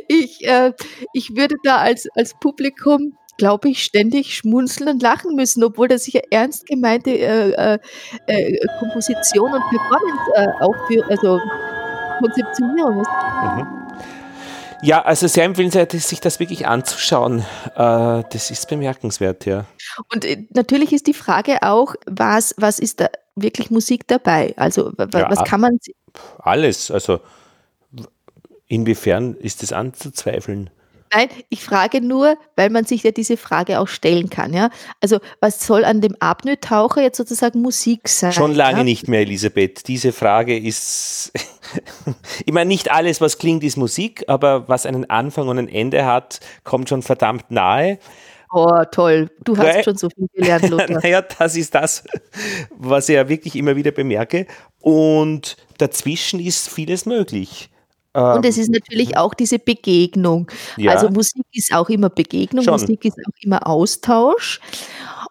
ich, 0.08 0.46
äh, 0.46 0.72
ich 1.14 1.34
würde 1.34 1.56
da 1.64 1.78
als, 1.78 2.06
als 2.14 2.34
Publikum 2.38 3.16
glaube 3.40 3.70
ich, 3.70 3.82
ständig 3.82 4.36
schmunzeln 4.36 4.90
und 4.90 5.02
lachen 5.02 5.34
müssen, 5.34 5.64
obwohl 5.64 5.88
das 5.88 6.04
sicher 6.04 6.20
ernst 6.30 6.66
gemeinte 6.66 7.10
äh, 7.10 7.52
äh, 7.52 7.78
äh 8.26 8.66
Komposition 8.78 9.50
und 9.50 9.62
Performance 9.70 10.30
äh, 10.34 10.62
auch 10.62 10.74
für, 10.86 11.08
also 11.08 11.40
Konzeptionierung 12.18 13.00
ist. 13.00 13.08
Mhm. 13.08 13.66
Ja, 14.82 15.02
also 15.02 15.26
sehr 15.26 15.44
empfehlenswert 15.44 15.94
ist, 15.94 16.08
sich 16.08 16.20
das 16.20 16.38
wirklich 16.38 16.66
anzuschauen. 16.66 17.40
Äh, 17.74 18.22
das 18.30 18.50
ist 18.50 18.68
bemerkenswert, 18.68 19.46
ja. 19.46 19.64
Und 20.12 20.26
äh, 20.26 20.46
natürlich 20.54 20.92
ist 20.92 21.06
die 21.06 21.14
Frage 21.14 21.62
auch, 21.62 21.94
was, 22.06 22.54
was 22.58 22.78
ist 22.78 23.00
da 23.00 23.08
wirklich 23.36 23.70
Musik 23.70 24.06
dabei? 24.06 24.54
Also 24.56 24.92
was 24.96 25.12
ja, 25.12 25.44
kann 25.44 25.62
man... 25.62 25.78
Alles, 26.38 26.90
also 26.90 27.20
Inwiefern 28.70 29.34
ist 29.34 29.64
das 29.64 29.72
anzuzweifeln? 29.72 30.70
Nein, 31.12 31.28
ich 31.48 31.64
frage 31.64 32.00
nur, 32.00 32.36
weil 32.54 32.70
man 32.70 32.84
sich 32.84 33.02
ja 33.02 33.10
diese 33.10 33.36
Frage 33.36 33.80
auch 33.80 33.88
stellen 33.88 34.30
kann. 34.30 34.54
Ja? 34.54 34.70
Also 35.00 35.18
was 35.40 35.66
soll 35.66 35.84
an 35.84 36.00
dem 36.00 36.14
Apnoe-Taucher 36.20 37.02
jetzt 37.02 37.16
sozusagen 37.16 37.60
Musik 37.60 38.08
sein? 38.08 38.32
Schon 38.32 38.54
lange 38.54 38.78
ja? 38.78 38.84
nicht 38.84 39.08
mehr, 39.08 39.22
Elisabeth. 39.22 39.88
Diese 39.88 40.12
Frage 40.12 40.56
ist, 40.56 41.32
ich 42.46 42.52
meine, 42.52 42.68
nicht 42.68 42.92
alles, 42.92 43.20
was 43.20 43.38
klingt, 43.38 43.64
ist 43.64 43.76
Musik, 43.76 44.22
aber 44.28 44.68
was 44.68 44.86
einen 44.86 45.10
Anfang 45.10 45.48
und 45.48 45.58
ein 45.58 45.68
Ende 45.68 46.06
hat, 46.06 46.38
kommt 46.62 46.88
schon 46.88 47.02
verdammt 47.02 47.50
nahe. 47.50 47.98
Oh, 48.52 48.84
toll. 48.92 49.30
Du 49.42 49.56
hast 49.56 49.66
Weil, 49.66 49.84
schon 49.84 49.96
so 49.96 50.10
viel 50.10 50.28
gelernt, 50.32 50.68
Lothar. 50.70 51.00
naja, 51.02 51.22
das 51.22 51.56
ist 51.56 51.74
das, 51.74 52.04
was 52.70 53.08
ich 53.08 53.16
ja 53.16 53.28
wirklich 53.28 53.56
immer 53.56 53.74
wieder 53.74 53.90
bemerke. 53.90 54.46
Und 54.80 55.56
dazwischen 55.78 56.38
ist 56.38 56.70
vieles 56.70 57.04
möglich. 57.04 57.69
Und 58.12 58.44
es 58.44 58.56
ähm, 58.56 58.62
ist 58.62 58.70
natürlich 58.70 59.16
auch 59.16 59.34
diese 59.34 59.58
Begegnung. 59.58 60.50
Ja. 60.76 60.92
Also 60.92 61.10
Musik 61.10 61.46
ist 61.52 61.72
auch 61.72 61.88
immer 61.88 62.10
Begegnung, 62.10 62.64
Schon. 62.64 62.72
Musik 62.72 63.04
ist 63.04 63.18
auch 63.18 63.42
immer 63.42 63.66
Austausch. 63.66 64.60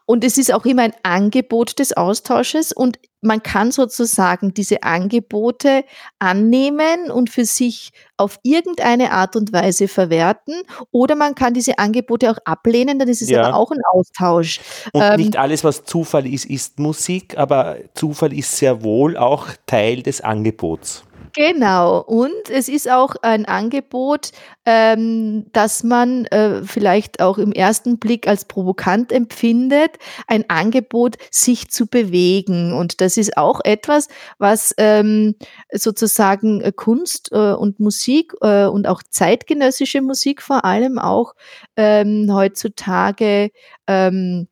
und 0.05 0.23
es 0.23 0.37
ist 0.37 0.53
auch 0.53 0.65
immer 0.65 0.83
ein 0.83 0.93
Angebot 1.03 1.77
des 1.79 1.95
Austausches 1.95 2.71
und 2.71 2.97
man 3.21 3.43
kann 3.43 3.71
sozusagen 3.71 4.53
diese 4.53 4.83
Angebote 4.83 5.83
annehmen 6.19 7.11
und 7.11 7.29
für 7.29 7.43
sich 7.45 7.91
auf 8.17 8.39
irgendeine 8.43 9.11
Art 9.11 9.35
und 9.35 9.51
Weise 9.51 9.87
verwerten 9.87 10.55
oder 10.91 11.15
man 11.15 11.35
kann 11.35 11.53
diese 11.53 11.79
Angebote 11.79 12.31
auch 12.31 12.37
ablehnen, 12.45 12.97
dann 12.97 13.09
ist 13.09 13.21
es 13.21 13.29
ja. 13.29 13.43
aber 13.43 13.57
auch 13.57 13.71
ein 13.71 13.81
Austausch. 13.91 14.61
Und 14.93 15.01
ähm, 15.01 15.17
nicht 15.17 15.37
alles, 15.37 15.63
was 15.63 15.83
Zufall 15.83 16.25
ist, 16.25 16.45
ist 16.45 16.79
Musik, 16.79 17.37
aber 17.37 17.77
Zufall 17.93 18.33
ist 18.33 18.55
sehr 18.55 18.83
wohl 18.83 19.17
auch 19.17 19.47
Teil 19.65 20.01
des 20.01 20.21
Angebots. 20.21 21.03
Genau. 21.35 22.01
Und 22.01 22.49
es 22.49 22.69
ist 22.69 22.89
auch 22.89 23.15
ein 23.21 23.45
Angebot, 23.45 24.31
ähm, 24.65 25.45
das 25.51 25.83
man 25.83 26.25
äh, 26.25 26.63
vielleicht 26.63 27.21
auch 27.21 27.37
im 27.37 27.51
ersten 27.51 27.99
Blick 27.99 28.27
als 28.27 28.45
provokant 28.45 29.11
empfindet, 29.11 29.97
ein 30.27 30.49
Angebot, 30.49 31.17
sich 31.31 31.69
zu 31.69 31.87
bewegen. 31.87 32.73
Und 32.73 33.01
das 33.01 33.17
ist 33.17 33.37
auch 33.37 33.61
etwas, 33.63 34.07
was 34.37 34.73
ähm, 34.77 35.35
sozusagen 35.71 36.61
äh, 36.61 36.71
Kunst 36.75 37.31
äh, 37.31 37.53
und 37.53 37.79
Musik 37.79 38.33
äh, 38.41 38.65
und 38.65 38.87
auch 38.87 39.03
zeitgenössische 39.03 40.01
Musik 40.01 40.41
vor 40.41 40.65
allem 40.65 40.97
auch 40.99 41.33
ähm, 41.75 42.29
heutzutage 42.33 43.51
ähm, 43.87 44.47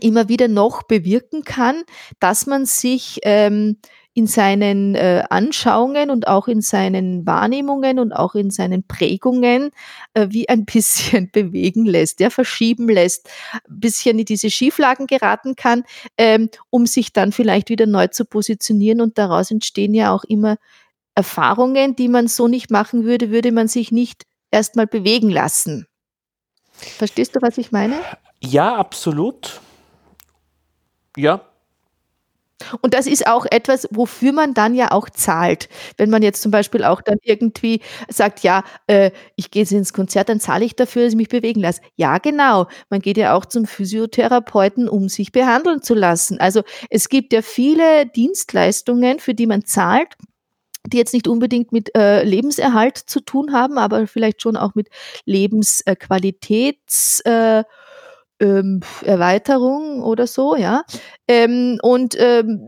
immer 0.00 0.28
wieder 0.28 0.48
noch 0.48 0.82
bewirken 0.84 1.44
kann, 1.44 1.82
dass 2.20 2.46
man 2.46 2.66
sich 2.66 3.20
ähm, 3.22 3.78
in 4.14 4.28
seinen 4.28 4.94
äh, 4.94 5.24
Anschauungen 5.28 6.10
und 6.10 6.28
auch 6.28 6.46
in 6.46 6.60
seinen 6.60 7.26
Wahrnehmungen 7.26 7.98
und 7.98 8.12
auch 8.12 8.36
in 8.36 8.50
seinen 8.50 8.86
Prägungen 8.86 9.70
äh, 10.14 10.28
wie 10.30 10.48
ein 10.48 10.64
bisschen 10.72 11.30
bewegen 11.30 11.84
lässt, 11.84 12.20
der 12.20 12.30
verschieben 12.30 12.88
lässt, 12.88 13.28
ein 13.52 13.80
bisschen 13.80 14.18
in 14.20 14.24
diese 14.24 14.50
Schieflagen 14.50 15.08
geraten 15.08 15.56
kann, 15.56 15.82
ähm, 16.16 16.48
um 16.70 16.86
sich 16.86 17.12
dann 17.12 17.32
vielleicht 17.32 17.68
wieder 17.68 17.86
neu 17.86 18.06
zu 18.06 18.24
positionieren 18.24 19.00
und 19.00 19.18
daraus 19.18 19.50
entstehen 19.50 19.94
ja 19.94 20.14
auch 20.14 20.24
immer 20.24 20.56
Erfahrungen, 21.16 21.96
die 21.96 22.08
man 22.08 22.28
so 22.28 22.46
nicht 22.48 22.70
machen 22.70 23.04
würde, 23.04 23.30
würde 23.30 23.50
man 23.50 23.66
sich 23.68 23.90
nicht 23.90 24.26
erstmal 24.50 24.86
bewegen 24.86 25.28
lassen. 25.28 25.86
Verstehst 26.72 27.34
du, 27.34 27.42
was 27.42 27.58
ich 27.58 27.72
meine? 27.72 27.96
Ja, 28.40 28.76
absolut. 28.76 29.60
Ja, 31.16 31.40
und 32.80 32.94
das 32.94 33.06
ist 33.06 33.26
auch 33.26 33.46
etwas, 33.50 33.88
wofür 33.90 34.32
man 34.32 34.54
dann 34.54 34.74
ja 34.74 34.90
auch 34.92 35.10
zahlt. 35.10 35.68
Wenn 35.96 36.10
man 36.10 36.22
jetzt 36.22 36.42
zum 36.42 36.50
Beispiel 36.50 36.84
auch 36.84 37.02
dann 37.02 37.18
irgendwie 37.22 37.80
sagt, 38.08 38.40
ja, 38.40 38.64
äh, 38.86 39.10
ich 39.36 39.50
gehe 39.50 39.62
jetzt 39.62 39.72
ins 39.72 39.92
Konzert, 39.92 40.28
dann 40.28 40.40
zahle 40.40 40.64
ich 40.64 40.76
dafür, 40.76 41.04
dass 41.04 41.12
ich 41.12 41.16
mich 41.16 41.28
bewegen 41.28 41.60
lasse. 41.60 41.80
Ja, 41.96 42.18
genau. 42.18 42.66
Man 42.90 43.00
geht 43.00 43.16
ja 43.16 43.34
auch 43.34 43.46
zum 43.46 43.66
Physiotherapeuten, 43.66 44.88
um 44.88 45.08
sich 45.08 45.32
behandeln 45.32 45.82
zu 45.82 45.94
lassen. 45.94 46.38
Also 46.40 46.62
es 46.90 47.08
gibt 47.08 47.32
ja 47.32 47.42
viele 47.42 48.06
Dienstleistungen, 48.06 49.18
für 49.18 49.34
die 49.34 49.46
man 49.46 49.64
zahlt 49.64 50.14
die 50.86 50.98
jetzt 50.98 51.14
nicht 51.14 51.28
unbedingt 51.28 51.72
mit 51.72 51.96
äh, 51.96 52.24
Lebenserhalt 52.24 52.98
zu 52.98 53.20
tun 53.20 53.52
haben, 53.52 53.78
aber 53.78 54.06
vielleicht 54.06 54.42
schon 54.42 54.56
auch 54.56 54.74
mit 54.74 54.88
Lebensqualitäts 55.24 57.20
äh, 57.20 57.64
ähm, 58.44 58.80
Erweiterung 59.02 60.02
oder 60.02 60.26
so, 60.26 60.56
ja. 60.56 60.84
Ähm, 61.26 61.78
und 61.82 62.14
ähm, 62.18 62.60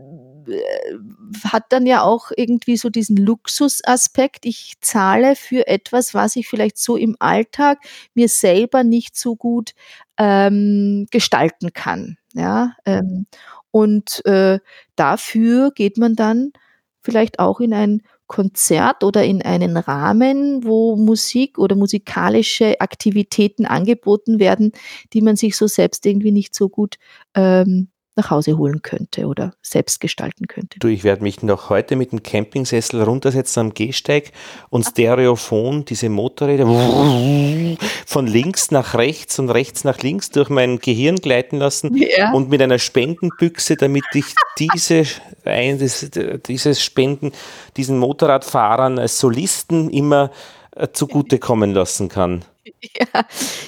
äh, 0.47 0.95
hat 1.43 1.65
dann 1.69 1.85
ja 1.85 2.03
auch 2.03 2.31
irgendwie 2.35 2.77
so 2.77 2.89
diesen 2.89 3.17
Luxusaspekt. 3.17 4.45
Ich 4.45 4.75
zahle 4.81 5.35
für 5.35 5.67
etwas, 5.67 6.13
was 6.13 6.35
ich 6.35 6.47
vielleicht 6.47 6.77
so 6.77 6.95
im 6.95 7.15
Alltag 7.19 7.79
mir 8.13 8.29
selber 8.29 8.83
nicht 8.83 9.17
so 9.17 9.35
gut 9.35 9.73
ähm, 10.17 11.07
gestalten 11.11 11.73
kann. 11.73 12.17
Ja, 12.33 12.73
ähm, 12.85 13.27
und 13.71 14.25
äh, 14.25 14.59
dafür 14.95 15.71
geht 15.71 15.97
man 15.97 16.15
dann 16.15 16.51
vielleicht 17.01 17.39
auch 17.39 17.59
in 17.59 17.73
ein 17.73 18.01
Konzert 18.27 19.03
oder 19.03 19.23
in 19.23 19.41
einen 19.41 19.77
Rahmen, 19.77 20.63
wo 20.63 20.95
Musik 20.95 21.57
oder 21.57 21.75
musikalische 21.75 22.79
Aktivitäten 22.81 23.65
angeboten 23.65 24.39
werden, 24.39 24.71
die 25.13 25.21
man 25.21 25.35
sich 25.35 25.55
so 25.57 25.67
selbst 25.67 26.05
irgendwie 26.05 26.31
nicht 26.31 26.53
so 26.53 26.69
gut 26.69 26.97
ähm, 27.35 27.89
nach 28.17 28.31
Hause 28.31 28.57
holen 28.57 28.81
könnte 28.81 29.27
oder 29.27 29.53
selbst 29.61 29.99
gestalten 29.99 30.47
könnte. 30.47 30.79
Du, 30.79 30.87
ich 30.87 31.03
werde 31.03 31.23
mich 31.23 31.43
noch 31.43 31.69
heute 31.69 31.95
mit 31.95 32.11
dem 32.11 32.23
Campingsessel 32.23 33.01
runtersetzen 33.01 33.61
am 33.61 33.73
Gehsteig 33.73 34.31
und 34.69 34.83
Stereophon, 34.83 35.85
diese 35.85 36.09
Motorräder 36.09 36.65
von 38.05 38.27
links 38.27 38.71
nach 38.71 38.95
rechts 38.95 39.39
und 39.39 39.49
rechts 39.49 39.83
nach 39.83 39.99
links 39.99 40.29
durch 40.31 40.49
mein 40.49 40.79
Gehirn 40.79 41.17
gleiten 41.17 41.57
lassen 41.57 41.95
ja. 41.95 42.31
und 42.33 42.49
mit 42.49 42.61
einer 42.61 42.79
Spendenbüchse, 42.79 43.75
damit 43.75 44.05
ich 44.13 44.25
diese, 44.59 45.05
dieses 46.47 46.81
Spenden, 46.81 47.31
diesen 47.77 47.99
Motorradfahrern 47.99 48.99
als 48.99 49.19
Solisten 49.19 49.89
immer 49.89 50.31
äh, 50.75 50.87
zugutekommen 50.91 51.73
lassen 51.73 52.09
kann. 52.09 52.43
Ja, 52.97 53.25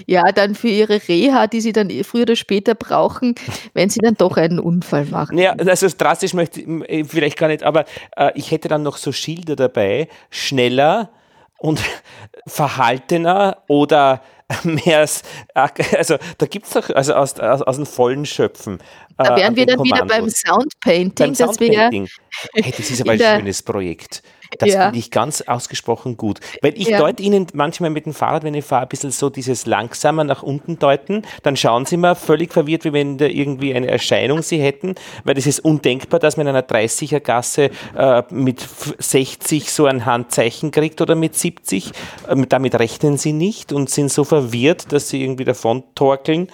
ja, 0.07 0.31
dann 0.31 0.55
für 0.55 0.69
ihre 0.69 1.01
Reha, 1.07 1.47
die 1.47 1.61
sie 1.61 1.71
dann 1.71 1.89
früher 2.03 2.23
oder 2.23 2.35
später 2.35 2.75
brauchen, 2.75 3.35
wenn 3.73 3.89
sie 3.89 3.99
dann 3.99 4.15
doch 4.15 4.37
einen 4.37 4.59
Unfall 4.59 5.05
machen. 5.05 5.37
Ja, 5.37 5.51
also 5.53 5.87
drastisch 5.95 6.33
möchte 6.33 6.61
ich 6.61 6.67
äh, 6.67 7.03
vielleicht 7.03 7.37
gar 7.37 7.47
nicht, 7.47 7.63
aber 7.63 7.85
äh, 8.15 8.31
ich 8.35 8.51
hätte 8.51 8.67
dann 8.67 8.83
noch 8.83 8.97
so 8.97 9.11
Schilder 9.11 9.55
dabei, 9.55 10.07
schneller 10.29 11.11
und 11.57 11.81
verhaltener 12.47 13.63
oder 13.67 14.21
mehr, 14.63 15.07
also 15.53 16.17
da 16.37 16.45
gibt 16.47 16.65
es 16.65 16.73
doch, 16.73 16.89
also 16.89 17.13
aus, 17.13 17.39
aus, 17.39 17.61
aus 17.61 17.75
dem 17.75 17.85
vollen 17.85 18.25
Schöpfen. 18.25 18.79
Da 19.17 19.35
wären 19.35 19.53
äh, 19.53 19.57
wir 19.57 19.65
dann 19.65 19.77
Kommandos. 19.77 20.05
wieder 20.05 20.21
beim 20.21 20.29
Soundpainting. 20.29 21.27
Beim 21.27 21.35
Soundpainting. 21.35 22.07
hey, 22.55 22.73
das 22.75 22.89
ist 22.89 23.01
aber 23.01 23.11
ein 23.11 23.19
schönes 23.19 23.61
Projekt. 23.61 24.23
Das 24.57 24.69
ja. 24.69 24.85
finde 24.85 24.99
ich 24.99 25.11
ganz 25.11 25.41
ausgesprochen 25.41 26.17
gut. 26.17 26.39
Weil 26.61 26.73
ich 26.75 26.87
ja. 26.87 26.99
deute 26.99 27.21
Ihnen 27.21 27.47
manchmal 27.53 27.89
mit 27.89 28.05
dem 28.05 28.13
Fahrrad, 28.13 28.43
wenn 28.43 28.53
ich 28.53 28.65
fahre, 28.65 28.83
ein 28.83 28.89
bisschen 28.89 29.11
so 29.11 29.29
dieses 29.29 29.65
langsamer 29.65 30.23
nach 30.23 30.41
unten 30.41 30.79
deuten, 30.79 31.23
dann 31.43 31.55
schauen 31.55 31.85
Sie 31.85 31.97
mal 31.97 32.15
völlig 32.15 32.51
verwirrt, 32.51 32.85
wie 32.85 32.93
wenn 32.93 33.17
da 33.17 33.25
irgendwie 33.25 33.73
eine 33.73 33.87
Erscheinung 33.87 34.41
Sie 34.41 34.59
hätten, 34.59 34.95
weil 35.23 35.35
das 35.35 35.45
ist 35.45 35.59
undenkbar, 35.59 36.19
dass 36.19 36.37
man 36.37 36.47
in 36.47 36.55
einer 36.55 36.67
30er 36.67 37.19
Gasse 37.19 37.69
äh, 37.95 38.23
mit 38.31 38.65
60 38.97 39.71
so 39.71 39.85
ein 39.85 40.05
Handzeichen 40.05 40.71
kriegt 40.71 41.01
oder 41.01 41.15
mit 41.15 41.35
70. 41.35 41.91
Ähm, 42.27 42.49
damit 42.49 42.75
rechnen 42.75 43.17
Sie 43.17 43.33
nicht 43.33 43.71
und 43.71 43.89
sind 43.89 44.11
so 44.11 44.23
verwirrt, 44.23 44.91
dass 44.91 45.09
Sie 45.09 45.21
irgendwie 45.21 45.45
davon 45.45 45.83
torkeln. 45.95 46.47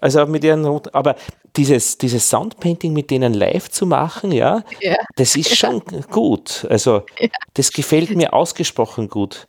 Also 0.00 0.26
mit 0.26 0.44
ihren 0.44 0.62
Not 0.62 0.94
aber 0.94 1.16
dieses, 1.56 1.98
dieses 1.98 2.28
Soundpainting 2.28 2.92
mit 2.92 3.10
denen 3.10 3.34
live 3.34 3.70
zu 3.70 3.86
machen, 3.86 4.32
ja, 4.32 4.62
ja. 4.80 4.96
das 5.16 5.36
ist 5.36 5.56
schon 5.58 5.82
gut. 6.10 6.66
Also 6.68 7.02
ja. 7.18 7.28
das 7.54 7.72
gefällt 7.72 8.14
mir 8.14 8.32
ausgesprochen 8.32 9.08
gut. 9.08 9.48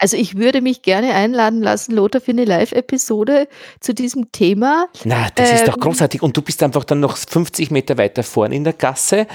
Also 0.00 0.16
ich 0.16 0.36
würde 0.36 0.60
mich 0.60 0.82
gerne 0.82 1.12
einladen 1.12 1.60
lassen, 1.60 1.92
Lothar, 1.92 2.20
für 2.20 2.30
eine 2.30 2.44
Live-Episode 2.44 3.48
zu 3.80 3.94
diesem 3.94 4.30
Thema. 4.30 4.86
Na, 5.02 5.26
das 5.34 5.50
ähm, 5.50 5.56
ist 5.56 5.68
doch 5.68 5.76
ähm, 5.76 5.80
großartig. 5.80 6.22
Und 6.22 6.36
du 6.36 6.42
bist 6.42 6.62
einfach 6.62 6.84
dann 6.84 7.00
noch 7.00 7.16
50 7.16 7.72
Meter 7.72 7.98
weiter 7.98 8.22
vorne 8.22 8.54
in 8.54 8.62
der 8.62 8.74
Gasse 8.74 9.26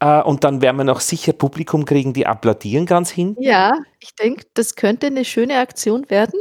äh, 0.00 0.22
und 0.22 0.44
dann 0.44 0.62
werden 0.62 0.76
wir 0.76 0.84
noch 0.84 1.00
sicher 1.00 1.32
Publikum 1.32 1.84
kriegen, 1.84 2.12
die 2.12 2.26
applaudieren 2.26 2.86
ganz 2.86 3.10
hinten. 3.10 3.42
Ja, 3.42 3.74
ich 4.00 4.14
denke, 4.14 4.44
das 4.54 4.74
könnte 4.74 5.06
eine 5.06 5.24
schöeine 5.24 5.58
Aktion 5.58 6.08
werden, 6.08 6.40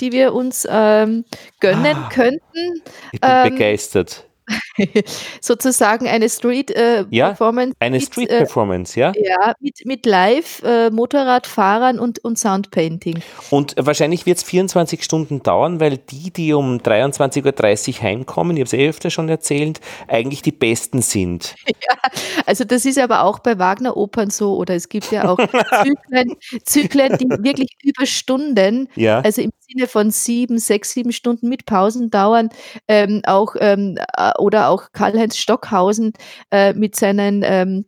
die 0.00 0.12
wir 0.12 0.32
uns 0.34 0.66
ähm, 0.70 1.24
gönnen 1.60 1.96
ah, 1.96 2.08
könnten. 2.12 2.82
Ich 3.12 3.20
bin 3.20 3.30
ähm, 3.30 3.50
begeistert. 3.50 4.26
sozusagen 5.40 6.08
eine 6.08 6.28
Street-Performance. 6.28 7.74
Äh, 7.78 7.80
ja, 7.80 7.86
eine 7.86 8.00
Street-Performance, 8.00 8.98
äh, 8.98 9.00
ja. 9.00 9.12
Ja, 9.16 9.54
mit, 9.60 9.84
mit 9.84 10.06
Live-Motorradfahrern 10.06 11.96
äh, 11.96 12.00
und, 12.00 12.24
und 12.24 12.38
Soundpainting. 12.38 13.22
Und 13.50 13.74
wahrscheinlich 13.78 14.26
wird 14.26 14.38
es 14.38 14.44
24 14.44 15.02
Stunden 15.02 15.42
dauern, 15.42 15.80
weil 15.80 15.98
die, 15.98 16.30
die 16.30 16.52
um 16.52 16.78
23.30 16.78 17.96
Uhr 17.96 18.02
heimkommen, 18.02 18.56
ich 18.56 18.60
habe 18.62 18.66
es 18.66 18.72
eh 18.72 18.88
öfter 18.88 19.10
schon 19.10 19.28
erzählt, 19.28 19.80
eigentlich 20.08 20.42
die 20.42 20.52
Besten 20.52 21.02
sind. 21.02 21.54
Ja, 21.88 21.96
also 22.46 22.64
das 22.64 22.84
ist 22.84 22.98
aber 22.98 23.24
auch 23.24 23.40
bei 23.40 23.58
Wagner-Opern 23.58 24.30
so, 24.30 24.56
oder 24.56 24.74
es 24.74 24.88
gibt 24.88 25.10
ja 25.10 25.28
auch 25.28 25.36
Zyklen, 25.82 26.36
Zyklen 26.64 27.18
die 27.18 27.28
wirklich 27.28 27.76
über 27.82 28.06
Stunden, 28.06 28.88
ja. 28.94 29.20
also 29.20 29.42
im 29.42 29.50
Sinne 29.66 29.88
von 29.88 30.10
sieben, 30.10 30.58
sechs, 30.58 30.92
sieben 30.92 31.12
Stunden 31.12 31.48
mit 31.48 31.66
Pausen 31.66 32.10
dauern, 32.10 32.50
ähm, 32.88 33.22
auch 33.24 33.56
ähm, 33.58 33.98
oder 34.38 34.68
auch 34.68 34.92
Karl-Heinz 34.92 35.36
Stockhausen 35.36 36.12
äh, 36.50 36.72
mit 36.74 36.96
seinen 36.96 37.42
ähm, 37.44 37.84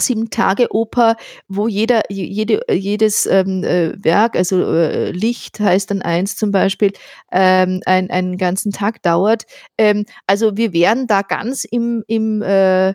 sieben 0.00 0.30
Tage 0.30 0.68
Oper, 0.74 1.16
wo 1.48 1.68
jeder 1.68 2.02
jede, 2.10 2.60
jedes 2.70 3.26
ähm, 3.26 3.64
äh, 3.64 3.92
Werk, 4.04 4.36
also 4.36 4.62
äh, 4.74 5.10
Licht 5.10 5.60
heißt 5.60 5.90
dann 5.90 6.02
eins 6.02 6.36
zum 6.36 6.50
Beispiel, 6.52 6.92
ähm, 7.32 7.80
ein, 7.86 8.10
einen 8.10 8.36
ganzen 8.36 8.72
Tag 8.72 9.02
dauert. 9.02 9.46
Ähm, 9.78 10.04
also 10.26 10.56
wir 10.56 10.72
wären 10.72 11.06
da 11.06 11.22
ganz 11.22 11.64
im 11.64 12.04
im 12.06 12.42
äh, 12.42 12.90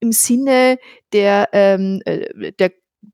im 0.00 0.12
Sinne 0.12 0.78
der 1.12 1.48
ähm, 1.52 2.02
äh, 2.04 2.52
der 2.52 2.72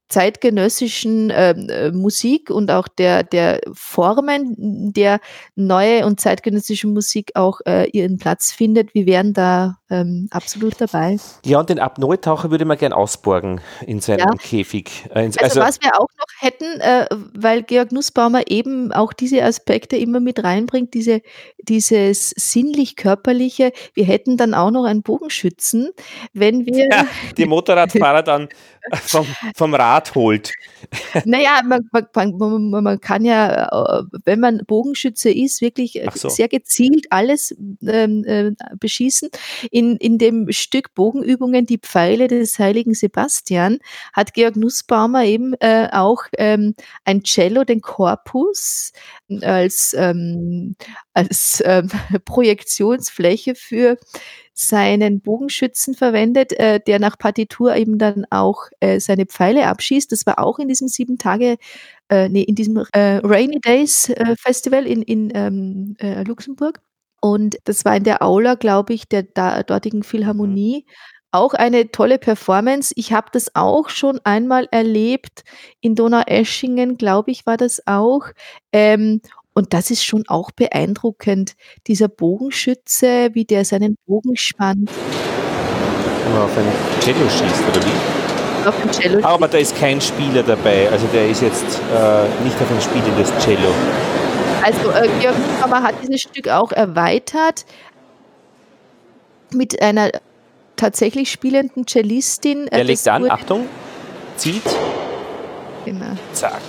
zeitgenössischen 0.09 1.33
ähm, 1.35 1.69
äh, 1.69 1.91
Musik 1.91 2.51
und 2.51 2.71
auch 2.71 2.89
der, 2.89 3.25
der 3.25 3.61
Formen, 3.73 4.93
der 4.93 5.21
neue 5.57 6.07
und 6.07 6.21
zeitgenössische 6.21 6.87
Musik 6.87 7.33
auch 7.35 7.61
äh, 7.67 7.89
ihren 7.91 8.19
Platz 8.19 8.53
findet. 8.53 8.95
Wir 8.95 9.07
wären 9.07 9.33
da 9.33 9.79
ähm, 9.91 10.29
absolut 10.31 10.81
dabei. 10.81 11.17
Ja, 11.45 11.59
und 11.61 11.69
den 11.69 11.79
Apnoe-Taucher 11.79 12.51
würde 12.51 12.65
man 12.65 12.79
gern 12.79 12.93
ausborgen 12.93 13.61
in 13.87 14.01
seinem 14.01 14.21
ja. 14.21 14.31
Käfig. 14.39 15.07
Äh, 15.11 15.25
also, 15.27 15.41
also, 15.41 15.61
was 15.61 15.81
wir 15.81 15.95
auch 15.95 16.09
noch 16.19 16.41
hätten, 16.41 16.81
äh, 16.81 17.07
weil 17.35 17.63
Georg 17.63 17.93
Nussbaumer 17.93 18.43
eben 18.49 18.93
auch 18.93 19.13
diese 19.13 19.43
Aspekte 19.43 19.97
immer 19.97 20.21
mit 20.21 20.43
reinbringt, 20.43 20.95
diese, 20.95 21.21
dieses 21.59 22.31
sinnlich-körperliche, 22.31 23.73
wir 23.95 24.05
hätten 24.05 24.37
dann 24.37 24.55
auch 24.55 24.71
noch 24.71 24.85
einen 24.85 25.03
Bogenschützen, 25.03 25.91
wenn 26.33 26.67
wir... 26.67 26.89
Ja, 26.91 27.07
die 27.37 27.47
Motorradfahrer 27.47 28.23
dann 28.23 28.49
vom, 28.93 29.27
vom 29.55 29.75
Rad 29.75 29.96
holt. 30.15 30.53
Naja, 31.25 31.63
man, 31.65 31.89
man, 31.93 32.37
man, 32.37 32.83
man, 32.83 33.01
kann 33.01 33.25
ja, 33.25 33.67
äh, 33.67 34.03
wenn 34.25 34.41
man 34.41 34.63
Bogenschütze 34.67 35.31
ist, 35.31 35.61
wirklich 35.61 36.01
äh, 36.01 36.09
so. 36.15 36.29
sehr 36.29 36.49
gezielt 36.49 37.07
alles 37.11 37.57
ähm, 37.87 38.25
äh, 38.25 38.53
beschießen. 38.79 39.31
In, 39.71 39.97
in 39.97 40.19
dem 40.19 40.53
Stück 40.53 40.95
Bogenübungen, 40.95 41.67
die 41.67 41.79
Pfeile 41.79 42.29
des 42.29 42.59
heiligen 42.59 42.95
Sebastian, 42.95 43.79
hat 44.13 44.35
Georg 44.35 44.57
Nussbaumer 44.57 45.25
eben 45.25 45.55
äh, 45.61 45.89
auch 45.93 46.25
ähm, 46.39 46.75
ein 47.05 47.23
Cello, 47.23 47.65
den 47.65 47.81
Korpus, 47.81 48.93
als, 49.43 49.95
ähm, 49.99 50.77
als 51.15 51.63
ähm, 51.65 51.89
Projektionsfläche 52.25 53.55
für 53.55 53.99
seinen 54.55 55.21
Bogenschützen 55.21 55.95
verwendet, 55.95 56.53
äh, 56.55 56.81
der 56.81 56.99
nach 56.99 57.19
Partitur 57.19 57.77
eben 57.77 57.99
dann 57.99 58.25
auch 58.31 58.63
äh, 58.81 59.01
seine 59.01 59.27
Pfeile 59.27 59.67
abschießt. 59.67 60.11
Das 60.11 60.25
war 60.25 60.39
auch 60.39 60.59
in 60.59 60.69
diesem 60.69 60.89
sieben 60.89 61.19
Tage, 61.19 61.59
äh, 62.09 62.29
nee, 62.31 62.43
in 62.43 62.55
diesem 62.55 62.79
äh, 62.93 63.21
Rainy 63.23 63.61
Days 63.61 64.09
äh, 64.09 64.35
Festival 64.39 64.87
in, 64.87 65.03
in 65.03 65.31
ähm, 65.35 65.97
äh, 65.99 66.23
Luxemburg. 66.23 66.81
Und 67.21 67.57
das 67.65 67.85
war 67.85 67.97
in 67.97 68.05
der 68.05 68.23
Aula, 68.23 68.55
glaube 68.55 68.95
ich, 68.95 69.09
der 69.09 69.25
da, 69.25 69.63
dortigen 69.63 70.03
Philharmonie. 70.03 70.87
Auch 71.37 71.53
eine 71.53 71.91
tolle 71.91 72.19
Performance. 72.19 72.95
Ich 72.97 73.13
habe 73.13 73.27
das 73.31 73.55
auch 73.55 73.91
schon 73.91 74.19
einmal 74.25 74.69
erlebt. 74.71 75.45
In 75.83 75.95
Donaueschingen, 75.95 76.97
glaube 76.97 77.31
ich, 77.31 77.45
war 77.45 77.59
das 77.59 77.87
auch. 77.87 78.23
Ähm, 78.73 79.21
und 79.53 79.75
das 79.75 79.91
ist 79.91 80.03
schon 80.03 80.25
auch 80.29 80.51
beeindruckend. 80.51 81.53
Dieser 81.89 82.09
Bogenschütze, 82.09 83.35
wie 83.35 83.45
der 83.45 83.67
seinen 83.67 83.99
Bogen 84.07 84.35
spannt. 84.35 84.91
Wenn 86.25 86.41
auf 86.41 86.57
ein 86.57 86.65
Cello 87.01 87.29
schießt, 87.29 87.65
oder 87.69 87.85
wie? 87.85 88.67
Auf 88.67 88.83
ein 88.83 88.91
Cello 88.91 89.23
Aber 89.23 89.47
da 89.47 89.59
ist 89.59 89.77
kein 89.77 90.01
Spieler 90.01 90.43
dabei. 90.43 90.89
Also 90.89 91.07
der 91.13 91.29
ist 91.29 91.43
jetzt 91.43 91.83
äh, 91.95 92.45
nicht 92.45 92.57
auf 92.63 92.71
ein 92.71 92.81
spielendes 92.81 93.31
Cello. 93.45 93.75
Also 94.63 94.91
äh, 94.91 95.11
Georg 95.21 95.37
Hammer 95.61 95.83
hat 95.83 95.97
dieses 96.03 96.23
Stück 96.23 96.49
auch 96.49 96.73
erweitert 96.73 97.67
mit 99.53 99.83
einer 99.83 100.13
tatsächlich 100.77 101.31
spielenden 101.31 101.87
Cellistin. 101.87 102.67
Der 102.67 102.85
legt 102.85 103.07
an, 103.09 103.31
Achtung, 103.31 103.67
zieht. 104.37 104.63
Genau. 105.85 106.17
Zack. 106.33 106.61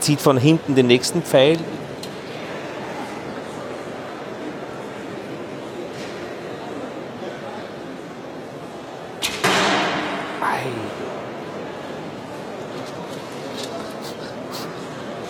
Zieht 0.00 0.20
von 0.20 0.38
hinten 0.38 0.74
den 0.74 0.86
nächsten 0.86 1.22
Pfeil, 1.22 1.58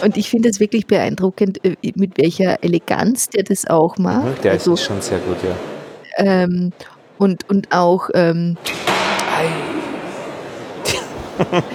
Und 0.03 0.17
ich 0.17 0.31
finde 0.31 0.49
es 0.49 0.61
wirklich 0.61 0.87
beeindruckend, 0.87 1.65
äh, 1.65 1.75
mit 1.97 2.19
welcher 2.19 2.63
Eleganz 2.63 3.29
der 3.29 3.43
das 3.43 3.67
auch 3.69 3.99
macht. 3.99 4.39
Mhm, 4.39 4.43
der 4.43 4.53
also, 4.53 4.75
ist 4.75 4.85
schon 4.85 5.01
sehr 5.01 5.19
gut, 5.19 5.37
ja. 5.43 5.57
Ähm, 6.25 6.73
und, 7.19 7.49
und 7.49 7.73
auch 7.73 8.09
ähm, 8.15 8.57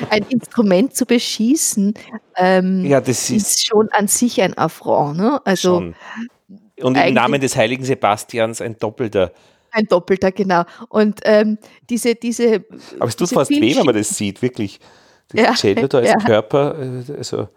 ein 0.10 0.26
Instrument 0.30 0.96
zu 0.96 1.06
beschießen, 1.06 1.94
ähm, 2.36 2.86
ja, 2.86 3.00
das 3.00 3.30
ist, 3.30 3.48
ist, 3.48 3.68
schon 3.68 3.89
an 3.91 4.08
sich 4.08 4.41
ein 4.41 4.58
Affront. 4.58 5.18
Ne? 5.18 5.39
Also, 5.46 5.78
schon. 5.78 5.96
Und 6.82 6.98
im 6.98 7.14
Namen 7.14 7.39
des 7.39 7.56
heiligen 7.56 7.84
Sebastians 7.84 8.62
ein 8.62 8.78
Doppelter. 8.78 9.32
Ein 9.72 9.86
Doppelter, 9.86 10.32
genau. 10.32 10.64
Und 10.89 11.20
ähm, 11.24 11.58
diese, 11.89 12.16
diese. 12.16 12.64
Aber 13.00 13.08
es 13.08 13.16
tut 13.16 13.30
fast 13.30 13.52
weh, 13.52 13.76
wenn 13.76 13.86
man 13.86 13.96
das 13.96 14.10
sieht, 14.10 14.41
wirklich. 14.41 14.80
Das 15.30 15.41
ja, 15.41 15.54
Cello 15.54 15.88
da 15.88 16.00
als 16.00 16.10
ja. 16.10 16.18
Körper. 16.18 16.76
Äh, 16.80 17.14
also 17.18 17.48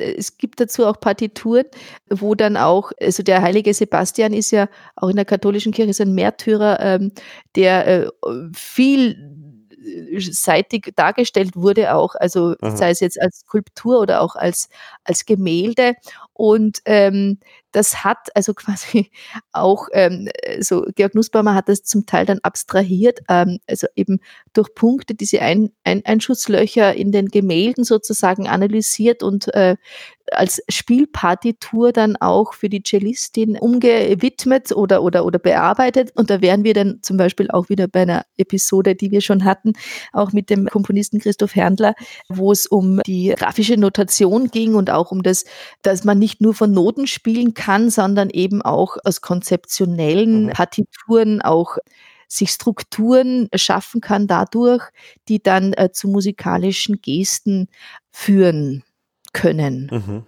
es 0.00 0.38
gibt 0.38 0.60
dazu 0.60 0.86
auch 0.86 1.00
Partituren, 1.00 1.64
wo 2.10 2.34
dann 2.34 2.56
auch, 2.56 2.92
also 3.00 3.22
der 3.22 3.42
heilige 3.42 3.74
Sebastian 3.74 4.32
ist 4.32 4.50
ja 4.50 4.68
auch 4.96 5.08
in 5.08 5.16
der 5.16 5.24
katholischen 5.24 5.72
Kirche 5.72 5.94
so 5.94 6.02
ein 6.04 6.14
Märtyrer, 6.14 6.80
ähm, 6.80 7.12
der 7.54 7.86
äh, 7.86 8.10
viel 8.54 9.36
seitig 10.18 10.92
dargestellt 10.96 11.56
wurde 11.56 11.94
auch, 11.94 12.14
also 12.14 12.54
Aha. 12.60 12.76
sei 12.76 12.90
es 12.90 13.00
jetzt 13.00 13.20
als 13.20 13.40
Skulptur 13.40 14.00
oder 14.00 14.20
auch 14.20 14.34
als, 14.36 14.68
als 15.04 15.26
Gemälde. 15.26 15.94
Und 16.36 16.80
ähm, 16.84 17.38
das 17.72 18.04
hat 18.04 18.28
also 18.34 18.52
quasi 18.54 19.10
auch, 19.52 19.88
ähm, 19.92 20.28
so 20.60 20.84
Georg 20.94 21.14
Nussbaumer 21.14 21.54
hat 21.54 21.68
das 21.68 21.82
zum 21.82 22.04
Teil 22.04 22.26
dann 22.26 22.40
abstrahiert, 22.42 23.20
ähm, 23.28 23.58
also 23.66 23.86
eben 23.96 24.20
durch 24.52 24.74
Punkte 24.74 25.14
diese 25.14 25.40
Ein 25.40 25.70
Ein 25.82 26.04
Einschusslöcher 26.04 26.94
in 26.94 27.10
den 27.10 27.28
Gemälden 27.28 27.84
sozusagen 27.84 28.48
analysiert 28.48 29.22
und 29.22 29.52
äh, 29.54 29.76
als 30.32 30.60
Spielpartitur 30.68 31.92
dann 31.92 32.16
auch 32.16 32.54
für 32.54 32.68
die 32.68 32.82
Cellistin 32.82 33.56
umgewidmet 33.58 34.72
oder, 34.72 35.02
oder, 35.02 35.24
oder 35.24 35.38
bearbeitet. 35.38 36.10
Und 36.14 36.30
da 36.30 36.40
wären 36.40 36.64
wir 36.64 36.74
dann 36.74 36.98
zum 37.02 37.16
Beispiel 37.16 37.48
auch 37.50 37.68
wieder 37.68 37.86
bei 37.86 38.02
einer 38.02 38.24
Episode, 38.36 38.96
die 38.96 39.12
wir 39.12 39.20
schon 39.20 39.44
hatten, 39.44 39.74
auch 40.12 40.32
mit 40.32 40.50
dem 40.50 40.66
Komponisten 40.66 41.20
Christoph 41.20 41.54
Herndler, 41.54 41.94
wo 42.28 42.50
es 42.50 42.66
um 42.66 43.00
die 43.06 43.34
grafische 43.36 43.76
Notation 43.76 44.48
ging 44.48 44.74
und 44.74 44.90
auch 44.90 45.12
um 45.12 45.22
das, 45.22 45.44
dass 45.82 46.02
man 46.02 46.18
nicht 46.18 46.25
nur 46.40 46.54
von 46.54 46.72
Noten 46.72 47.06
spielen 47.06 47.54
kann, 47.54 47.90
sondern 47.90 48.30
eben 48.30 48.62
auch 48.62 48.96
aus 49.04 49.20
konzeptionellen 49.20 50.46
mhm. 50.46 50.50
Partituren 50.50 51.42
auch 51.42 51.78
sich 52.28 52.50
Strukturen 52.50 53.48
schaffen 53.54 54.00
kann 54.00 54.26
dadurch, 54.26 54.82
die 55.28 55.42
dann 55.42 55.72
äh, 55.74 55.90
zu 55.92 56.08
musikalischen 56.08 57.00
Gesten 57.00 57.68
führen 58.10 58.82
können. 59.32 59.90
Mhm. 59.92 60.26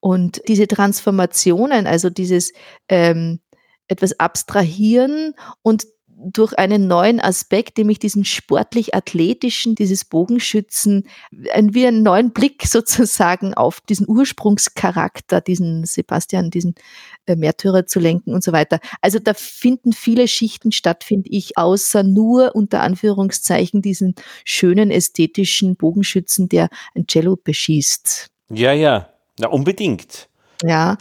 Und 0.00 0.40
diese 0.48 0.68
Transformationen, 0.68 1.86
also 1.86 2.08
dieses 2.08 2.52
ähm, 2.88 3.40
etwas 3.88 4.18
abstrahieren 4.20 5.34
und 5.62 5.86
durch 6.20 6.58
einen 6.58 6.88
neuen 6.88 7.20
Aspekt, 7.20 7.78
nämlich 7.78 7.98
diesen 7.98 8.24
sportlich-athletischen, 8.24 9.74
dieses 9.76 10.04
Bogenschützen, 10.04 11.04
wie 11.30 11.86
einen 11.86 12.02
neuen 12.02 12.32
Blick 12.32 12.62
sozusagen 12.66 13.54
auf 13.54 13.80
diesen 13.80 14.08
Ursprungscharakter, 14.08 15.40
diesen 15.40 15.84
Sebastian, 15.84 16.50
diesen 16.50 16.74
äh, 17.26 17.36
Märtyrer 17.36 17.86
zu 17.86 18.00
lenken 18.00 18.34
und 18.34 18.42
so 18.42 18.52
weiter. 18.52 18.80
Also 19.00 19.18
da 19.18 19.32
finden 19.34 19.92
viele 19.92 20.26
Schichten 20.26 20.72
statt, 20.72 21.04
finde 21.04 21.30
ich, 21.30 21.56
außer 21.56 22.02
nur 22.02 22.54
unter 22.54 22.80
Anführungszeichen 22.80 23.80
diesen 23.80 24.14
schönen 24.44 24.90
ästhetischen 24.90 25.76
Bogenschützen, 25.76 26.48
der 26.48 26.68
ein 26.94 27.06
Cello 27.06 27.36
beschießt. 27.36 28.28
Ja, 28.50 28.72
ja, 28.72 29.08
na 29.38 29.48
unbedingt. 29.48 30.28
Ja, 30.64 30.96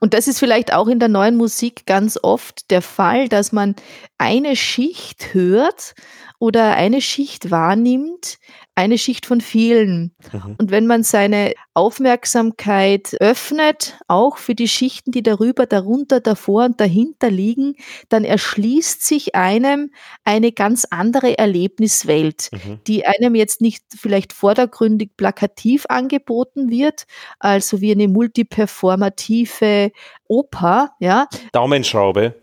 und 0.00 0.14
das 0.14 0.26
ist 0.26 0.40
vielleicht 0.40 0.72
auch 0.72 0.88
in 0.88 0.98
der 0.98 1.08
neuen 1.08 1.36
Musik 1.36 1.86
ganz 1.86 2.18
oft 2.22 2.70
der 2.72 2.82
Fall, 2.82 3.28
dass 3.28 3.52
man 3.52 3.76
eine 4.18 4.56
Schicht 4.56 5.32
hört 5.32 5.94
oder 6.40 6.74
eine 6.74 7.00
Schicht 7.00 7.50
wahrnimmt, 7.52 8.38
eine 8.76 8.98
Schicht 8.98 9.26
von 9.26 9.40
vielen. 9.40 10.14
Mhm. 10.32 10.56
Und 10.58 10.70
wenn 10.70 10.86
man 10.86 11.02
seine 11.02 11.54
Aufmerksamkeit 11.74 13.16
öffnet, 13.20 13.98
auch 14.06 14.36
für 14.36 14.54
die 14.54 14.68
Schichten, 14.68 15.10
die 15.10 15.22
darüber, 15.22 15.66
darunter, 15.66 16.20
davor 16.20 16.66
und 16.66 16.80
dahinter 16.80 17.30
liegen, 17.30 17.74
dann 18.10 18.24
erschließt 18.24 19.04
sich 19.04 19.34
einem 19.34 19.90
eine 20.24 20.52
ganz 20.52 20.86
andere 20.90 21.38
Erlebniswelt, 21.38 22.50
mhm. 22.52 22.78
die 22.86 23.06
einem 23.06 23.34
jetzt 23.34 23.62
nicht 23.62 23.82
vielleicht 23.98 24.34
vordergründig 24.34 25.16
plakativ 25.16 25.86
angeboten 25.88 26.70
wird, 26.70 27.06
also 27.38 27.80
wie 27.80 27.92
eine 27.92 28.08
multiperformative 28.08 29.90
Oper, 30.28 30.90
ja. 31.00 31.28
Daumenschraube. 31.52 32.34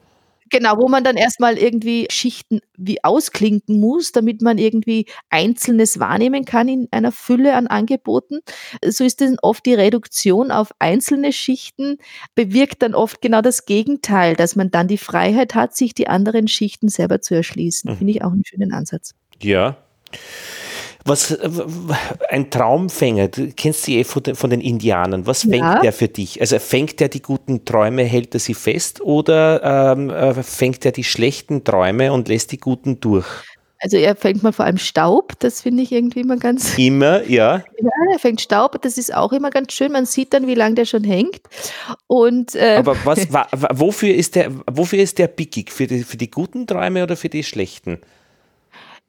Genau, 0.50 0.78
wo 0.78 0.88
man 0.88 1.04
dann 1.04 1.18
erstmal 1.18 1.58
irgendwie 1.58 2.08
Schichten 2.10 2.60
wie 2.78 3.04
ausklinken 3.04 3.80
muss, 3.80 4.12
damit 4.12 4.41
man 4.41 4.58
irgendwie 4.58 5.06
Einzelnes 5.30 6.00
wahrnehmen 6.00 6.46
kann 6.46 6.68
in 6.68 6.88
einer 6.91 7.12
Fülle 7.12 7.56
an 7.56 7.68
Angeboten. 7.68 8.39
So 8.86 9.04
ist 9.04 9.22
dann 9.22 9.38
oft 9.41 9.66
die 9.66 9.74
Reduktion 9.74 10.52
auf 10.52 10.72
einzelne 10.80 11.32
Schichten, 11.32 11.98
bewirkt 12.36 12.82
dann 12.82 12.96
oft 12.96 13.22
genau 13.22 13.41
das 13.41 13.66
Gegenteil, 13.66 14.36
dass 14.36 14.56
man 14.56 14.72
dann 14.72 14.88
die 14.88 14.98
Freiheit 14.98 15.56
hat, 15.56 15.76
sich 15.76 15.94
die 15.94 16.08
anderen 16.08 16.48
Schichten 16.48 16.89
selber 16.89 17.22
zu 17.22 17.36
erschließen. 17.36 17.91
Mhm. 17.91 17.98
Finde 17.98 18.14
ich 18.14 18.24
auch 18.24 18.32
einen 18.32 18.46
schönen 18.46 18.74
Ansatz. 18.74 19.14
Ja. 19.41 19.78
Was, 21.06 21.38
ein 22.30 22.49
Traumfänger, 22.49 23.28
du 23.28 23.51
kennst 23.51 23.84
sie 23.84 23.97
eh 23.97 24.04
von 24.06 24.24
den, 24.24 24.36
von 24.36 24.49
den 24.49 24.62
Indianern. 24.62 25.28
Was 25.28 25.41
fängt 25.41 25.56
ja. 25.58 25.80
der 25.82 25.91
für 25.91 26.08
dich? 26.08 26.39
Also 26.39 26.60
fängt 26.60 26.99
der 27.01 27.10
die 27.10 27.22
guten 27.22 27.66
Träume, 27.66 28.04
hält 28.04 28.34
er 28.34 28.39
sie 28.39 28.54
fest 28.54 29.01
oder 29.01 29.93
ähm, 29.95 30.10
äh, 30.10 30.34
fängt 30.41 30.86
er 30.86 30.93
die 30.93 31.04
schlechten 31.04 31.66
Träume 31.66 32.14
und 32.14 32.30
lässt 32.30 32.54
die 32.54 32.58
guten 32.58 33.01
durch? 33.01 33.26
Also 33.84 33.97
er 33.97 34.16
fängt 34.16 34.43
mal 34.43 34.54
vor 34.54 34.64
allem 34.64 34.78
Staub, 34.78 35.34
das 35.39 35.62
finde 35.62 35.84
ich 35.84 35.91
irgendwie 35.91 36.22
immer 36.22 36.38
ganz. 36.38 36.78
Immer, 36.78 37.28
ja. 37.30 37.58
Ja, 37.82 37.91
er 38.14 38.20
fängt 38.20 38.39
Staub, 38.39 38.82
das 38.82 38.97
ist 38.97 39.14
auch 39.14 39.34
immer 39.34 39.49
ganz 39.49 39.74
schön. 39.74 39.91
Man 39.91 40.06
sieht 40.06 40.34
dann, 40.34 40.47
wie 40.47 40.56
lange 40.56 40.76
der 40.76 40.86
schon 40.86 41.04
hängt. 41.04 41.41
Und, 42.08 42.56
äh, 42.56 42.78
Aber 42.78 42.95
was, 43.04 43.28
wofür 43.74 44.16
ist 44.16 44.36
der, 44.36 44.51
wofür 44.72 44.99
ist 44.99 45.18
der 45.18 45.28
pickig? 45.28 45.70
Für 45.70 45.86
die, 45.86 46.04
für 46.04 46.16
die 46.16 46.32
guten 46.32 46.66
Träume 46.66 47.04
oder 47.04 47.18
für 47.18 47.28
die 47.28 47.43
schlechten? 47.43 47.99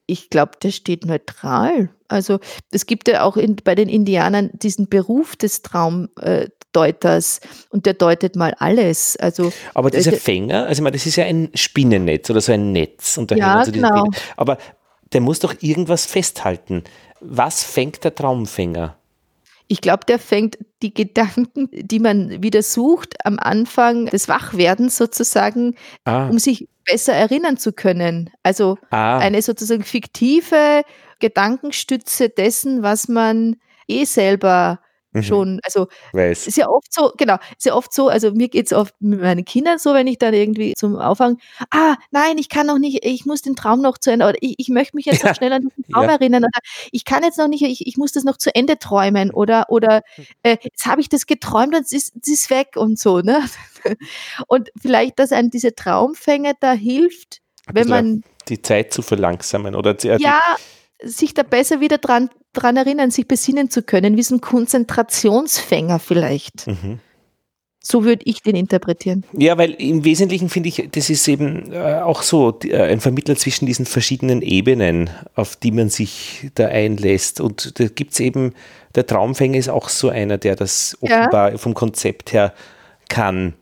Ich 0.07 0.30
glaube, 0.30 0.52
der 0.62 0.70
steht 0.70 1.07
neutral. 1.07 1.90
Also 2.09 2.38
es 2.70 2.86
gibt 2.86 3.09
ja 3.09 3.22
auch 3.22 3.36
in, 3.36 3.57
bei 3.57 3.74
den 3.74 3.88
Indianern 3.88 4.50
diesen 4.52 4.88
Beruf 4.88 5.36
des 5.36 5.62
Traumdeuters 5.62 7.40
und 7.70 7.86
der 7.86 7.94
deutet 7.94 8.36
mal 8.36 8.55
alles. 8.59 9.16
Also, 9.16 9.52
aber 9.72 9.90
dieser 9.90 10.12
äh, 10.12 10.16
Fänger, 10.16 10.66
also 10.66 10.80
ich 10.80 10.82
meine, 10.82 10.96
das 10.96 11.07
ist 11.07 11.16
ja 11.16 11.24
ein 11.24 11.50
Spinnennetz 11.55 12.28
oder 12.30 12.40
so 12.40 12.52
ein 12.52 12.72
Netz. 12.72 13.16
Und 13.16 13.30
ja, 13.30 13.64
so 13.64 13.72
genau. 13.72 14.11
Aber 14.36 14.59
der 15.12 15.20
muss 15.20 15.38
doch 15.38 15.55
irgendwas 15.61 16.07
festhalten. 16.07 16.84
Was 17.20 17.64
fängt 17.64 18.05
der 18.05 18.14
Traumfänger? 18.14 18.96
Ich 19.66 19.80
glaube, 19.80 20.04
der 20.06 20.18
fängt 20.18 20.58
die 20.82 20.92
Gedanken, 20.92 21.68
die 21.72 21.98
man 21.98 22.42
wieder 22.42 22.62
sucht, 22.62 23.14
am 23.24 23.38
Anfang 23.38 24.06
des 24.06 24.28
Wachwerdens 24.28 24.96
sozusagen, 24.96 25.74
ah. 26.04 26.28
um 26.28 26.38
sich 26.38 26.68
besser 26.84 27.14
erinnern 27.14 27.56
zu 27.56 27.72
können. 27.72 28.30
Also 28.42 28.78
ah. 28.90 29.18
eine 29.18 29.40
sozusagen 29.40 29.82
fiktive 29.82 30.82
Gedankenstütze 31.20 32.28
dessen, 32.28 32.82
was 32.82 33.08
man 33.08 33.56
eh 33.88 34.04
selber 34.04 34.80
mhm. 35.14 35.22
schon, 35.22 35.60
also 35.62 35.88
Weiß. 36.12 36.46
ist 36.46 36.56
ja 36.56 36.68
oft 36.68 36.92
so, 36.92 37.12
genau, 37.16 37.36
ist 37.56 37.64
ja 37.64 37.74
oft 37.74 37.92
so, 37.92 38.08
also 38.08 38.32
mir 38.32 38.48
geht 38.48 38.66
es 38.66 38.72
oft 38.72 38.94
mit 39.00 39.20
meinen 39.20 39.44
Kindern 39.44 39.78
so, 39.78 39.94
wenn 39.94 40.06
ich 40.06 40.18
dann 40.18 40.34
irgendwie 40.34 40.74
zum 40.74 40.96
Aufhang, 40.96 41.38
ah, 41.70 41.96
nein, 42.10 42.38
ich 42.38 42.48
kann 42.48 42.66
noch 42.66 42.78
nicht, 42.78 43.04
ich 43.04 43.24
muss 43.24 43.42
den 43.42 43.56
Traum 43.56 43.80
noch 43.80 43.98
zu 43.98 44.10
Ende, 44.10 44.26
oder 44.26 44.36
ich, 44.40 44.54
ich 44.58 44.68
möchte 44.68 44.96
mich 44.96 45.06
jetzt 45.06 45.24
noch 45.24 45.34
schnell 45.34 45.52
an 45.52 45.62
den 45.62 45.92
Traum 45.92 46.04
ja. 46.04 46.12
erinnern, 46.12 46.44
oder 46.44 46.60
ich 46.92 47.04
kann 47.04 47.22
jetzt 47.22 47.38
noch 47.38 47.48
nicht, 47.48 47.62
ich, 47.62 47.86
ich 47.86 47.96
muss 47.96 48.12
das 48.12 48.24
noch 48.24 48.36
zu 48.36 48.54
Ende 48.54 48.78
träumen, 48.78 49.30
oder, 49.30 49.66
oder 49.68 50.02
äh, 50.42 50.56
jetzt 50.62 50.86
habe 50.86 51.00
ich 51.00 51.08
das 51.08 51.26
geträumt 51.26 51.74
und 51.74 51.84
es 51.84 51.92
ist, 51.92 52.14
es 52.20 52.28
ist 52.28 52.50
weg 52.50 52.76
und 52.76 52.98
so, 52.98 53.20
ne? 53.20 53.44
Und 54.48 54.70
vielleicht, 54.80 55.18
dass 55.18 55.30
einem 55.30 55.50
diese 55.50 55.74
Traumfänge 55.74 56.54
da 56.58 56.72
hilft, 56.72 57.42
wenn 57.70 57.88
man 57.88 58.22
die 58.48 58.60
Zeit 58.60 58.92
zu 58.92 59.02
verlangsamen 59.02 59.74
oder 59.74 59.94
die, 59.94 60.08
ja, 60.08 60.40
sich 61.03 61.34
da 61.34 61.42
besser 61.42 61.80
wieder 61.80 61.99
dran, 61.99 62.30
dran 62.53 62.76
erinnern, 62.76 63.11
sich 63.11 63.28
besinnen 63.28 63.70
zu 63.70 63.82
können, 63.82 64.16
wie 64.16 64.22
so 64.22 64.36
ein 64.36 64.40
Konzentrationsfänger 64.40 65.99
vielleicht. 65.99 66.66
Mhm. 66.66 67.01
So 67.86 68.03
würde 68.03 68.22
ich 68.24 68.42
den 68.42 68.57
interpretieren. 68.57 69.24
Ja, 69.34 69.59
weil 69.59 69.72
im 69.72 70.05
Wesentlichen 70.05 70.49
finde 70.49 70.70
ich, 70.70 70.88
das 70.92 71.11
ist 71.11 71.28
eben 71.28 71.70
äh, 71.70 72.01
auch 72.01 72.22
so 72.22 72.51
die, 72.51 72.70
äh, 72.70 72.80
ein 72.80 73.01
Vermittler 73.01 73.36
zwischen 73.36 73.66
diesen 73.66 73.84
verschiedenen 73.84 74.40
Ebenen, 74.40 75.11
auf 75.34 75.57
die 75.57 75.70
man 75.70 75.90
sich 75.90 76.51
da 76.55 76.68
einlässt. 76.68 77.42
Und 77.42 77.78
da 77.78 77.86
gibt 77.88 78.12
es 78.12 78.20
eben, 78.20 78.55
der 78.95 79.07
Traumfänger 79.07 79.59
ist 79.59 79.68
auch 79.68 79.90
so 79.90 80.09
einer, 80.09 80.38
der 80.38 80.57
das 80.57 80.97
offenbar 81.03 81.53
ja. 81.53 81.59
vom 81.59 81.74
Konzept 81.74 82.32
her 82.32 82.55
kann, 83.11 83.53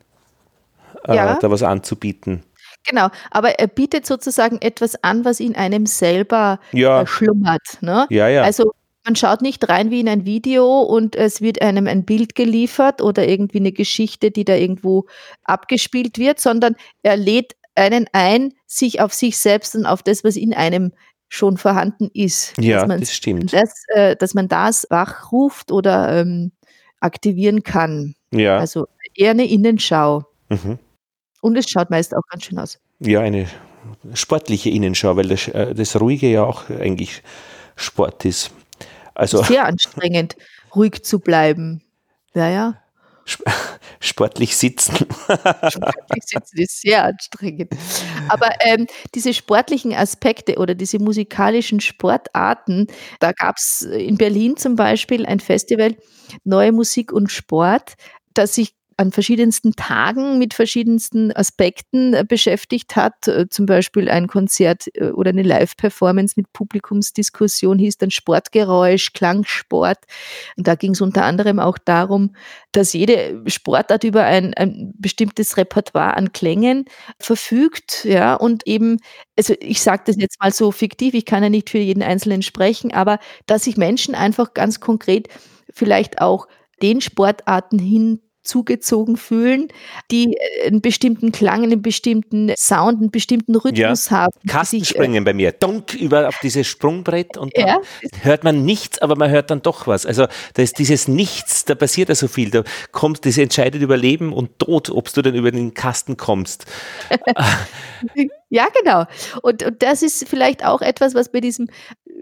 äh, 1.05 1.17
ja. 1.17 1.37
da 1.41 1.51
was 1.51 1.65
anzubieten. 1.65 2.45
Genau, 2.87 3.09
aber 3.31 3.59
er 3.59 3.69
bietet 3.69 4.07
sozusagen 4.07 4.61
etwas 4.61 5.03
an, 5.05 5.25
was 5.25 5.41
in 5.41 5.55
einem 5.55 5.87
selber 5.87 6.59
ja. 6.73 7.03
Äh, 7.03 7.07
schlummert. 7.07 7.79
Ne? 7.81 8.07
Ja, 8.11 8.29
ja. 8.29 8.43
Also 8.43 8.73
man 9.05 9.17
schaut 9.17 9.43
nicht 9.43 9.69
rein 9.69 9.91
wie 9.91 10.01
in 10.01 10.09
ein 10.09 10.25
Video 10.25 10.81
und 10.81 11.17
es 11.17 11.41
wird 11.41 11.61
einem 11.61 11.87
ein 11.87 12.05
Bild 12.05 12.35
geliefert 12.35 13.01
oder 13.03 13.27
irgendwie 13.27 13.59
eine 13.59 13.73
Geschichte, 13.73 14.31
die 14.31 14.45
da 14.45 14.55
irgendwo 14.55 15.07
abgespielt 15.45 16.19
wird, 16.19 16.41
sondern 16.41 16.77
er 17.03 17.17
lädt 17.17 17.55
einen 17.75 18.07
ein, 18.13 18.53
sich 18.67 19.01
auf 19.01 19.13
sich 19.15 19.39
selbst 19.39 19.75
und 19.75 19.87
auf 19.87 20.03
das, 20.03 20.25
was 20.25 20.37
in 20.37 20.55
einem 20.55 20.93
schon 21.29 21.57
vorhanden 21.57 22.11
ist. 22.13 22.53
Ja, 22.59 22.87
das 22.87 23.13
stimmt. 23.13 23.53
Das, 23.53 23.85
äh, 23.89 24.17
dass 24.17 24.35
man 24.35 24.49
das 24.49 24.87
wachruft 24.91 25.73
oder 25.73 26.21
ähm, 26.21 26.53
aktivieren 27.01 27.63
kann. 27.63 28.15
Ja. 28.33 28.59
Also 28.59 28.87
eher 29.15 29.31
eine 29.31 29.47
Innenschau. 29.47 30.25
Mhm. 30.51 30.79
Und 31.43 31.57
es 31.57 31.69
schaut 31.69 31.91
meist 31.91 32.15
auch 32.15 32.23
ganz 32.31 32.45
schön 32.45 32.59
aus. 32.59 32.79
Ja, 33.01 33.21
eine 33.21 33.49
sportliche 34.15 34.71
Innenschau, 34.71 35.17
weil 35.17 35.29
das, 35.29 35.49
äh, 35.49 35.75
das 35.75 36.01
Ruhige 36.01 36.31
ja 36.31 36.45
auch 36.45 36.71
eigentlich 36.71 37.23
Sport 37.75 38.25
ist. 38.25 38.53
Also, 39.15 39.43
Sehr 39.43 39.67
anstrengend, 39.67 40.37
ruhig 40.75 41.03
zu 41.03 41.19
bleiben. 41.19 41.83
Ja, 42.35 42.49
ja. 42.49 42.79
Sportlich 44.01 44.57
sitzen. 44.57 44.95
Sportlich 44.97 46.25
sitzen 46.25 46.59
ist 46.59 46.81
sehr 46.81 47.05
anstrengend. 47.05 47.73
Aber 48.29 48.51
ähm, 48.61 48.87
diese 49.15 49.35
sportlichen 49.35 49.95
Aspekte 49.95 50.57
oder 50.57 50.75
diese 50.75 50.99
musikalischen 50.99 51.81
Sportarten, 51.81 52.87
da 53.21 53.33
gab 53.33 53.57
es 53.57 53.83
in 53.83 54.17
Berlin 54.17 54.57
zum 54.57 54.77
Beispiel 54.77 55.27
ein 55.27 55.41
Festival 55.41 55.97
Neue 56.45 56.73
Musik 56.73 57.13
und 57.13 57.31
Sport, 57.31 57.95
das 58.35 58.55
sich 58.55 58.75
an 59.03 59.13
verschiedensten 59.13 59.73
Tagen 59.73 60.39
mit 60.39 60.55
verschiedensten 60.55 61.33
Aspekten 61.33 62.15
äh, 62.15 62.25
beschäftigt 62.27 62.97
hat. 62.97 63.29
Äh, 63.29 63.49
zum 63.51 63.67
Beispiel 63.67 64.09
ein 64.09 64.29
Konzert 64.29 64.87
äh, 64.95 65.11
oder 65.11 65.31
eine 65.31 65.43
Live-Performance 65.43 66.35
mit 66.37 66.53
Publikumsdiskussion 66.53 67.79
hieß 67.79 67.99
dann 67.99 68.11
Sportgeräusch, 68.11 69.13
Klangsport. 69.13 69.99
Und 70.57 70.67
da 70.67 70.75
ging 70.77 70.93
es 70.93 71.01
unter 71.01 71.25
anderem 71.25 71.59
auch 71.59 71.79
darum, 71.79 72.35
dass 72.73 72.93
jede 72.93 73.43
Sportart 73.47 74.05
über 74.05 74.25
ein, 74.25 74.55
ein 74.55 74.95
bestimmtes 74.97 75.57
Repertoire 75.57 76.17
an 76.17 76.33
Klängen 76.33 76.87
verfügt. 77.19 78.05
Ja, 78.05 78.35
und 78.35 78.67
eben, 78.67 78.99
also 79.37 79.55
ich 79.61 79.83
sage 79.83 80.05
das 80.07 80.17
jetzt 80.17 80.41
mal 80.41 80.53
so 80.53 80.71
fiktiv, 80.71 81.15
ich 81.15 81.27
kann 81.27 81.43
ja 81.43 81.51
nicht 81.51 81.69
für 81.71 81.79
jeden 81.79 82.03
Einzelnen 82.03 82.43
sprechen, 82.43 82.93
aber 82.95 83.19
dass 83.47 83.65
sich 83.65 83.77
Menschen 83.77 84.15
einfach 84.15 84.55
ganz 84.55 84.81
konkret 84.81 85.29
vielleicht 85.73 86.21
auch 86.21 86.47
den 86.83 87.01
Sportarten 87.01 87.79
hin 87.79 88.21
zugezogen 88.43 89.17
fühlen, 89.17 89.69
die 90.11 90.35
äh, 90.35 90.67
einen 90.67 90.81
bestimmten 90.81 91.33
Klang, 91.33 91.63
einen 91.63 91.83
bestimmten 91.83 92.53
Sound, 92.57 93.01
einen 93.01 93.11
bestimmten 93.11 93.55
Rhythmus 93.57 94.11
ja. 94.11 94.19
haben. 94.19 94.33
Kastenspringen 94.47 95.23
äh, 95.23 95.25
bei 95.25 95.35
mir, 95.35 95.53
dunk 95.53 95.95
über 95.95 96.29
auf 96.29 96.39
dieses 96.43 96.67
Sprungbrett 96.67 97.37
und 97.37 97.57
dann 97.57 97.67
ja. 97.67 97.81
hört 98.23 98.45
man 98.45 98.65
nichts, 98.65 98.99
aber 99.01 99.17
man 99.17 99.31
hört 99.31 99.51
dann 99.51 99.63
doch 99.63 99.87
was. 99.87 100.07
Also 100.07 100.27
da 100.55 100.63
ist 100.63 100.79
dieses 100.79 101.09
Nichts, 101.09 101.65
da 101.65 101.75
passiert 101.75 102.09
ja 102.09 102.15
so 102.15 102.29
viel, 102.29 102.51
da 102.51 102.65
kommt, 102.91 103.25
das 103.27 103.39
entscheidet 103.39 103.83
über 103.83 103.97
Leben 103.97 104.33
und 104.33 104.59
Tod, 104.59 104.91
ob 104.91 105.13
du 105.13 105.23
dann 105.23 105.35
über 105.35 105.51
den 105.51 105.75
Kasten 105.75 106.17
kommst. 106.17 106.67
ja, 108.49 108.67
genau. 108.79 109.05
Und, 109.43 109.63
und 109.63 109.83
das 109.83 110.03
ist 110.03 110.29
vielleicht 110.29 110.65
auch 110.65 110.83
etwas, 110.83 111.15
was 111.15 111.31
bei 111.31 111.41
diesem 111.41 111.69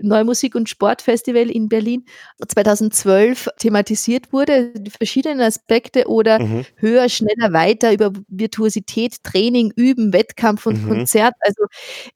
Neumusik- 0.02 0.54
und 0.54 0.68
Sportfestival 0.68 1.50
in 1.50 1.68
Berlin 1.68 2.04
2012 2.46 3.48
thematisiert 3.58 4.32
wurde, 4.32 4.72
die 4.74 4.90
verschiedenen 4.90 5.40
Aspekte 5.40 6.08
oder 6.08 6.40
mhm. 6.40 6.64
höher, 6.76 7.08
schneller, 7.08 7.52
weiter 7.52 7.92
über 7.92 8.12
Virtuosität, 8.28 9.22
Training, 9.22 9.72
Üben, 9.76 10.12
Wettkampf 10.12 10.66
und 10.66 10.84
mhm. 10.84 10.88
Konzert. 10.88 11.34
Also 11.40 11.64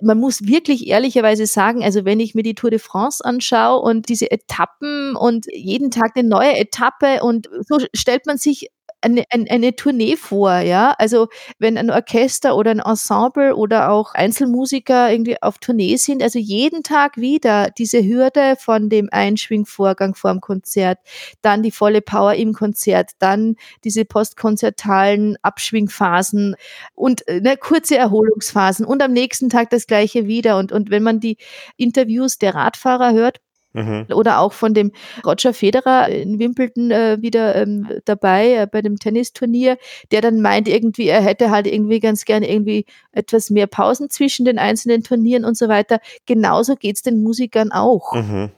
man 0.00 0.18
muss 0.18 0.46
wirklich 0.46 0.86
ehrlicherweise 0.86 1.46
sagen, 1.46 1.82
also 1.82 2.04
wenn 2.04 2.20
ich 2.20 2.34
mir 2.34 2.42
die 2.42 2.54
Tour 2.54 2.70
de 2.70 2.78
France 2.78 3.24
anschaue 3.24 3.80
und 3.80 4.08
diese 4.08 4.30
Etappen 4.30 5.16
und 5.16 5.46
jeden 5.52 5.90
Tag 5.90 6.12
eine 6.16 6.28
neue 6.28 6.56
Etappe 6.56 7.22
und 7.22 7.48
so 7.66 7.78
stellt 7.94 8.26
man 8.26 8.38
sich 8.38 8.70
eine, 9.04 9.24
eine, 9.30 9.50
eine 9.50 9.76
Tournee 9.76 10.16
vor, 10.16 10.58
ja. 10.58 10.94
Also 10.98 11.28
wenn 11.58 11.78
ein 11.78 11.90
Orchester 11.90 12.56
oder 12.56 12.70
ein 12.70 12.80
Ensemble 12.80 13.54
oder 13.54 13.90
auch 13.90 14.14
Einzelmusiker 14.14 15.10
irgendwie 15.12 15.40
auf 15.42 15.58
Tournee 15.58 15.96
sind, 15.96 16.22
also 16.22 16.38
jeden 16.38 16.82
Tag 16.82 17.16
wieder 17.16 17.70
diese 17.70 18.02
Hürde 18.04 18.56
von 18.58 18.88
dem 18.88 19.08
Einschwingvorgang 19.12 20.14
vor 20.14 20.32
dem 20.32 20.40
Konzert, 20.40 20.98
dann 21.42 21.62
die 21.62 21.70
volle 21.70 22.00
Power 22.02 22.34
im 22.34 22.52
Konzert, 22.52 23.12
dann 23.18 23.56
diese 23.84 24.04
postkonzertalen 24.04 25.36
Abschwingphasen 25.42 26.56
und 26.94 27.24
ne, 27.28 27.56
kurze 27.56 27.96
Erholungsphasen 27.96 28.86
und 28.86 29.02
am 29.02 29.12
nächsten 29.12 29.48
Tag 29.48 29.70
das 29.70 29.86
gleiche 29.86 30.26
wieder. 30.26 30.58
Und, 30.58 30.72
und 30.72 30.90
wenn 30.90 31.02
man 31.02 31.20
die 31.20 31.36
Interviews 31.76 32.38
der 32.38 32.54
Radfahrer 32.54 33.12
hört, 33.12 33.40
Mhm. 33.74 34.06
Oder 34.14 34.38
auch 34.38 34.52
von 34.52 34.72
dem 34.72 34.92
Roger 35.26 35.52
Federer 35.52 36.08
in 36.08 36.38
Wimbledon 36.38 36.92
äh, 36.92 37.18
wieder 37.20 37.56
ähm, 37.56 37.88
dabei 38.04 38.54
äh, 38.54 38.66
bei 38.70 38.82
dem 38.82 38.98
Tennisturnier, 38.98 39.78
der 40.12 40.20
dann 40.20 40.40
meint 40.40 40.68
irgendwie, 40.68 41.08
er 41.08 41.20
hätte 41.20 41.50
halt 41.50 41.66
irgendwie 41.66 41.98
ganz 41.98 42.24
gerne 42.24 42.48
irgendwie 42.50 42.86
etwas 43.10 43.50
mehr 43.50 43.66
Pausen 43.66 44.10
zwischen 44.10 44.44
den 44.44 44.60
einzelnen 44.60 45.02
Turnieren 45.02 45.44
und 45.44 45.58
so 45.58 45.68
weiter. 45.68 45.98
Genauso 46.24 46.76
geht 46.76 46.96
es 46.96 47.02
den 47.02 47.22
Musikern 47.22 47.72
auch. 47.72 48.12
Mhm. 48.12 48.50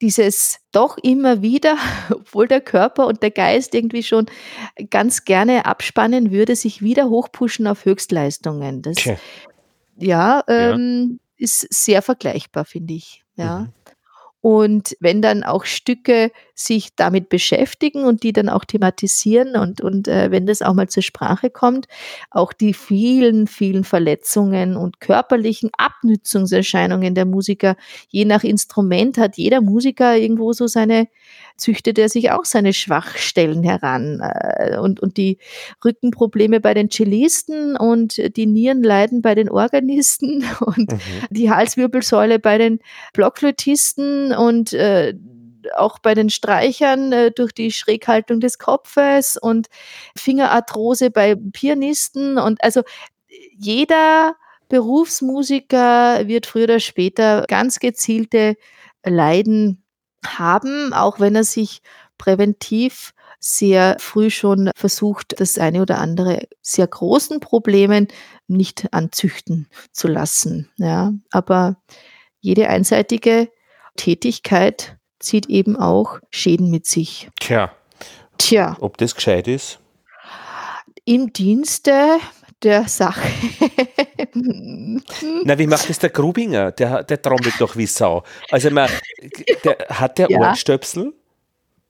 Dieses 0.00 0.60
doch 0.70 0.98
immer 0.98 1.42
wieder, 1.42 1.76
obwohl 2.10 2.46
der 2.46 2.60
Körper 2.60 3.08
und 3.08 3.24
der 3.24 3.32
Geist 3.32 3.74
irgendwie 3.74 4.04
schon 4.04 4.26
ganz 4.88 5.24
gerne 5.24 5.66
abspannen 5.66 6.30
würde, 6.30 6.54
sich 6.54 6.80
wieder 6.80 7.10
hochpushen 7.10 7.66
auf 7.66 7.84
Höchstleistungen. 7.84 8.82
Das 8.82 8.98
okay. 8.98 9.16
ja, 9.98 10.44
ähm, 10.46 11.18
ja, 11.36 11.44
ist 11.44 11.66
sehr 11.74 12.02
vergleichbar, 12.02 12.64
finde 12.64 12.94
ich. 12.94 13.24
Ja. 13.34 13.58
Mhm. 13.60 13.72
Und 14.42 14.96
wenn 15.00 15.20
dann 15.20 15.42
auch 15.42 15.66
Stücke 15.66 16.32
sich 16.54 16.94
damit 16.96 17.28
beschäftigen 17.28 18.04
und 18.04 18.22
die 18.22 18.32
dann 18.32 18.48
auch 18.48 18.64
thematisieren 18.64 19.56
und, 19.56 19.80
und 19.82 20.08
äh, 20.08 20.30
wenn 20.30 20.46
das 20.46 20.62
auch 20.62 20.72
mal 20.72 20.88
zur 20.88 21.02
Sprache 21.02 21.50
kommt, 21.50 21.86
auch 22.30 22.52
die 22.52 22.72
vielen, 22.72 23.46
vielen 23.46 23.84
Verletzungen 23.84 24.76
und 24.76 25.00
körperlichen 25.00 25.70
Abnützungserscheinungen 25.76 27.14
der 27.14 27.26
Musiker, 27.26 27.76
je 28.08 28.24
nach 28.24 28.42
Instrument 28.42 29.18
hat 29.18 29.36
jeder 29.36 29.60
Musiker 29.60 30.16
irgendwo 30.16 30.52
so 30.52 30.66
seine, 30.66 31.08
züchtet 31.60 31.98
er 31.98 32.08
sich 32.08 32.30
auch 32.30 32.44
seine 32.44 32.72
Schwachstellen 32.72 33.62
heran. 33.62 34.20
Äh, 34.20 34.78
und, 34.78 35.00
und 35.00 35.16
die 35.16 35.38
Rückenprobleme 35.84 36.60
bei 36.60 36.74
den 36.74 36.90
Cellisten 36.90 37.76
und 37.76 38.36
die 38.36 38.46
Nierenleiden 38.46 39.22
bei 39.22 39.34
den 39.34 39.48
Organisten 39.48 40.44
und 40.60 40.92
mhm. 40.92 41.00
die 41.30 41.50
Halswirbelsäule 41.50 42.38
bei 42.38 42.58
den 42.58 42.80
Blockflötisten 43.12 44.32
und 44.32 44.72
äh, 44.72 45.14
auch 45.76 45.98
bei 45.98 46.14
den 46.14 46.30
Streichern 46.30 47.12
äh, 47.12 47.30
durch 47.30 47.52
die 47.52 47.70
Schräghaltung 47.70 48.40
des 48.40 48.58
Kopfes 48.58 49.36
und 49.36 49.68
Fingerarthrose 50.16 51.10
bei 51.10 51.36
Pianisten 51.36 52.38
und 52.38 52.62
also 52.64 52.82
jeder 53.56 54.36
Berufsmusiker 54.68 56.26
wird 56.28 56.46
früher 56.46 56.64
oder 56.64 56.80
später 56.80 57.44
ganz 57.48 57.80
gezielte 57.80 58.56
Leiden 59.04 59.79
haben, 60.24 60.92
auch 60.92 61.20
wenn 61.20 61.34
er 61.34 61.44
sich 61.44 61.82
präventiv 62.18 63.14
sehr 63.38 63.96
früh 63.98 64.30
schon 64.30 64.70
versucht, 64.76 65.40
das 65.40 65.58
eine 65.58 65.80
oder 65.80 65.98
andere 65.98 66.46
sehr 66.60 66.86
großen 66.86 67.40
Problemen 67.40 68.08
nicht 68.46 68.92
anzüchten 68.92 69.68
zu 69.92 70.08
lassen. 70.08 70.70
Ja, 70.76 71.12
aber 71.30 71.76
jede 72.40 72.68
einseitige 72.68 73.50
Tätigkeit 73.96 74.98
zieht 75.18 75.46
eben 75.46 75.76
auch 75.76 76.20
Schäden 76.30 76.70
mit 76.70 76.86
sich. 76.86 77.30
Tja. 77.40 77.72
Tja. 78.38 78.76
Ob 78.80 78.98
das 78.98 79.14
gescheit 79.14 79.48
ist? 79.48 79.78
Im 81.04 81.32
Dienste 81.32 82.18
der 82.62 82.88
Sache. 82.88 83.28
Na, 85.44 85.58
wie 85.58 85.66
macht 85.66 85.88
das 85.88 85.98
der 85.98 86.10
Grubinger? 86.10 86.72
Der, 86.72 87.02
der 87.02 87.20
trommelt 87.20 87.54
doch 87.58 87.76
wie 87.76 87.86
Sau. 87.86 88.22
Also, 88.50 88.70
man, 88.70 88.88
der, 89.64 89.78
hat 89.88 90.18
der 90.18 90.30
ja. 90.30 90.38
Ohrenstöpsel? 90.38 91.14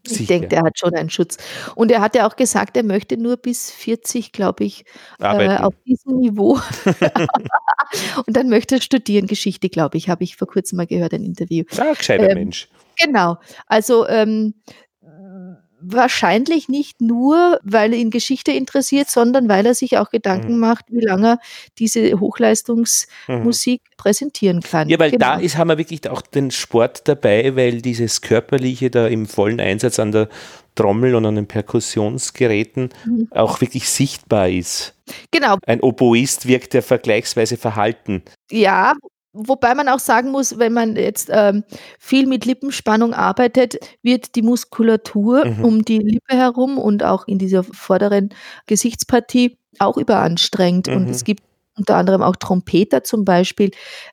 Ich 0.09 0.27
denke, 0.27 0.49
der 0.49 0.63
hat 0.63 0.79
schon 0.79 0.95
einen 0.95 1.11
Schutz. 1.11 1.37
Und 1.75 1.91
er 1.91 2.01
hat 2.01 2.15
ja 2.15 2.27
auch 2.27 2.37
gesagt, 2.37 2.77
er 2.77 2.83
möchte 2.83 3.17
nur 3.17 3.37
bis 3.37 3.71
40, 3.71 4.33
glaube 4.33 4.65
ich, 4.65 4.85
äh, 5.19 5.57
auf 5.59 5.75
diesem 5.87 6.19
Niveau. 6.19 6.59
und 8.27 8.37
dann 8.37 8.49
möchte 8.49 8.77
er 8.77 8.81
studieren, 8.81 9.27
Geschichte, 9.27 9.69
glaube 9.69 9.99
ich, 9.99 10.09
habe 10.09 10.25
ich 10.25 10.37
vor 10.37 10.49
kurzem 10.49 10.79
mal 10.79 10.87
gehört, 10.87 11.13
ein 11.13 11.23
Interview. 11.23 11.65
Ah, 11.77 11.93
gescheiter 11.93 12.31
ähm, 12.31 12.39
Mensch. 12.39 12.69
Genau. 12.97 13.39
Also 13.67 14.09
ähm, 14.09 14.55
wahrscheinlich 15.81 16.69
nicht 16.69 17.01
nur, 17.01 17.61
weil 17.63 17.93
er 17.93 17.99
ihn 17.99 18.11
Geschichte 18.11 18.53
interessiert, 18.53 19.11
sondern 19.11 19.49
weil 19.49 19.67
er 19.67 19.75
sich 19.75 19.99
auch 19.99 20.11
Gedanken 20.11 20.55
mhm. 20.55 20.61
macht, 20.61 20.87
wie 20.89 21.05
lange 21.05 21.33
er 21.33 21.39
diese 21.79 22.19
Hochleistungsmusik 22.19 23.81
mhm. 23.83 23.97
präsentieren 23.97 24.61
kann. 24.61 24.89
Ja, 24.89 24.99
weil 24.99 25.11
genau. 25.11 25.27
da 25.27 25.41
ist, 25.41 25.57
haben 25.57 25.69
wir 25.69 25.79
wirklich 25.79 26.09
auch 26.09 26.23
den 26.23 26.51
Sport 26.51 27.09
dabei, 27.09 27.57
weil 27.57 27.83
dieses 27.83 28.21
Körperliche 28.21 28.91
da 28.91 29.07
im 29.07 29.27
vollen 29.27 29.61
Einsatz 29.61 29.99
an 29.99 30.13
der 30.13 30.29
Trommel 30.75 31.15
und 31.15 31.27
an 31.27 31.35
den 31.35 31.47
Perkussionsgeräten 31.47 32.91
mhm. 33.05 33.29
auch 33.33 33.61
wirklich 33.61 33.89
sichtbar 33.89 34.49
ist. 34.49 34.95
Genau. 35.31 35.57
Ein 35.67 35.81
Oboist 35.81 36.47
wirkt 36.47 36.75
ja 36.75 36.83
vergleichsweise 36.83 37.57
verhalten. 37.57 38.23
Ja, 38.51 38.95
Wobei 39.33 39.75
man 39.75 39.89
auch 39.89 40.01
sagen 40.01 40.31
muss, 40.31 40.59
wenn 40.59 40.73
man 40.73 40.97
jetzt 40.97 41.31
ähm, 41.33 41.63
viel 42.01 42.27
mit 42.27 42.47
Lippenspannung 42.47 43.15
arbeitet, 43.15 43.79
wird 44.03 44.35
die 44.35 44.43
Muskulatur 44.43 45.45
mhm. 45.47 45.65
um 45.65 45.85
die 45.85 45.99
Lippe 45.99 46.37
herum 46.37 46.79
und 46.79 47.05
auch 47.05 47.29
in 47.29 47.39
dieser 47.39 47.63
vorderen 47.63 48.31
Gesichtspartie 48.67 49.57
auch 49.79 49.97
überanstrengt. 49.97 50.89
Mhm. 50.89 50.97
Und 50.97 51.11
es 51.11 51.23
gibt 51.23 51.45
unter 51.81 51.97
anderem 51.97 52.23
auch 52.23 52.37
Trompeter 52.37 53.03
zum 53.05 53.25
Beispiel, 53.25 53.71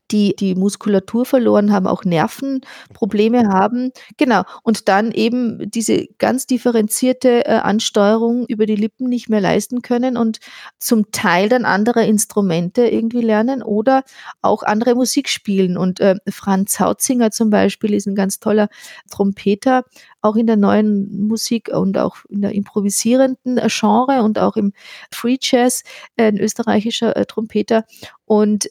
die 0.10 0.36
die 0.36 0.56
Muskulatur 0.56 1.26
verloren 1.26 1.74
haben, 1.74 1.86
auch 1.86 2.06
Nervenprobleme 2.06 3.50
haben. 3.50 3.92
Genau. 4.16 4.44
Und 4.64 4.88
dann 4.88 5.12
eben 5.12 5.70
diese 5.70 6.08
ganz 6.18 6.48
differenzierte 6.48 7.46
äh, 7.46 7.52
Ansteuerung 7.52 8.46
über 8.48 8.66
die 8.66 8.78
Lippen 8.78 9.10
nicht 9.10 9.28
mehr 9.28 9.42
leisten 9.42 9.82
können 9.82 10.16
und 10.16 10.40
zum 10.80 11.12
Teil 11.12 11.50
dann 11.50 11.66
andere 11.66 12.06
Instrumente 12.06 12.88
irgendwie 12.88 13.22
lernen 13.22 13.62
oder 13.62 14.04
auch 14.42 14.64
andere 14.64 14.96
Musik 14.96 15.28
spielen. 15.28 15.78
Und 15.78 16.00
äh, 16.00 16.16
Franz 16.30 16.80
Hautzinger 16.80 17.32
zum 17.32 17.50
Beispiel 17.50 17.94
ist 17.94 18.08
ein 18.08 18.16
ganz 18.16 18.40
toller 18.40 18.70
Trompeter, 19.12 19.84
auch 20.28 20.36
in 20.36 20.48
der 20.48 20.58
neuen 20.58 21.28
Musik 21.28 21.70
und 21.70 21.98
auch 21.98 22.18
in 22.30 22.42
der 22.42 22.54
improvisierenden 22.54 23.58
äh, 23.58 23.68
Genre 23.70 24.22
und 24.24 24.40
auch 24.40 24.56
im 24.56 24.74
Free 25.12 25.38
Jazz, 25.42 25.84
äh, 26.18 26.26
ein 26.26 26.38
österreichischer 26.38 27.16
äh, 27.16 27.26
Trompeter. 27.26 27.86
Und 28.26 28.68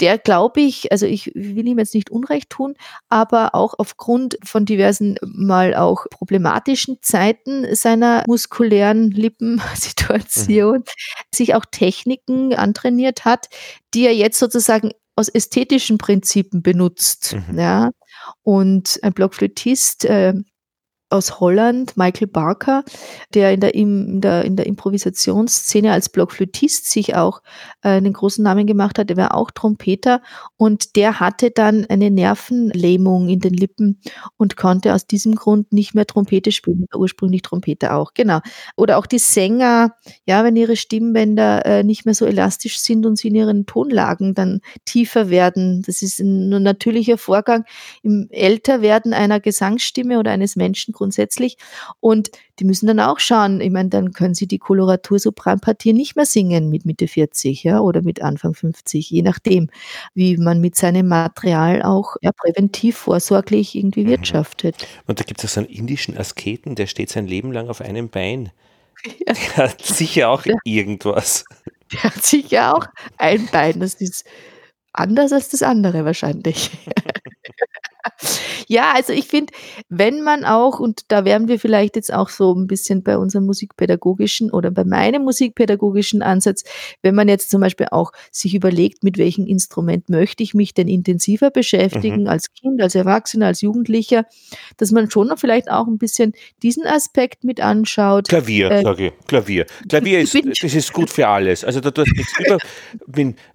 der 0.00 0.18
glaube 0.18 0.60
ich, 0.60 0.90
also 0.90 1.06
ich 1.06 1.30
will 1.36 1.68
ihm 1.68 1.78
jetzt 1.78 1.94
nicht 1.94 2.10
Unrecht 2.10 2.50
tun, 2.50 2.74
aber 3.08 3.54
auch 3.54 3.74
aufgrund 3.78 4.36
von 4.42 4.64
diversen 4.64 5.14
mal 5.22 5.76
auch 5.76 6.06
problematischen 6.10 6.98
Zeiten 7.00 7.76
seiner 7.76 8.24
muskulären 8.26 9.12
Lippensituation 9.12 10.78
mhm. 10.78 10.84
sich 11.32 11.54
auch 11.54 11.64
Techniken 11.70 12.54
antrainiert 12.54 13.24
hat, 13.24 13.48
die 13.94 14.04
er 14.04 14.16
jetzt 14.16 14.40
sozusagen 14.40 14.90
aus 15.18 15.28
ästhetischen 15.28 15.98
Prinzipien 15.98 16.62
benutzt. 16.62 17.36
Mhm. 17.48 17.58
Ja. 17.58 17.90
Und 18.42 19.00
ein 19.02 19.12
Blockflötist, 19.12 20.04
äh, 20.04 20.34
aus 21.10 21.40
Holland, 21.40 21.96
Michael 21.96 22.26
Barker, 22.26 22.84
der 23.32 23.52
in 23.52 23.60
der, 23.60 23.74
in 23.74 24.20
der, 24.20 24.44
in 24.44 24.56
der 24.56 24.66
Improvisationsszene 24.66 25.90
als 25.90 26.10
Blockflötist 26.10 26.90
sich 26.90 27.14
auch 27.16 27.40
äh, 27.82 27.88
einen 27.88 28.12
großen 28.12 28.44
Namen 28.44 28.66
gemacht 28.66 28.98
hat. 28.98 29.10
Er 29.10 29.16
war 29.16 29.34
auch 29.34 29.50
Trompeter 29.50 30.20
und 30.56 30.96
der 30.96 31.18
hatte 31.18 31.50
dann 31.50 31.86
eine 31.86 32.10
Nervenlähmung 32.10 33.28
in 33.28 33.40
den 33.40 33.54
Lippen 33.54 34.00
und 34.36 34.56
konnte 34.56 34.94
aus 34.94 35.06
diesem 35.06 35.34
Grund 35.34 35.72
nicht 35.72 35.94
mehr 35.94 36.06
Trompete 36.06 36.52
spielen. 36.52 36.84
Ursprünglich 36.94 37.42
Trompeter 37.42 37.96
auch, 37.96 38.12
genau. 38.12 38.40
Oder 38.76 38.98
auch 38.98 39.06
die 39.06 39.18
Sänger, 39.18 39.94
ja, 40.26 40.44
wenn 40.44 40.56
ihre 40.56 40.76
Stimmbänder 40.76 41.64
äh, 41.64 41.84
nicht 41.84 42.04
mehr 42.04 42.14
so 42.14 42.26
elastisch 42.26 42.80
sind 42.80 43.06
und 43.06 43.16
sie 43.16 43.28
in 43.28 43.34
ihren 43.34 43.64
Tonlagen 43.64 44.34
dann 44.34 44.60
tiefer 44.84 45.30
werden. 45.30 45.82
Das 45.86 46.02
ist 46.02 46.18
ein 46.20 46.50
natürlicher 46.62 47.16
Vorgang 47.16 47.64
im 48.02 48.28
Älterwerden 48.30 49.14
einer 49.14 49.40
Gesangsstimme 49.40 50.18
oder 50.18 50.32
eines 50.32 50.54
Menschen 50.54 50.92
grundsätzlich. 50.98 51.56
Und 52.00 52.30
die 52.58 52.64
müssen 52.64 52.86
dann 52.86 53.00
auch 53.00 53.18
schauen, 53.20 53.60
ich 53.60 53.70
meine, 53.70 53.88
dann 53.88 54.12
können 54.12 54.34
sie 54.34 54.46
die 54.46 54.58
Koloratur-Sopranpartie 54.58 55.92
nicht 55.92 56.16
mehr 56.16 56.26
singen 56.26 56.68
mit 56.68 56.84
Mitte 56.84 57.08
40 57.08 57.64
ja, 57.64 57.80
oder 57.80 58.02
mit 58.02 58.20
Anfang 58.20 58.54
50, 58.54 59.10
je 59.10 59.22
nachdem, 59.22 59.70
wie 60.14 60.36
man 60.36 60.60
mit 60.60 60.76
seinem 60.76 61.08
Material 61.08 61.82
auch 61.82 62.16
ja, 62.20 62.32
präventiv, 62.32 62.96
vorsorglich 62.98 63.74
irgendwie 63.74 64.04
mhm. 64.04 64.08
wirtschaftet. 64.10 64.86
Und 65.06 65.20
da 65.20 65.24
gibt 65.24 65.42
es 65.42 65.54
so 65.54 65.60
einen 65.60 65.68
indischen 65.70 66.18
Asketen, 66.18 66.74
der 66.74 66.86
steht 66.86 67.10
sein 67.10 67.26
Leben 67.26 67.52
lang 67.52 67.68
auf 67.68 67.80
einem 67.80 68.10
Bein. 68.10 68.50
Ja. 69.26 69.32
Der 69.32 69.56
hat 69.68 69.80
sicher 69.80 70.28
auch 70.28 70.42
der, 70.42 70.56
irgendwas. 70.64 71.44
Der 71.92 72.02
hat 72.02 72.24
sicher 72.24 72.74
auch 72.74 72.84
ein 73.16 73.46
Bein, 73.46 73.78
das 73.78 73.94
ist 73.94 74.24
anders 74.92 75.32
als 75.32 75.50
das 75.50 75.62
andere 75.62 76.04
wahrscheinlich. 76.04 76.72
Ja, 78.66 78.92
also 78.94 79.12
ich 79.12 79.26
finde, 79.26 79.52
wenn 79.88 80.22
man 80.22 80.44
auch, 80.44 80.78
und 80.78 81.02
da 81.08 81.24
wären 81.24 81.48
wir 81.48 81.58
vielleicht 81.58 81.96
jetzt 81.96 82.12
auch 82.12 82.28
so 82.28 82.54
ein 82.54 82.66
bisschen 82.66 83.02
bei 83.02 83.16
unserem 83.16 83.46
musikpädagogischen 83.46 84.50
oder 84.50 84.70
bei 84.70 84.84
meinem 84.84 85.22
musikpädagogischen 85.22 86.22
Ansatz, 86.22 86.64
wenn 87.02 87.14
man 87.14 87.28
jetzt 87.28 87.50
zum 87.50 87.60
Beispiel 87.60 87.86
auch 87.90 88.12
sich 88.30 88.54
überlegt, 88.54 89.04
mit 89.04 89.18
welchem 89.18 89.46
Instrument 89.46 90.08
möchte 90.08 90.42
ich 90.42 90.54
mich 90.54 90.74
denn 90.74 90.88
intensiver 90.88 91.50
beschäftigen, 91.50 92.22
mhm. 92.22 92.28
als 92.28 92.52
Kind, 92.52 92.82
als 92.82 92.94
Erwachsener, 92.94 93.46
als 93.46 93.60
Jugendlicher, 93.60 94.24
dass 94.76 94.90
man 94.90 95.10
schon 95.10 95.28
noch 95.28 95.38
vielleicht 95.38 95.70
auch 95.70 95.86
ein 95.86 95.98
bisschen 95.98 96.32
diesen 96.62 96.86
Aspekt 96.86 97.44
mit 97.44 97.60
anschaut. 97.60 98.28
Klavier, 98.28 98.70
äh, 98.70 98.82
sage 98.82 99.06
ich. 99.06 99.26
Klavier. 99.26 99.66
Klavier 99.88 100.20
ist, 100.20 100.34
das 100.62 100.74
ist 100.74 100.92
gut 100.92 101.10
für 101.10 101.26
alles. 101.26 101.64
Also 101.64 101.80
da 101.80 101.90
tut 101.90 102.08
nichts 102.16 102.32
über. 102.38 102.58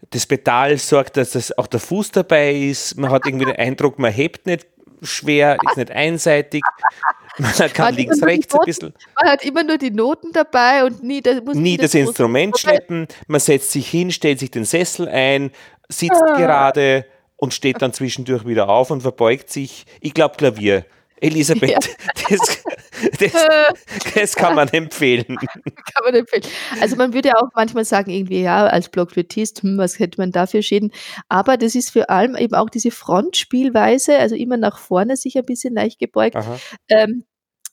Das 0.09 0.27
Pedal 0.27 0.77
sorgt, 0.77 1.17
dass 1.17 1.31
das 1.31 1.57
auch 1.57 1.67
der 1.67 1.79
Fuß 1.79 2.11
dabei 2.11 2.53
ist. 2.53 2.97
Man 2.97 3.09
hat 3.09 3.25
irgendwie 3.25 3.45
den 3.45 3.55
Eindruck, 3.55 3.97
man 3.97 4.11
hebt 4.11 4.42
nicht 4.45 4.67
schwer, 5.01 5.57
ist 5.69 5.77
nicht 5.77 5.91
einseitig. 5.91 6.61
Man 7.37 7.51
kann 7.73 7.95
links, 7.95 8.21
rechts 8.21 8.53
Noten, 8.53 8.61
ein 8.61 8.65
bisschen. 8.65 8.93
Man 9.19 9.31
hat 9.31 9.43
immer 9.43 9.63
nur 9.63 9.77
die 9.77 9.89
Noten 9.89 10.31
dabei 10.33 10.83
und 10.85 11.03
nie, 11.03 11.21
das, 11.21 11.41
muss 11.43 11.55
nie 11.55 11.77
das, 11.77 11.91
das 11.91 11.95
Instrument 11.95 12.57
schleppen. 12.59 13.07
Man 13.27 13.39
setzt 13.39 13.71
sich 13.71 13.89
hin, 13.89 14.11
stellt 14.11 14.39
sich 14.39 14.51
den 14.51 14.65
Sessel 14.65 15.07
ein, 15.07 15.51
sitzt 15.89 16.21
ah. 16.21 16.37
gerade 16.37 17.05
und 17.37 17.53
steht 17.53 17.81
dann 17.81 17.91
zwischendurch 17.91 18.45
wieder 18.45 18.69
auf 18.69 18.91
und 18.91 19.01
verbeugt 19.01 19.49
sich. 19.49 19.85
Ich 19.99 20.13
glaube 20.13 20.35
Klavier. 20.37 20.85
Elisabeth, 21.17 21.69
ja. 21.69 21.79
das, 22.29 22.63
Das, 23.19 23.33
das, 24.15 24.35
kann 24.35 24.55
man 24.55 24.67
empfehlen. 24.69 25.25
kann 25.25 26.03
man 26.03 26.15
empfehlen. 26.15 26.43
Also 26.79 26.95
man 26.95 27.13
würde 27.13 27.29
ja 27.29 27.35
auch 27.35 27.49
manchmal 27.55 27.85
sagen, 27.85 28.11
irgendwie, 28.11 28.41
ja, 28.41 28.65
als 28.65 28.89
Blockflötist, 28.89 29.61
hm, 29.63 29.77
was 29.77 29.99
hätte 29.99 30.19
man 30.19 30.31
da 30.31 30.45
für 30.45 30.63
Schäden? 30.63 30.91
Aber 31.29 31.57
das 31.57 31.75
ist 31.75 31.91
vor 31.91 32.09
allem 32.09 32.35
eben 32.35 32.55
auch 32.55 32.69
diese 32.69 32.91
Frontspielweise, 32.91 34.17
also 34.17 34.35
immer 34.35 34.57
nach 34.57 34.79
vorne 34.79 35.17
sich 35.17 35.37
ein 35.37 35.45
bisschen 35.45 35.73
leicht 35.73 35.99
gebeugt. 35.99 36.37
Ähm, 36.89 37.25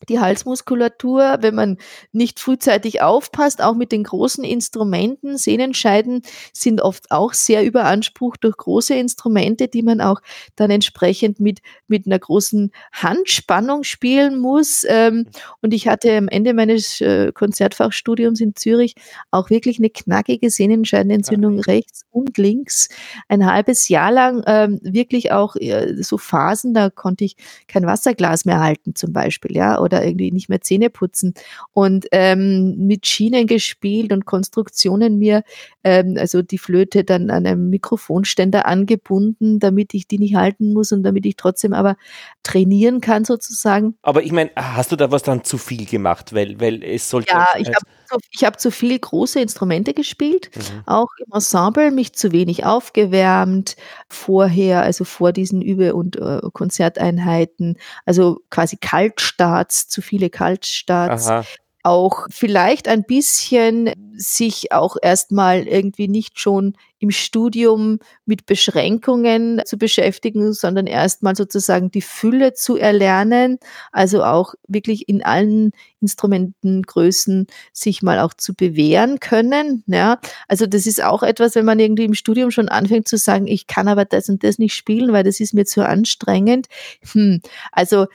die 0.08 0.20
Halsmuskulatur, 0.20 1.38
wenn 1.40 1.54
man 1.54 1.76
nicht 2.12 2.40
frühzeitig 2.40 3.02
aufpasst, 3.02 3.62
auch 3.62 3.74
mit 3.74 3.92
den 3.92 4.04
großen 4.04 4.44
Instrumenten, 4.44 5.36
Sehnenscheiden 5.36 6.22
sind 6.52 6.80
oft 6.80 7.10
auch 7.10 7.34
sehr 7.34 7.64
überansprucht 7.64 8.44
durch 8.44 8.56
große 8.56 8.94
Instrumente, 8.94 9.68
die 9.68 9.82
man 9.82 10.00
auch 10.00 10.20
dann 10.56 10.70
entsprechend 10.70 11.40
mit, 11.40 11.60
mit 11.86 12.06
einer 12.06 12.18
großen 12.18 12.70
Handspannung 12.92 13.84
spielen 13.84 14.38
muss. 14.38 14.84
Ähm, 14.88 15.26
und 15.60 15.74
ich 15.74 15.88
hatte 15.88 16.16
am 16.16 16.28
Ende 16.28 16.54
meines 16.54 17.00
äh, 17.00 17.32
Konzertfachstudiums 17.32 18.40
in 18.40 18.56
Zürich 18.56 18.94
auch 19.30 19.50
wirklich 19.50 19.78
eine 19.78 19.90
knackige 19.90 20.50
Sehnenscheidenentzündung 20.50 21.58
okay. 21.58 21.72
rechts 21.72 22.02
und 22.10 22.38
links. 22.38 22.88
Ein 23.28 23.46
halbes 23.46 23.88
Jahr 23.88 24.12
lang 24.12 24.42
ähm, 24.46 24.80
wirklich 24.82 25.32
auch 25.32 25.56
äh, 25.56 26.02
so 26.02 26.18
Phasen, 26.18 26.74
da 26.74 26.90
konnte 26.90 27.24
ich 27.24 27.36
kein 27.68 27.86
Wasserglas 27.86 28.44
mehr 28.44 28.60
halten 28.60 28.94
zum 28.94 29.12
Beispiel, 29.12 29.56
ja, 29.56 29.78
oder 29.90 30.04
irgendwie 30.04 30.30
nicht 30.30 30.48
mehr 30.48 30.60
Zähne 30.60 30.90
putzen 30.90 31.34
und 31.72 32.06
ähm, 32.12 32.76
mit 32.86 33.06
Schienen 33.06 33.46
gespielt 33.46 34.12
und 34.12 34.24
Konstruktionen 34.24 35.18
mir, 35.18 35.42
ähm, 35.84 36.16
also 36.18 36.42
die 36.42 36.58
Flöte 36.58 37.04
dann 37.04 37.30
an 37.30 37.46
einem 37.46 37.70
Mikrofonständer 37.70 38.66
angebunden, 38.66 39.58
damit 39.58 39.94
ich 39.94 40.06
die 40.06 40.18
nicht 40.18 40.36
halten 40.36 40.72
muss 40.72 40.92
und 40.92 41.02
damit 41.02 41.26
ich 41.26 41.36
trotzdem 41.36 41.72
aber 41.72 41.96
trainieren 42.42 43.00
kann 43.00 43.24
sozusagen. 43.24 43.96
Aber 44.02 44.22
ich 44.22 44.32
meine, 44.32 44.50
hast 44.56 44.92
du 44.92 44.96
da 44.96 45.10
was 45.10 45.22
dann 45.22 45.44
zu 45.44 45.58
viel 45.58 45.86
gemacht, 45.86 46.32
weil, 46.32 46.60
weil 46.60 46.82
es 46.84 47.10
sollte. 47.10 47.32
Ja, 47.32 47.48
ich 47.58 47.68
habe 47.68 47.86
ich 48.30 48.44
habe 48.44 48.56
zu 48.56 48.70
viel 48.70 48.98
große 48.98 49.40
Instrumente 49.40 49.94
gespielt, 49.94 50.50
mhm. 50.54 50.82
auch 50.86 51.08
im 51.18 51.32
Ensemble, 51.32 51.90
mich 51.90 52.14
zu 52.14 52.32
wenig 52.32 52.64
aufgewärmt 52.64 53.76
vorher, 54.08 54.82
also 54.82 55.04
vor 55.04 55.32
diesen 55.32 55.62
Übe- 55.62 55.94
und 55.94 56.16
äh, 56.16 56.40
Konzerteinheiten, 56.52 57.76
also 58.04 58.40
quasi 58.50 58.76
Kaltstarts, 58.76 59.88
zu 59.88 60.02
viele 60.02 60.30
Kaltstarts. 60.30 61.28
Aha 61.28 61.44
auch 61.82 62.26
vielleicht 62.30 62.88
ein 62.88 63.04
bisschen 63.04 63.90
sich 64.14 64.70
auch 64.72 64.96
erstmal 65.00 65.66
irgendwie 65.66 66.08
nicht 66.08 66.38
schon 66.38 66.74
im 66.98 67.10
Studium 67.10 67.98
mit 68.26 68.44
Beschränkungen 68.44 69.62
zu 69.64 69.78
beschäftigen, 69.78 70.52
sondern 70.52 70.86
erstmal 70.86 71.34
sozusagen 71.34 71.90
die 71.90 72.02
Fülle 72.02 72.52
zu 72.52 72.76
erlernen, 72.76 73.58
also 73.92 74.22
auch 74.22 74.54
wirklich 74.68 75.08
in 75.08 75.24
allen 75.24 75.70
Instrumentengrößen 76.02 77.46
sich 77.72 78.02
mal 78.02 78.18
auch 78.18 78.34
zu 78.34 78.54
bewähren 78.54 79.18
können. 79.18 79.82
Ja, 79.86 80.20
also 80.48 80.66
das 80.66 80.86
ist 80.86 81.02
auch 81.02 81.22
etwas, 81.22 81.54
wenn 81.54 81.64
man 81.64 81.78
irgendwie 81.78 82.04
im 82.04 82.14
Studium 82.14 82.50
schon 82.50 82.68
anfängt 82.68 83.08
zu 83.08 83.16
sagen, 83.16 83.46
ich 83.46 83.66
kann 83.66 83.88
aber 83.88 84.04
das 84.04 84.28
und 84.28 84.44
das 84.44 84.58
nicht 84.58 84.74
spielen, 84.74 85.14
weil 85.14 85.24
das 85.24 85.40
ist 85.40 85.54
mir 85.54 85.64
zu 85.64 85.86
anstrengend. 85.86 86.66
Hm, 87.12 87.40
also 87.72 88.06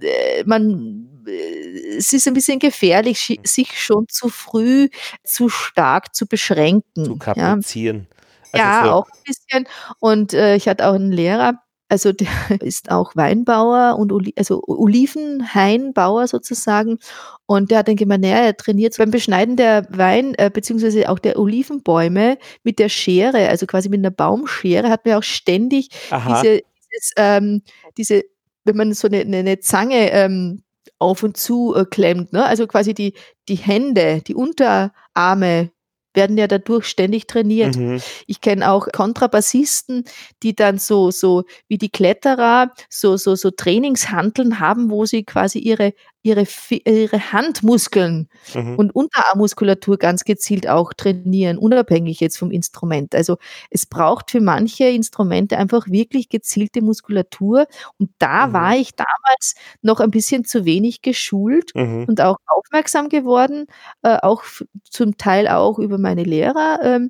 äh, 0.00 0.44
man 0.44 1.13
es 1.26 2.12
ist 2.12 2.26
ein 2.28 2.34
bisschen 2.34 2.58
gefährlich, 2.58 3.28
hm. 3.28 3.38
sich 3.44 3.80
schon 3.80 4.06
zu 4.08 4.28
früh 4.28 4.88
zu 5.24 5.48
stark 5.48 6.14
zu 6.14 6.26
beschränken. 6.26 7.04
Zu 7.04 7.16
kaprizieren. 7.16 8.06
Ja, 8.54 8.80
also 8.80 8.80
ja 8.80 8.84
so. 8.84 8.90
auch 8.92 9.06
ein 9.06 9.22
bisschen. 9.24 9.68
Und 10.00 10.34
äh, 10.34 10.56
ich 10.56 10.68
hatte 10.68 10.88
auch 10.88 10.94
einen 10.94 11.12
Lehrer, 11.12 11.60
also 11.88 12.12
der 12.12 12.28
ist 12.60 12.90
auch 12.90 13.14
Weinbauer 13.14 13.96
und 13.98 14.12
Oli 14.12 14.34
also 14.36 14.62
Olivenhainbauer 14.66 16.26
sozusagen. 16.26 16.98
Und 17.46 17.70
der 17.70 17.78
hat 17.78 17.88
dann 17.88 17.96
gemeint, 17.96 18.22
naja, 18.22 18.38
er 18.38 18.56
trainiert 18.56 18.96
beim 18.96 19.10
Beschneiden 19.10 19.56
der 19.56 19.86
Wein, 19.90 20.34
äh, 20.38 20.50
beziehungsweise 20.52 21.08
auch 21.08 21.18
der 21.18 21.38
Olivenbäume 21.38 22.38
mit 22.62 22.78
der 22.78 22.88
Schere, 22.88 23.48
also 23.48 23.66
quasi 23.66 23.88
mit 23.88 24.00
einer 24.00 24.10
Baumschere, 24.10 24.90
hat 24.90 25.04
mir 25.04 25.18
auch 25.18 25.22
ständig 25.22 25.90
diese, 26.10 26.62
dieses, 26.92 27.12
ähm, 27.16 27.62
diese, 27.96 28.22
wenn 28.64 28.76
man 28.76 28.92
so 28.94 29.08
eine, 29.08 29.20
eine 29.20 29.60
Zange 29.60 30.10
ähm, 30.10 30.63
auf 30.98 31.22
und 31.22 31.36
zu 31.36 31.74
äh, 31.74 31.84
klemmt. 31.84 32.32
Ne? 32.32 32.44
Also 32.44 32.66
quasi 32.66 32.94
die, 32.94 33.14
die 33.48 33.56
Hände, 33.56 34.22
die 34.26 34.34
Unterarme 34.34 35.70
werden 36.14 36.38
ja 36.38 36.46
dadurch 36.46 36.86
ständig 36.86 37.26
trainiert. 37.26 37.76
Mhm. 37.76 38.00
Ich 38.26 38.40
kenne 38.40 38.70
auch 38.70 38.86
Kontrabassisten, 38.92 40.04
die 40.42 40.54
dann 40.54 40.78
so, 40.78 41.10
so 41.10 41.44
wie 41.68 41.78
die 41.78 41.90
Kletterer, 41.90 42.72
so, 42.88 43.16
so, 43.16 43.34
so 43.34 43.50
Trainingshanteln 43.50 44.60
haben, 44.60 44.90
wo 44.90 45.04
sie 45.06 45.24
quasi 45.24 45.58
ihre 45.58 45.92
ihre, 46.24 46.46
ihre 46.70 47.32
Handmuskeln 47.32 48.28
mhm. 48.54 48.76
und 48.76 48.94
Unterarmmuskulatur 48.94 49.98
ganz 49.98 50.24
gezielt 50.24 50.66
auch 50.66 50.94
trainieren, 50.94 51.58
unabhängig 51.58 52.18
jetzt 52.18 52.38
vom 52.38 52.50
Instrument. 52.50 53.14
Also 53.14 53.36
es 53.70 53.84
braucht 53.84 54.30
für 54.30 54.40
manche 54.40 54.84
Instrumente 54.84 55.58
einfach 55.58 55.86
wirklich 55.86 56.30
gezielte 56.30 56.80
Muskulatur. 56.80 57.66
Und 57.98 58.10
da 58.18 58.46
mhm. 58.46 58.52
war 58.54 58.74
ich 58.74 58.92
damals 58.94 59.54
noch 59.82 60.00
ein 60.00 60.10
bisschen 60.10 60.46
zu 60.46 60.64
wenig 60.64 61.02
geschult 61.02 61.72
mhm. 61.74 62.06
und 62.08 62.22
auch 62.22 62.38
aufmerksam 62.46 63.10
geworden, 63.10 63.66
äh, 64.02 64.16
auch 64.22 64.44
zum 64.82 65.18
Teil 65.18 65.46
auch 65.46 65.78
über 65.78 65.98
meine 65.98 66.24
Lehrer, 66.24 66.80
äh, 66.82 67.00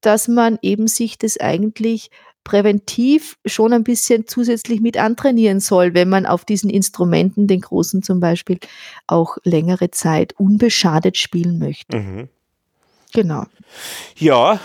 dass 0.00 0.26
man 0.26 0.58
eben 0.62 0.86
sich 0.86 1.18
das 1.18 1.38
eigentlich 1.38 2.10
präventiv 2.44 3.36
schon 3.44 3.72
ein 3.72 3.84
bisschen 3.84 4.26
zusätzlich 4.26 4.80
mit 4.80 4.98
antrainieren 4.98 5.60
soll, 5.60 5.94
wenn 5.94 6.08
man 6.08 6.26
auf 6.26 6.44
diesen 6.44 6.70
Instrumenten, 6.70 7.46
den 7.46 7.62
großen 7.62 8.02
zum 8.02 8.20
Beispiel, 8.20 8.58
auch 9.06 9.38
längere 9.42 9.90
Zeit 9.90 10.34
unbeschadet 10.38 11.16
spielen 11.16 11.58
möchte. 11.58 11.96
Mhm. 11.96 12.28
Genau. 13.12 13.44
Ja. 14.16 14.60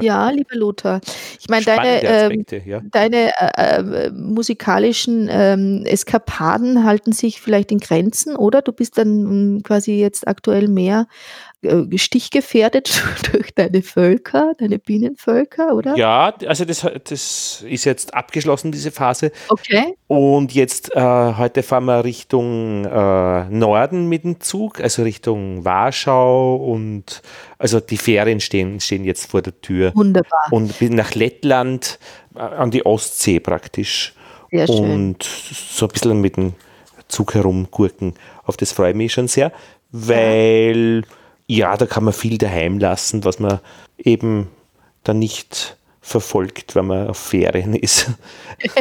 Ja, 0.00 0.30
lieber 0.30 0.56
Lothar. 0.56 1.00
Ich 1.38 1.48
meine, 1.48 1.64
deine, 1.64 2.02
ähm, 2.02 2.44
ja. 2.64 2.80
deine 2.90 3.30
äh, 3.38 4.06
äh, 4.06 4.10
musikalischen 4.10 5.28
ähm, 5.30 5.84
Eskapaden 5.84 6.82
halten 6.84 7.12
sich 7.12 7.40
vielleicht 7.40 7.70
in 7.70 7.78
Grenzen, 7.78 8.36
oder? 8.36 8.62
Du 8.62 8.72
bist 8.72 8.98
dann 8.98 9.26
um, 9.26 9.62
quasi 9.62 9.92
jetzt 9.92 10.26
aktuell 10.26 10.68
mehr 10.68 11.06
stichgefährdet 11.96 13.02
durch 13.32 13.54
deine 13.54 13.82
Völker, 13.82 14.52
deine 14.58 14.78
Bienenvölker, 14.78 15.74
oder? 15.74 15.96
Ja, 15.96 16.34
also 16.46 16.64
das, 16.64 16.86
das 17.04 17.64
ist 17.66 17.84
jetzt 17.84 18.14
abgeschlossen, 18.14 18.72
diese 18.72 18.90
Phase. 18.90 19.32
Okay. 19.48 19.94
Und 20.06 20.52
jetzt, 20.54 20.94
äh, 20.94 21.00
heute 21.00 21.62
fahren 21.62 21.86
wir 21.86 22.04
Richtung 22.04 22.84
äh, 22.84 23.44
Norden 23.48 24.08
mit 24.08 24.24
dem 24.24 24.40
Zug, 24.40 24.80
also 24.80 25.02
Richtung 25.02 25.64
Warschau 25.64 26.56
und 26.56 27.22
also 27.58 27.80
die 27.80 27.96
Ferien 27.96 28.40
stehen, 28.40 28.80
stehen 28.80 29.04
jetzt 29.04 29.30
vor 29.30 29.42
der 29.42 29.60
Tür. 29.60 29.92
Wunderbar. 29.94 30.46
Und 30.50 30.80
nach 30.80 31.14
Lettland 31.14 31.98
äh, 32.34 32.40
an 32.40 32.70
die 32.70 32.84
Ostsee 32.84 33.40
praktisch. 33.40 34.14
Sehr 34.50 34.66
schön. 34.66 34.90
Und 34.90 35.22
so 35.22 35.86
ein 35.86 35.92
bisschen 35.92 36.20
mit 36.20 36.36
dem 36.36 36.54
Zug 37.08 37.34
herumgurken. 37.34 38.14
Auf 38.44 38.56
das 38.56 38.72
freue 38.72 38.90
ich 38.90 38.96
mich 38.96 39.12
schon 39.12 39.28
sehr, 39.28 39.52
weil 39.90 41.02
ja 41.02 41.25
ja, 41.46 41.76
da 41.76 41.86
kann 41.86 42.04
man 42.04 42.12
viel 42.12 42.38
daheim 42.38 42.78
lassen, 42.78 43.24
was 43.24 43.38
man 43.38 43.60
eben 43.98 44.48
dann 45.04 45.18
nicht 45.18 45.76
verfolgt, 46.00 46.76
wenn 46.76 46.86
man 46.86 47.08
auf 47.08 47.18
Ferien 47.18 47.74
ist. 47.74 48.10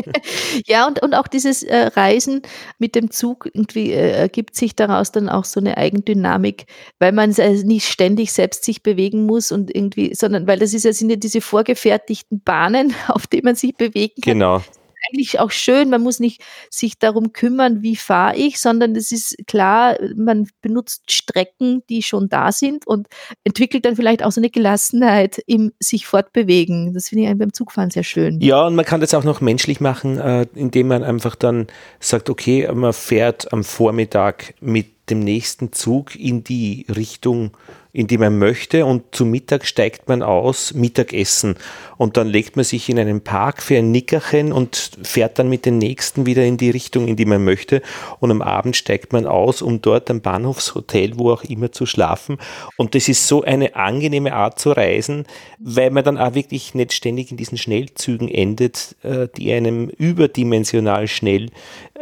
ja, 0.68 0.86
und, 0.86 1.01
und 1.01 1.16
auch 1.16 1.28
dieses 1.28 1.63
äh, 1.63 1.88
Reisen 1.95 2.43
mit 2.78 2.93
dem 2.93 3.09
Zug, 3.09 3.47
irgendwie 3.51 3.91
äh, 3.91 4.11
ergibt 4.11 4.55
sich 4.55 4.76
daraus 4.76 5.11
dann 5.11 5.28
auch 5.28 5.43
so 5.43 5.59
eine 5.59 5.76
Eigendynamik, 5.78 6.66
weil 6.99 7.11
man 7.11 7.32
äh, 7.34 7.63
nicht 7.63 7.88
ständig 7.88 8.32
selbst 8.32 8.63
sich 8.63 8.84
bewegen 8.84 9.26
muss 9.26 9.51
und 9.51 9.76
irgendwie, 9.76 10.13
sondern 10.13 10.45
weil 10.45 10.59
das 10.59 10.76
ist 10.76 10.86
ja 10.86 10.93
sind 10.93 11.09
ja 11.09 11.16
diese 11.16 11.41
vorgefertigten 11.41 12.41
Bahnen, 12.41 12.93
auf 13.07 13.26
denen 13.26 13.45
man 13.45 13.55
sich 13.55 13.76
bewegen 13.76 14.22
kann. 14.22 14.34
Genau 14.34 14.61
eigentlich 15.08 15.39
auch 15.39 15.51
schön. 15.51 15.89
Man 15.89 16.01
muss 16.01 16.20
nicht 16.20 16.41
sich 16.70 16.97
darum 16.99 17.34
kümmern, 17.34 17.82
wie 17.82 17.95
fahre 17.95 18.36
ich, 18.36 18.60
sondern 18.60 18.95
es 18.95 19.12
ist 19.12 19.36
klar, 19.47 19.97
man 20.16 20.47
benutzt 20.62 21.12
Strecken, 21.12 21.84
die 21.89 22.01
schon 22.01 22.30
da 22.30 22.51
sind 22.51 22.88
und 22.88 23.08
entwickelt 23.43 23.86
dann 23.86 23.95
vielleicht 23.95 24.24
auch 24.24 24.32
so 24.32 24.41
eine 24.41 24.49
Gelassenheit 24.49 25.41
im 25.47 25.72
sich 25.80 26.06
fortbewegen. 26.06 26.93
Das 26.93 27.10
finde 27.10 27.30
ich 27.30 27.38
beim 27.38 27.53
Zugfahren 27.53 27.91
sehr 27.91 28.03
schön. 28.03 28.39
Ja, 28.41 28.66
und 28.66 28.76
man 28.76 28.86
kann 28.86 29.01
das 29.01 29.14
auch 29.14 29.24
noch 29.24 29.41
menschlich 29.41 29.80
machen, 29.80 30.18
äh, 30.20 30.47
indem 30.53 30.88
man 30.88 31.03
einfach 31.03 31.36
dann 31.36 31.68
sagt, 31.99 32.30
okay, 32.30 32.70
man 32.74 32.93
fährt 32.93 33.51
am 33.53 33.64
Vormittag 33.64 34.53
mit 34.60 35.10
dem 35.10 35.20
nächsten 35.20 35.72
Zug 35.72 36.16
in 36.16 36.43
die 36.43 36.86
Richtung 36.93 37.51
in 37.96 38.08
die 38.08 38.18
man 38.18 38.38
möchte 38.38 38.86
und 38.86 39.16
zu 39.16 39.26
Mittag 39.26 39.66
steigt 39.66 40.10
man 40.10 40.22
aus, 40.22 40.74
Mittagessen. 40.74 41.56
Und 41.96 42.18
dann 42.18 42.28
legt 42.28 42.58
man 42.58 42.66
sich 42.66 42.89
in 42.89 43.00
einen 43.00 43.22
Park 43.22 43.64
für 43.64 43.78
ein 43.78 43.91
Nickerchen 43.91 44.52
und 44.52 44.91
fährt 45.02 45.39
dann 45.39 45.48
mit 45.48 45.66
den 45.66 45.78
nächsten 45.78 46.26
wieder 46.26 46.43
in 46.43 46.58
die 46.58 46.72
Richtung, 46.72 47.08
in 47.08 47.16
die 47.16 47.24
man 47.24 47.46
möchte. 47.46 47.82
Und 48.20 48.32
am 48.32 48.41
Abend 48.41 48.76
steigt 48.76 49.14
man 49.14 49.26
aus, 49.26 49.62
um 49.62 49.82
dort 49.82 50.12
am 50.12 50.20
Bahnhofshotel, 50.20 51.18
wo 51.18 51.32
auch 51.32 51.46
immer 51.46 51.72
zu 51.72 51.86
schlafen. 51.86 52.38
Und 52.76 52.96
das 52.96 53.08
ist 53.08 53.30
so 53.30 53.43
eine 53.43 53.78
angenehme 53.78 54.34
Art 54.34 54.60
zu 54.60 54.72
reisen, 54.72 55.26
weil 55.58 55.89
man 55.89 56.04
dann 56.04 56.18
auch 56.18 56.36
wirklich 56.36 56.76
nicht 56.76 56.91
ständig 56.91 57.32
in 57.32 57.38
diesen 57.38 57.58
Schnellzügen 57.58 58.28
endet, 58.28 58.98
äh, 59.04 59.30
die 59.38 59.54
einem 59.54 59.88
überdimensional 59.88 61.08
schnell 61.08 61.50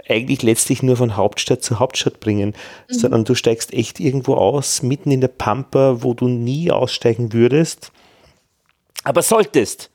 eigentlich 0.10 0.42
letztlich 0.42 0.82
nur 0.82 0.98
von 0.98 1.16
Hauptstadt 1.16 1.64
zu 1.64 1.80
Hauptstadt 1.80 2.20
bringen, 2.20 2.56
mhm. 2.90 2.94
sondern 2.94 3.26
du 3.26 3.36
steigst 3.36 3.74
echt 3.74 4.00
irgendwo 4.00 4.34
aus, 4.36 4.82
mitten 4.82 5.12
in 5.12 5.22
der 5.22 5.28
Pampa, 5.28 5.83
wo 6.02 6.14
du 6.14 6.28
nie 6.28 6.72
aussteigen 6.72 7.34
würdest, 7.34 7.92
aber 9.04 9.22
solltest. 9.22 9.90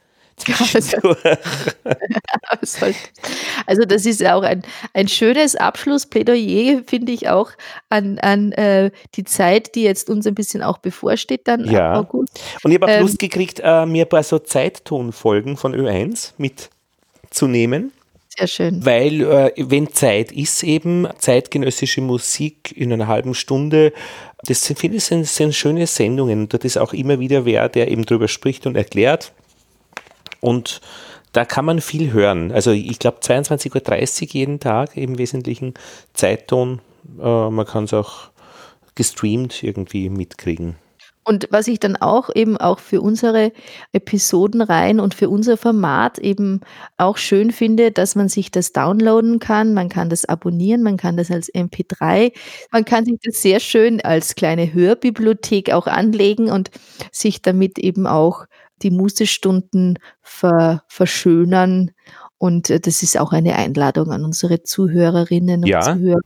also 3.67 3.85
das 3.85 4.07
ist 4.07 4.21
ja 4.21 4.37
auch 4.37 4.43
ein, 4.43 4.63
ein 4.95 5.09
schönes 5.09 5.57
Abschlussplädoyer, 5.57 6.83
finde 6.87 7.13
ich 7.13 7.29
auch, 7.29 7.51
an, 7.89 8.19
an 8.21 8.53
äh, 8.53 8.91
die 9.15 9.25
Zeit, 9.25 9.75
die 9.75 9.83
jetzt 9.83 10.09
uns 10.09 10.27
ein 10.27 10.35
bisschen 10.35 10.63
auch 10.63 10.79
bevorsteht 10.79 11.49
dann 11.49 11.65
ja. 11.65 11.95
August. 11.95 12.41
Und 12.63 12.71
ich 12.71 12.77
habe 12.77 12.87
auch 12.87 12.97
ähm, 12.97 13.03
Lust 13.03 13.19
gekriegt, 13.19 13.61
äh, 13.65 13.85
mir 13.87 14.05
ein 14.05 14.09
paar 14.09 14.23
so 14.23 14.39
Zeittonfolgen 14.39 15.57
von 15.57 15.75
Ö1 15.75 16.35
mitzunehmen. 16.39 17.93
Sehr 18.39 18.47
schön. 18.47 18.87
Weil, 18.87 19.23
äh, 19.23 19.53
wenn 19.57 19.93
Zeit 19.93 20.31
ist, 20.31 20.63
eben 20.63 21.09
zeitgenössische 21.19 22.01
Musik 22.01 22.73
in 22.77 22.93
einer 22.93 23.09
halben 23.09 23.35
Stunde, 23.35 23.93
das 24.45 24.65
sind, 24.65 24.79
finde 24.79 24.99
ich, 24.99 25.05
sind, 25.05 25.27
sind 25.27 25.55
schöne 25.55 25.87
Sendungen. 25.89 26.43
Und 26.43 26.53
dort 26.53 26.65
ist 26.65 26.79
auch 26.79 26.93
immer 26.93 27.19
wieder 27.19 27.45
wer, 27.45 27.69
der 27.69 27.91
eben 27.91 28.07
drüber 28.07 28.29
spricht 28.29 28.67
und 28.67 28.77
erklärt. 28.77 29.33
Und 30.41 30.81
da 31.33 31.45
kann 31.45 31.65
man 31.65 31.81
viel 31.81 32.13
hören. 32.13 32.53
Also 32.53 32.71
ich 32.71 33.01
glaube 33.01 33.19
22.30 33.23 34.23
Uhr 34.23 34.29
jeden 34.33 34.61
Tag 34.61 34.97
im 34.97 35.19
Wesentlichen 35.19 35.75
Zeitton. 36.15 36.81
Äh, 37.21 37.51
man 37.51 37.67
kann 37.67 37.85
es 37.85 37.93
auch 37.93 38.31
gestreamt 38.95 39.65
irgendwie 39.65 40.11
mitkriegen. 40.11 40.77
Und 41.29 41.47
was 41.51 41.69
ich 41.69 41.79
dann 41.79 41.97
auch 41.97 42.31
eben 42.35 42.57
auch 42.57 42.79
für 42.79 43.03
unsere 43.03 43.53
Episoden 43.93 44.63
rein 44.63 44.99
und 44.99 45.13
für 45.13 45.29
unser 45.29 45.59
Format 45.59 46.19
eben 46.19 46.63
auch 46.97 47.19
schön 47.19 47.51
finde, 47.51 47.93
dass 47.93 48.15
man 48.15 48.31
sich 48.31 48.51
das 48.51 48.73
downloaden 48.73 49.39
kann, 49.39 49.75
man 49.75 49.91
kann 49.91 50.09
das 50.09 50.25
abonnieren, 50.25 50.83
man 50.83 50.97
kann 50.97 51.19
das 51.19 51.31
als 51.31 51.53
MP3, 51.53 52.33
man 52.73 52.87
kann 52.87 53.05
sich 53.05 53.19
das 53.23 53.43
sehr 53.43 53.61
schön 53.61 54.01
als 54.01 54.37
kleine 54.37 54.73
Hörbibliothek 54.73 55.71
auch 55.71 55.87
anlegen 55.87 56.51
und 56.51 56.71
sich 57.13 57.43
damit 57.43 57.79
eben 57.79 58.07
auch 58.07 58.47
die 58.81 58.91
Musestunden 58.91 59.99
ver 60.23 60.83
verschönern. 60.89 61.91
Und 62.39 62.71
äh, 62.71 62.81
das 62.81 63.03
ist 63.03 63.21
auch 63.21 63.33
eine 63.33 63.57
Einladung 63.57 64.13
an 64.13 64.25
unsere 64.25 64.63
Zuhörerinnen 64.63 65.61
und 65.65 65.69
ja. 65.69 65.83
Zuhörer, 65.83 66.21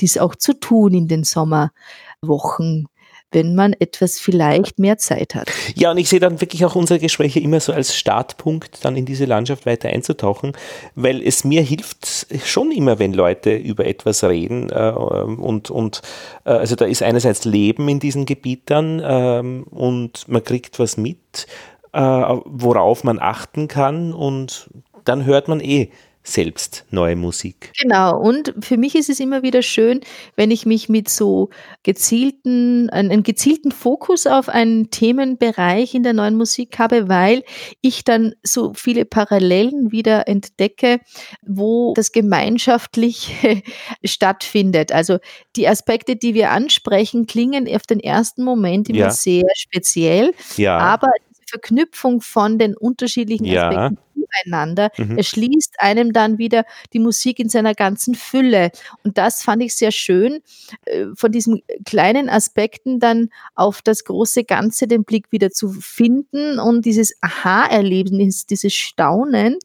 dies 0.00 0.18
auch 0.18 0.34
zu 0.34 0.52
tun 0.52 0.92
in 0.92 1.08
den 1.08 1.24
Sommerwochen 1.24 2.88
wenn 3.34 3.54
man 3.54 3.72
etwas 3.74 4.18
vielleicht 4.18 4.78
mehr 4.78 4.96
Zeit 4.96 5.34
hat. 5.34 5.50
Ja, 5.74 5.90
und 5.90 5.98
ich 5.98 6.08
sehe 6.08 6.20
dann 6.20 6.40
wirklich 6.40 6.64
auch 6.64 6.76
unsere 6.76 7.00
Gespräche 7.00 7.40
immer 7.40 7.60
so 7.60 7.72
als 7.72 7.96
Startpunkt, 7.96 8.84
dann 8.84 8.96
in 8.96 9.04
diese 9.04 9.24
Landschaft 9.24 9.66
weiter 9.66 9.88
einzutauchen, 9.88 10.52
weil 10.94 11.20
es 11.22 11.44
mir 11.44 11.62
hilft 11.62 12.26
schon 12.44 12.70
immer, 12.70 12.98
wenn 12.98 13.12
Leute 13.12 13.54
über 13.54 13.86
etwas 13.86 14.22
reden 14.24 14.70
äh, 14.70 14.90
und, 14.90 15.70
und 15.70 16.02
äh, 16.44 16.50
also 16.50 16.76
da 16.76 16.84
ist 16.84 17.02
einerseits 17.02 17.44
Leben 17.44 17.88
in 17.88 18.00
diesen 18.00 18.24
Gebieten 18.24 19.00
äh, 19.00 19.42
und 19.70 20.28
man 20.28 20.44
kriegt 20.44 20.78
was 20.78 20.96
mit, 20.96 21.46
äh, 21.92 22.00
worauf 22.00 23.04
man 23.04 23.18
achten 23.18 23.68
kann 23.68 24.12
und 24.12 24.70
dann 25.04 25.24
hört 25.24 25.48
man 25.48 25.60
eh 25.60 25.90
selbst 26.26 26.86
neue 26.90 27.16
Musik. 27.16 27.70
Genau, 27.78 28.18
und 28.18 28.54
für 28.60 28.78
mich 28.78 28.94
ist 28.94 29.10
es 29.10 29.20
immer 29.20 29.42
wieder 29.42 29.60
schön, 29.60 30.00
wenn 30.36 30.50
ich 30.50 30.64
mich 30.64 30.88
mit 30.88 31.10
so 31.10 31.50
gezielten, 31.82 32.88
einen 32.88 33.22
gezielten 33.22 33.70
Fokus 33.70 34.26
auf 34.26 34.48
einen 34.48 34.90
Themenbereich 34.90 35.94
in 35.94 36.02
der 36.02 36.14
neuen 36.14 36.36
Musik 36.36 36.78
habe, 36.78 37.10
weil 37.10 37.44
ich 37.82 38.04
dann 38.04 38.32
so 38.42 38.72
viele 38.72 39.04
Parallelen 39.04 39.92
wieder 39.92 40.26
entdecke, 40.26 41.00
wo 41.42 41.92
das 41.94 42.10
Gemeinschaftliche 42.10 43.62
stattfindet. 44.04 44.92
Also 44.92 45.18
die 45.56 45.68
Aspekte, 45.68 46.16
die 46.16 46.32
wir 46.32 46.52
ansprechen, 46.52 47.26
klingen 47.26 47.68
auf 47.68 47.82
den 47.82 48.00
ersten 48.00 48.44
Moment 48.44 48.88
immer 48.88 48.98
ja. 48.98 49.10
sehr 49.10 49.44
speziell, 49.54 50.32
ja. 50.56 50.78
aber 50.78 51.08
Verknüpfung 51.46 52.22
von 52.22 52.58
den 52.58 52.74
unterschiedlichen 52.74 53.46
Aspekten 53.46 53.98
zueinander 54.42 54.90
mhm. 54.96 55.16
erschließt 55.16 55.76
einem 55.78 56.12
dann 56.12 56.38
wieder 56.38 56.64
die 56.92 56.98
Musik 56.98 57.38
in 57.38 57.48
seiner 57.48 57.74
ganzen 57.74 58.14
Fülle. 58.14 58.70
Und 59.02 59.18
das 59.18 59.42
fand 59.42 59.62
ich 59.62 59.76
sehr 59.76 59.90
schön, 59.90 60.40
äh, 60.86 61.06
von 61.14 61.32
diesen 61.32 61.62
kleinen 61.84 62.28
Aspekten 62.28 63.00
dann 63.00 63.30
auf 63.54 63.82
das 63.82 64.04
große 64.04 64.44
Ganze 64.44 64.86
den 64.86 65.04
Blick 65.04 65.30
wieder 65.30 65.50
zu 65.50 65.72
finden 65.72 66.58
und 66.58 66.84
dieses 66.84 67.16
Aha-Erlebnis, 67.20 68.46
dieses 68.46 68.74
Staunen, 68.74 69.58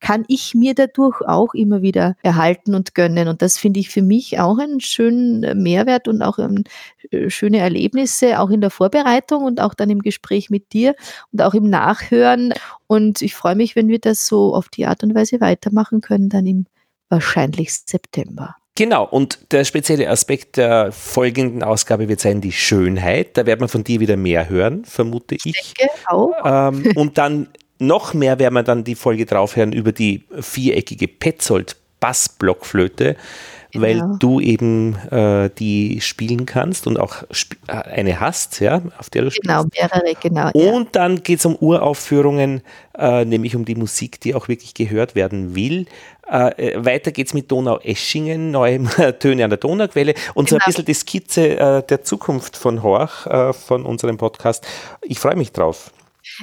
kann 0.00 0.24
ich 0.28 0.54
mir 0.54 0.74
dadurch 0.74 1.20
auch 1.22 1.54
immer 1.54 1.82
wieder 1.82 2.16
erhalten 2.22 2.74
und 2.74 2.94
gönnen. 2.94 3.28
Und 3.28 3.42
das 3.42 3.58
finde 3.58 3.80
ich 3.80 3.90
für 3.90 4.02
mich 4.02 4.38
auch 4.38 4.58
einen 4.58 4.80
schönen 4.80 5.62
Mehrwert 5.62 6.08
und 6.08 6.22
auch 6.22 6.38
ein, 6.38 6.64
äh, 7.10 7.30
schöne 7.30 7.58
Erlebnisse, 7.58 8.40
auch 8.40 8.50
in 8.50 8.60
der 8.60 8.70
Vorbereitung 8.70 9.44
und 9.44 9.60
auch 9.60 9.74
dann 9.74 9.90
im 9.90 10.02
Gespräch 10.02 10.50
mit 10.50 10.72
dir 10.72 10.94
und 11.32 11.42
auch 11.42 11.54
im 11.54 11.68
Nachhören. 11.68 12.52
Und 12.86 13.22
ich 13.22 13.34
freue 13.34 13.56
mich, 13.56 13.76
wenn 13.76 13.88
wir 13.88 13.98
das 13.98 14.15
so 14.16 14.54
auf 14.54 14.68
die 14.68 14.86
Art 14.86 15.02
und 15.02 15.14
Weise 15.14 15.40
weitermachen 15.40 16.00
können, 16.00 16.28
dann 16.28 16.46
im 16.46 16.66
wahrscheinlich 17.08 17.72
September. 17.72 18.56
Genau, 18.74 19.04
und 19.04 19.52
der 19.52 19.64
spezielle 19.64 20.10
Aspekt 20.10 20.58
der 20.58 20.92
folgenden 20.92 21.62
Ausgabe 21.62 22.08
wird 22.08 22.20
sein 22.20 22.42
die 22.42 22.52
Schönheit. 22.52 23.36
Da 23.36 23.46
wird 23.46 23.58
man 23.58 23.70
von 23.70 23.84
dir 23.84 24.00
wieder 24.00 24.18
mehr 24.18 24.50
hören, 24.50 24.84
vermute 24.84 25.36
ich. 25.36 25.46
ich 25.46 25.74
denke 25.74 25.94
auch. 26.06 26.32
Ähm, 26.44 26.92
und 26.96 27.16
dann 27.16 27.48
noch 27.78 28.12
mehr 28.12 28.38
werden 28.38 28.54
wir 28.54 28.62
dann 28.62 28.84
die 28.84 28.94
Folge 28.94 29.24
drauf 29.24 29.56
hören 29.56 29.72
über 29.72 29.92
die 29.92 30.24
viereckige 30.40 31.08
Petzold 31.08 31.76
Bassblockflöte 32.00 33.16
genau. 33.72 33.84
weil 33.84 34.18
du 34.18 34.40
eben 34.40 34.96
äh, 35.10 35.50
die 35.58 36.00
spielen 36.00 36.46
kannst 36.46 36.86
und 36.86 36.98
auch 36.98 37.22
äh, 37.66 37.72
eine 37.72 38.20
hast, 38.20 38.60
ja, 38.60 38.82
auf 38.98 39.10
der 39.10 39.22
du 39.22 39.30
genau, 39.30 39.62
spielst. 39.62 39.74
Genau, 39.74 40.02
mehrere, 40.02 40.14
genau. 40.20 40.50
Und 40.52 40.84
ja. 40.84 40.90
dann 40.92 41.22
geht 41.22 41.38
es 41.38 41.46
um 41.46 41.56
Uraufführungen, 41.56 42.62
äh, 42.96 43.24
nämlich 43.24 43.56
um 43.56 43.64
die 43.64 43.74
Musik, 43.74 44.20
die 44.20 44.34
auch 44.34 44.48
wirklich 44.48 44.74
gehört 44.74 45.14
werden 45.14 45.54
will. 45.54 45.86
Äh, 46.30 46.72
äh 46.72 46.84
weiter 46.84 47.12
es 47.16 47.34
mit 47.34 47.50
Donau-Eschingen, 47.50 48.50
neue 48.50 48.84
Töne 49.18 49.44
an 49.44 49.50
der 49.50 49.58
Donauquelle 49.58 50.14
und 50.34 50.48
genau. 50.48 50.50
so 50.50 50.56
ein 50.56 50.58
genau. 50.58 50.64
bisschen 50.66 50.84
die 50.84 50.94
Skizze 50.94 51.58
äh, 51.58 51.82
der 51.82 52.02
Zukunft 52.02 52.56
von 52.56 52.82
Horch, 52.82 53.26
von 53.52 53.84
unserem 53.84 54.16
Podcast. 54.16 54.66
Ich 55.02 55.18
freue 55.18 55.36
mich 55.36 55.52
drauf. 55.52 55.92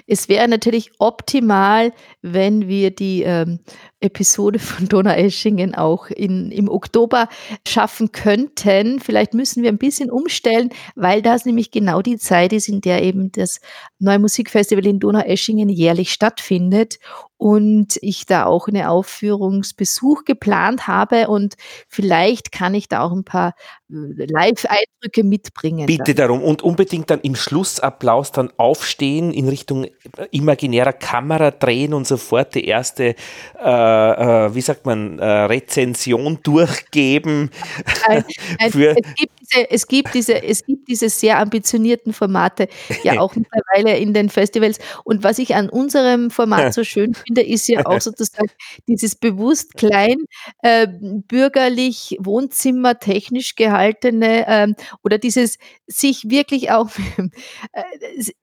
Es 0.08 0.30
wäre 0.30 0.48
natürlich 0.48 0.92
optimal, 1.00 1.94
wenn 2.22 2.68
wir 2.68 2.92
die 2.92 3.24
ähm, 3.24 3.60
Episode 4.04 4.60
von 4.60 4.88
Donaueschingen 4.88 5.76
auch 5.76 6.08
in, 6.08 6.52
im 6.52 6.70
Oktober 6.70 7.30
schaffen 7.68 8.12
könnten. 8.12 9.00
Vielleicht 9.00 9.34
müssen 9.34 9.64
wir 9.64 9.72
ein 9.72 9.78
bisschen 9.78 10.12
umstellen, 10.12 10.70
weil 10.96 11.22
das 11.22 11.46
nämlich 11.46 11.72
genau 11.72 12.02
die 12.02 12.18
Zeit 12.18 12.54
ist, 12.54 12.68
in 12.68 12.82
der 12.82 13.02
eben 13.04 13.32
das 13.32 13.62
Neue 14.00 14.20
Musikfestival 14.20 14.86
in 14.86 15.00
Donaueschingen 15.00 15.70
jährlich 15.70 16.12
stattfindet 16.12 17.00
und 17.38 17.98
ich 18.02 18.26
da 18.26 18.46
auch 18.46 18.68
eine 18.68 18.90
Aufführungsbesuch 18.90 20.26
geplant 20.26 20.88
habe 20.88 21.28
und 21.28 21.56
vielleicht 21.88 22.52
kann 22.52 22.74
ich 22.74 22.88
da 22.88 23.02
auch 23.02 23.12
ein 23.12 23.24
paar 23.24 23.54
äh, 23.90 24.26
Live-Eindrücke 24.26 25.24
mitbringen. 25.24 25.86
Bitte 25.86 26.16
darum 26.16 26.42
und 26.42 26.62
unbedingt 26.62 27.10
dann 27.10 27.22
im 27.22 27.36
Schlussapplaus 27.36 28.32
dann 28.32 28.52
aufstehen, 28.58 29.32
in 29.32 29.50
Richtung 29.50 29.88
imaginärer 30.32 30.94
Kamera 30.94 31.52
drehen 31.52 31.94
und 31.94 32.08
sofort 32.08 32.56
die 32.56 32.66
erste 32.66 33.16
äh, 33.60 34.04
äh, 34.04 34.46
äh, 34.46 34.56
wie 34.56 34.62
sagt 34.62 34.86
man, 34.86 35.20
äh, 35.20 35.26
Rezension 35.26 36.40
durchgeben. 36.44 37.52
Nein, 38.08 38.24
für 38.72 38.92
es, 38.92 39.16
gibt 39.16 39.43
diese, 39.54 39.72
es, 39.72 39.88
gibt 39.88 40.14
diese, 40.14 40.44
es 40.44 40.66
gibt 40.66 40.88
diese 40.88 41.10
sehr 41.10 41.40
ambitionierten 41.40 42.14
Formate 42.14 42.68
ja 43.04 43.20
auch 43.20 43.36
mittlerweile 43.36 43.98
in 43.98 44.14
den 44.14 44.30
Festivals. 44.30 44.80
Und 45.04 45.24
was 45.24 45.40
ich 45.40 45.56
an 45.56 45.70
unserem 45.70 46.32
Format 46.32 46.74
so 46.74 46.84
schön 46.84 47.14
finde, 47.28 47.42
ist 47.42 47.68
ja 47.68 47.86
auch 47.86 48.02
sozusagen 48.02 48.50
dieses 48.88 49.16
bewusst 49.16 49.76
klein, 49.76 50.26
äh, 50.62 50.88
bürgerlich, 50.90 52.18
wohnzimmertechnisch 52.20 53.56
gehaltene 53.56 54.46
ähm, 54.48 54.76
oder 55.04 55.18
dieses 55.18 55.58
sich 55.88 56.30
wirklich 56.30 56.72
auch 56.72 56.90
äh, 57.74 57.84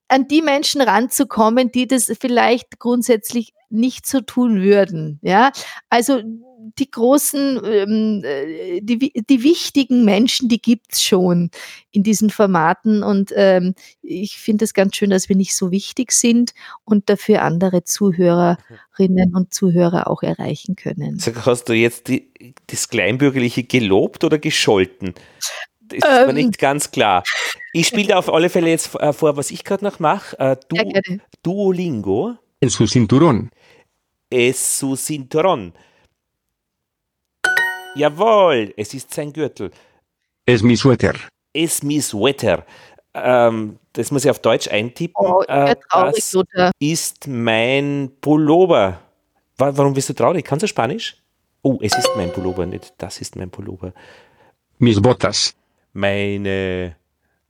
an 0.08 0.28
die 0.28 0.42
Menschen 0.42 0.80
ranzukommen, 0.80 1.70
die 1.70 1.86
das 1.86 2.12
vielleicht 2.20 2.78
grundsätzlich 2.78 3.54
nicht 3.70 4.06
so 4.06 4.20
tun 4.20 4.60
würden. 4.62 5.20
Ja, 5.22 5.52
also 5.88 6.20
die 6.78 6.90
großen, 6.90 7.60
ähm, 7.64 8.22
äh, 8.24 8.80
die, 8.80 9.12
die 9.12 9.42
wichtigen 9.42 10.04
Menschen, 10.04 10.48
die 10.48 10.60
gibt's 10.60 11.02
schon 11.02 11.50
in 11.90 12.02
diesen 12.02 12.30
Formaten. 12.30 13.02
Und 13.02 13.32
ähm, 13.34 13.74
ich 14.02 14.38
finde 14.38 14.64
es 14.64 14.74
ganz 14.74 14.96
schön, 14.96 15.10
dass 15.10 15.28
wir 15.28 15.36
nicht 15.36 15.54
so 15.54 15.70
wichtig 15.70 16.12
sind 16.12 16.52
und 16.84 17.08
dafür 17.08 17.42
andere 17.42 17.84
Zuhörerinnen 17.84 19.34
und 19.34 19.54
Zuhörer 19.54 20.08
auch 20.08 20.22
erreichen 20.22 20.76
können. 20.76 21.18
Sag, 21.18 21.46
hast 21.46 21.68
du 21.68 21.72
jetzt 21.72 22.08
die, 22.08 22.54
das 22.66 22.88
Kleinbürgerliche 22.88 23.64
gelobt 23.64 24.24
oder 24.24 24.38
gescholten? 24.38 25.14
Das 25.80 25.98
ist 25.98 26.04
ähm, 26.08 26.26
mir 26.28 26.34
nicht 26.34 26.58
ganz 26.58 26.90
klar. 26.90 27.24
Ich 27.72 27.88
spiele 27.88 28.16
auf 28.16 28.32
alle 28.32 28.48
Fälle 28.48 28.70
jetzt 28.70 28.94
äh, 28.96 29.12
vor, 29.12 29.36
was 29.36 29.50
ich 29.50 29.64
gerade 29.64 29.84
noch 29.84 29.98
mache. 29.98 30.38
Äh, 30.38 30.56
du, 30.68 30.76
ja, 30.76 31.00
Duolingo. 31.42 32.36
En 32.60 32.68
su 32.68 32.86
cinturón. 32.86 33.50
Es 34.28 34.78
su 34.78 34.96
cinturón. 34.96 35.72
Jawohl, 37.94 38.72
es 38.76 38.94
ist 38.94 39.12
sein 39.12 39.32
Gürtel. 39.32 39.70
Es 40.46 40.62
mi 40.62 40.76
suéter. 40.76 41.14
Es 41.52 41.82
mi 41.82 42.00
suéter. 42.00 42.64
Ähm, 43.14 43.78
das 43.92 44.10
muss 44.10 44.24
ich 44.24 44.30
auf 44.30 44.38
Deutsch 44.38 44.68
eintippen. 44.68 45.26
Oh, 45.26 45.42
äh, 45.48 45.74
das 45.90 46.34
oder? 46.34 46.70
ist 46.78 47.26
mein 47.26 48.12
Pullover. 48.20 49.00
Warum 49.56 49.92
bist 49.92 50.08
du 50.08 50.14
traurig? 50.14 50.44
Kannst 50.44 50.62
du 50.62 50.68
Spanisch? 50.68 51.16
Oh, 51.62 51.78
es 51.82 51.96
ist 51.96 52.08
mein 52.16 52.32
Pullover, 52.32 52.64
nicht 52.64 52.94
das 52.98 53.20
ist 53.20 53.36
mein 53.36 53.50
Pullover. 53.50 53.92
Mis 54.78 55.00
botas. 55.02 55.54
Meine 55.92 56.96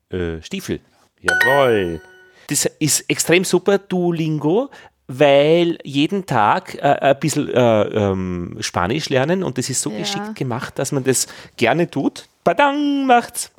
äh, 0.09 0.43
Stiefel. 0.43 0.81
Jawohl. 1.21 2.01
Das 2.49 2.65
ist 2.81 3.09
extrem 3.09 3.45
super, 3.45 3.79
Duolingo, 3.79 4.71
weil 5.13 5.79
jeden 5.83 6.25
Tag 6.25 6.77
äh, 6.77 6.83
ein 6.83 7.19
bisschen 7.19 7.49
äh, 7.49 7.83
ähm, 7.83 8.57
Spanisch 8.61 9.09
lernen 9.09 9.43
und 9.43 9.59
das 9.59 9.69
ist 9.69 9.83
so 9.83 9.91
ja. 9.91 9.99
geschickt 9.99 10.37
gemacht, 10.37 10.79
dass 10.79 10.93
man 10.93 11.03
das 11.03 11.27
gerne 11.57 11.91
tut. 11.91 12.29
Badang 12.45 13.07
macht's. 13.07 13.51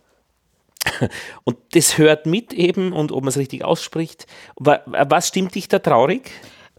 Und 1.44 1.58
das 1.74 2.00
hört 2.00 2.26
mit 2.26 2.54
eben 2.54 2.92
und 2.92 3.12
ob 3.12 3.22
man 3.22 3.28
es 3.30 3.38
richtig 3.38 3.64
ausspricht. 3.64 4.26
Was 4.56 5.28
stimmt 5.28 5.54
dich 5.54 5.68
da 5.68 5.78
traurig? 5.78 6.32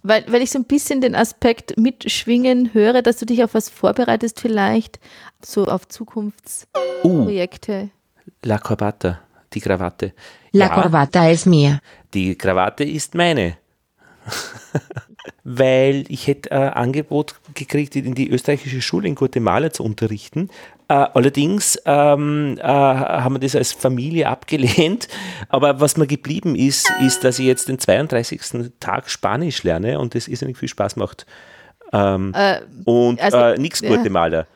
Weil, 0.03 0.24
weil 0.27 0.43
ich 0.43 0.51
so 0.51 0.59
ein 0.59 0.65
bisschen 0.65 1.01
den 1.01 1.15
Aspekt 1.15 1.78
mitschwingen 1.78 2.74
höre, 2.74 3.03
dass 3.03 3.19
du 3.19 3.27
dich 3.27 3.44
auf 3.44 3.55
was 3.55 3.69
vorbereitest, 3.69 4.40
vielleicht 4.40 4.99
so 5.40 5.66
auf 5.66 5.86
Zukunftsprojekte. 5.86 7.82
Uh, 7.85 7.89
La 8.43 8.59
Corbata, 8.59 9.20
die 9.55 9.61
Krawatte. 9.61 10.15
La 10.51 10.66
ja, 10.66 10.74
Corbata 10.74 11.28
ist 11.31 11.47
mir. 11.47 11.78
Die 12.12 12.36
Krawatte 12.36 12.82
ist 12.82 13.15
meine. 13.15 13.59
weil 15.44 16.05
ich 16.09 16.27
hätte 16.27 16.53
ein 16.53 16.73
Angebot 16.73 17.35
gekriegt, 17.55 17.97
in 17.97 18.15
die 18.15 18.31
österreichische 18.31 18.81
Schule 18.82 19.09
in 19.09 19.15
Guatemala 19.15 19.70
zu 19.70 19.82
unterrichten. 19.82 20.49
Äh, 20.89 20.94
allerdings 20.94 21.81
ähm, 21.85 22.59
äh, 22.59 22.62
haben 22.62 23.35
wir 23.35 23.40
das 23.40 23.57
als 23.57 23.73
Familie 23.73 24.28
abgelehnt. 24.28 25.09
Aber 25.49 25.81
was 25.81 25.97
mir 25.97 26.07
geblieben 26.07 26.55
ist, 26.55 26.90
ist, 27.01 27.24
dass 27.24 27.39
ich 27.39 27.47
jetzt 27.47 27.69
den 27.69 27.78
32. 27.78 28.73
Tag 28.78 29.09
Spanisch 29.09 29.62
lerne 29.62 29.99
und 29.99 30.15
das 30.15 30.28
irrsinnig 30.28 30.59
viel 30.59 30.69
Spaß 30.69 30.97
macht. 30.97 31.27
Ähm, 31.93 32.32
äh, 32.35 32.61
und 32.85 33.20
also, 33.20 33.39
äh, 33.39 33.59
nichts 33.59 33.82
Guatemala. 33.82 34.47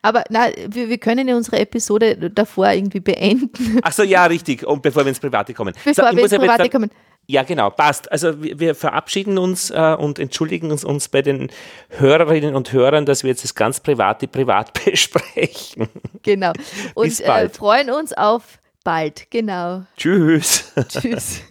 Aber 0.00 0.24
na, 0.30 0.46
wir, 0.68 0.88
wir, 0.88 0.98
können 0.98 1.26
ja 1.26 1.36
unsere 1.36 1.58
Episode 1.58 2.30
davor 2.30 2.70
irgendwie 2.70 3.00
beenden. 3.00 3.80
Ach 3.82 3.92
so, 3.92 4.02
ja, 4.02 4.26
richtig. 4.26 4.64
Und 4.64 4.82
bevor 4.82 5.04
wir 5.04 5.08
ins 5.08 5.20
Private 5.20 5.54
kommen. 5.54 5.74
Bevor 5.84 6.10
so, 6.10 6.16
wir 6.16 6.22
ins 6.22 6.32
Private 6.32 6.70
kommen. 6.70 6.90
Ja, 7.26 7.44
genau, 7.44 7.70
passt. 7.70 8.10
Also 8.10 8.42
wir, 8.42 8.58
wir 8.58 8.74
verabschieden 8.74 9.38
uns 9.38 9.70
äh, 9.70 9.96
und 9.98 10.18
entschuldigen 10.18 10.70
uns, 10.70 10.84
uns 10.84 11.08
bei 11.08 11.22
den 11.22 11.50
Hörerinnen 11.90 12.54
und 12.54 12.72
Hörern, 12.72 13.06
dass 13.06 13.22
wir 13.22 13.30
jetzt 13.30 13.44
das 13.44 13.54
ganz 13.54 13.80
Private 13.80 14.26
privat 14.26 14.72
besprechen. 14.84 15.88
Genau. 16.22 16.52
Und 16.94 17.20
äh, 17.20 17.48
freuen 17.48 17.90
uns 17.90 18.12
auf 18.12 18.58
bald. 18.84 19.30
Genau. 19.30 19.84
Tschüss. 19.96 20.72
Tschüss. 20.88 21.42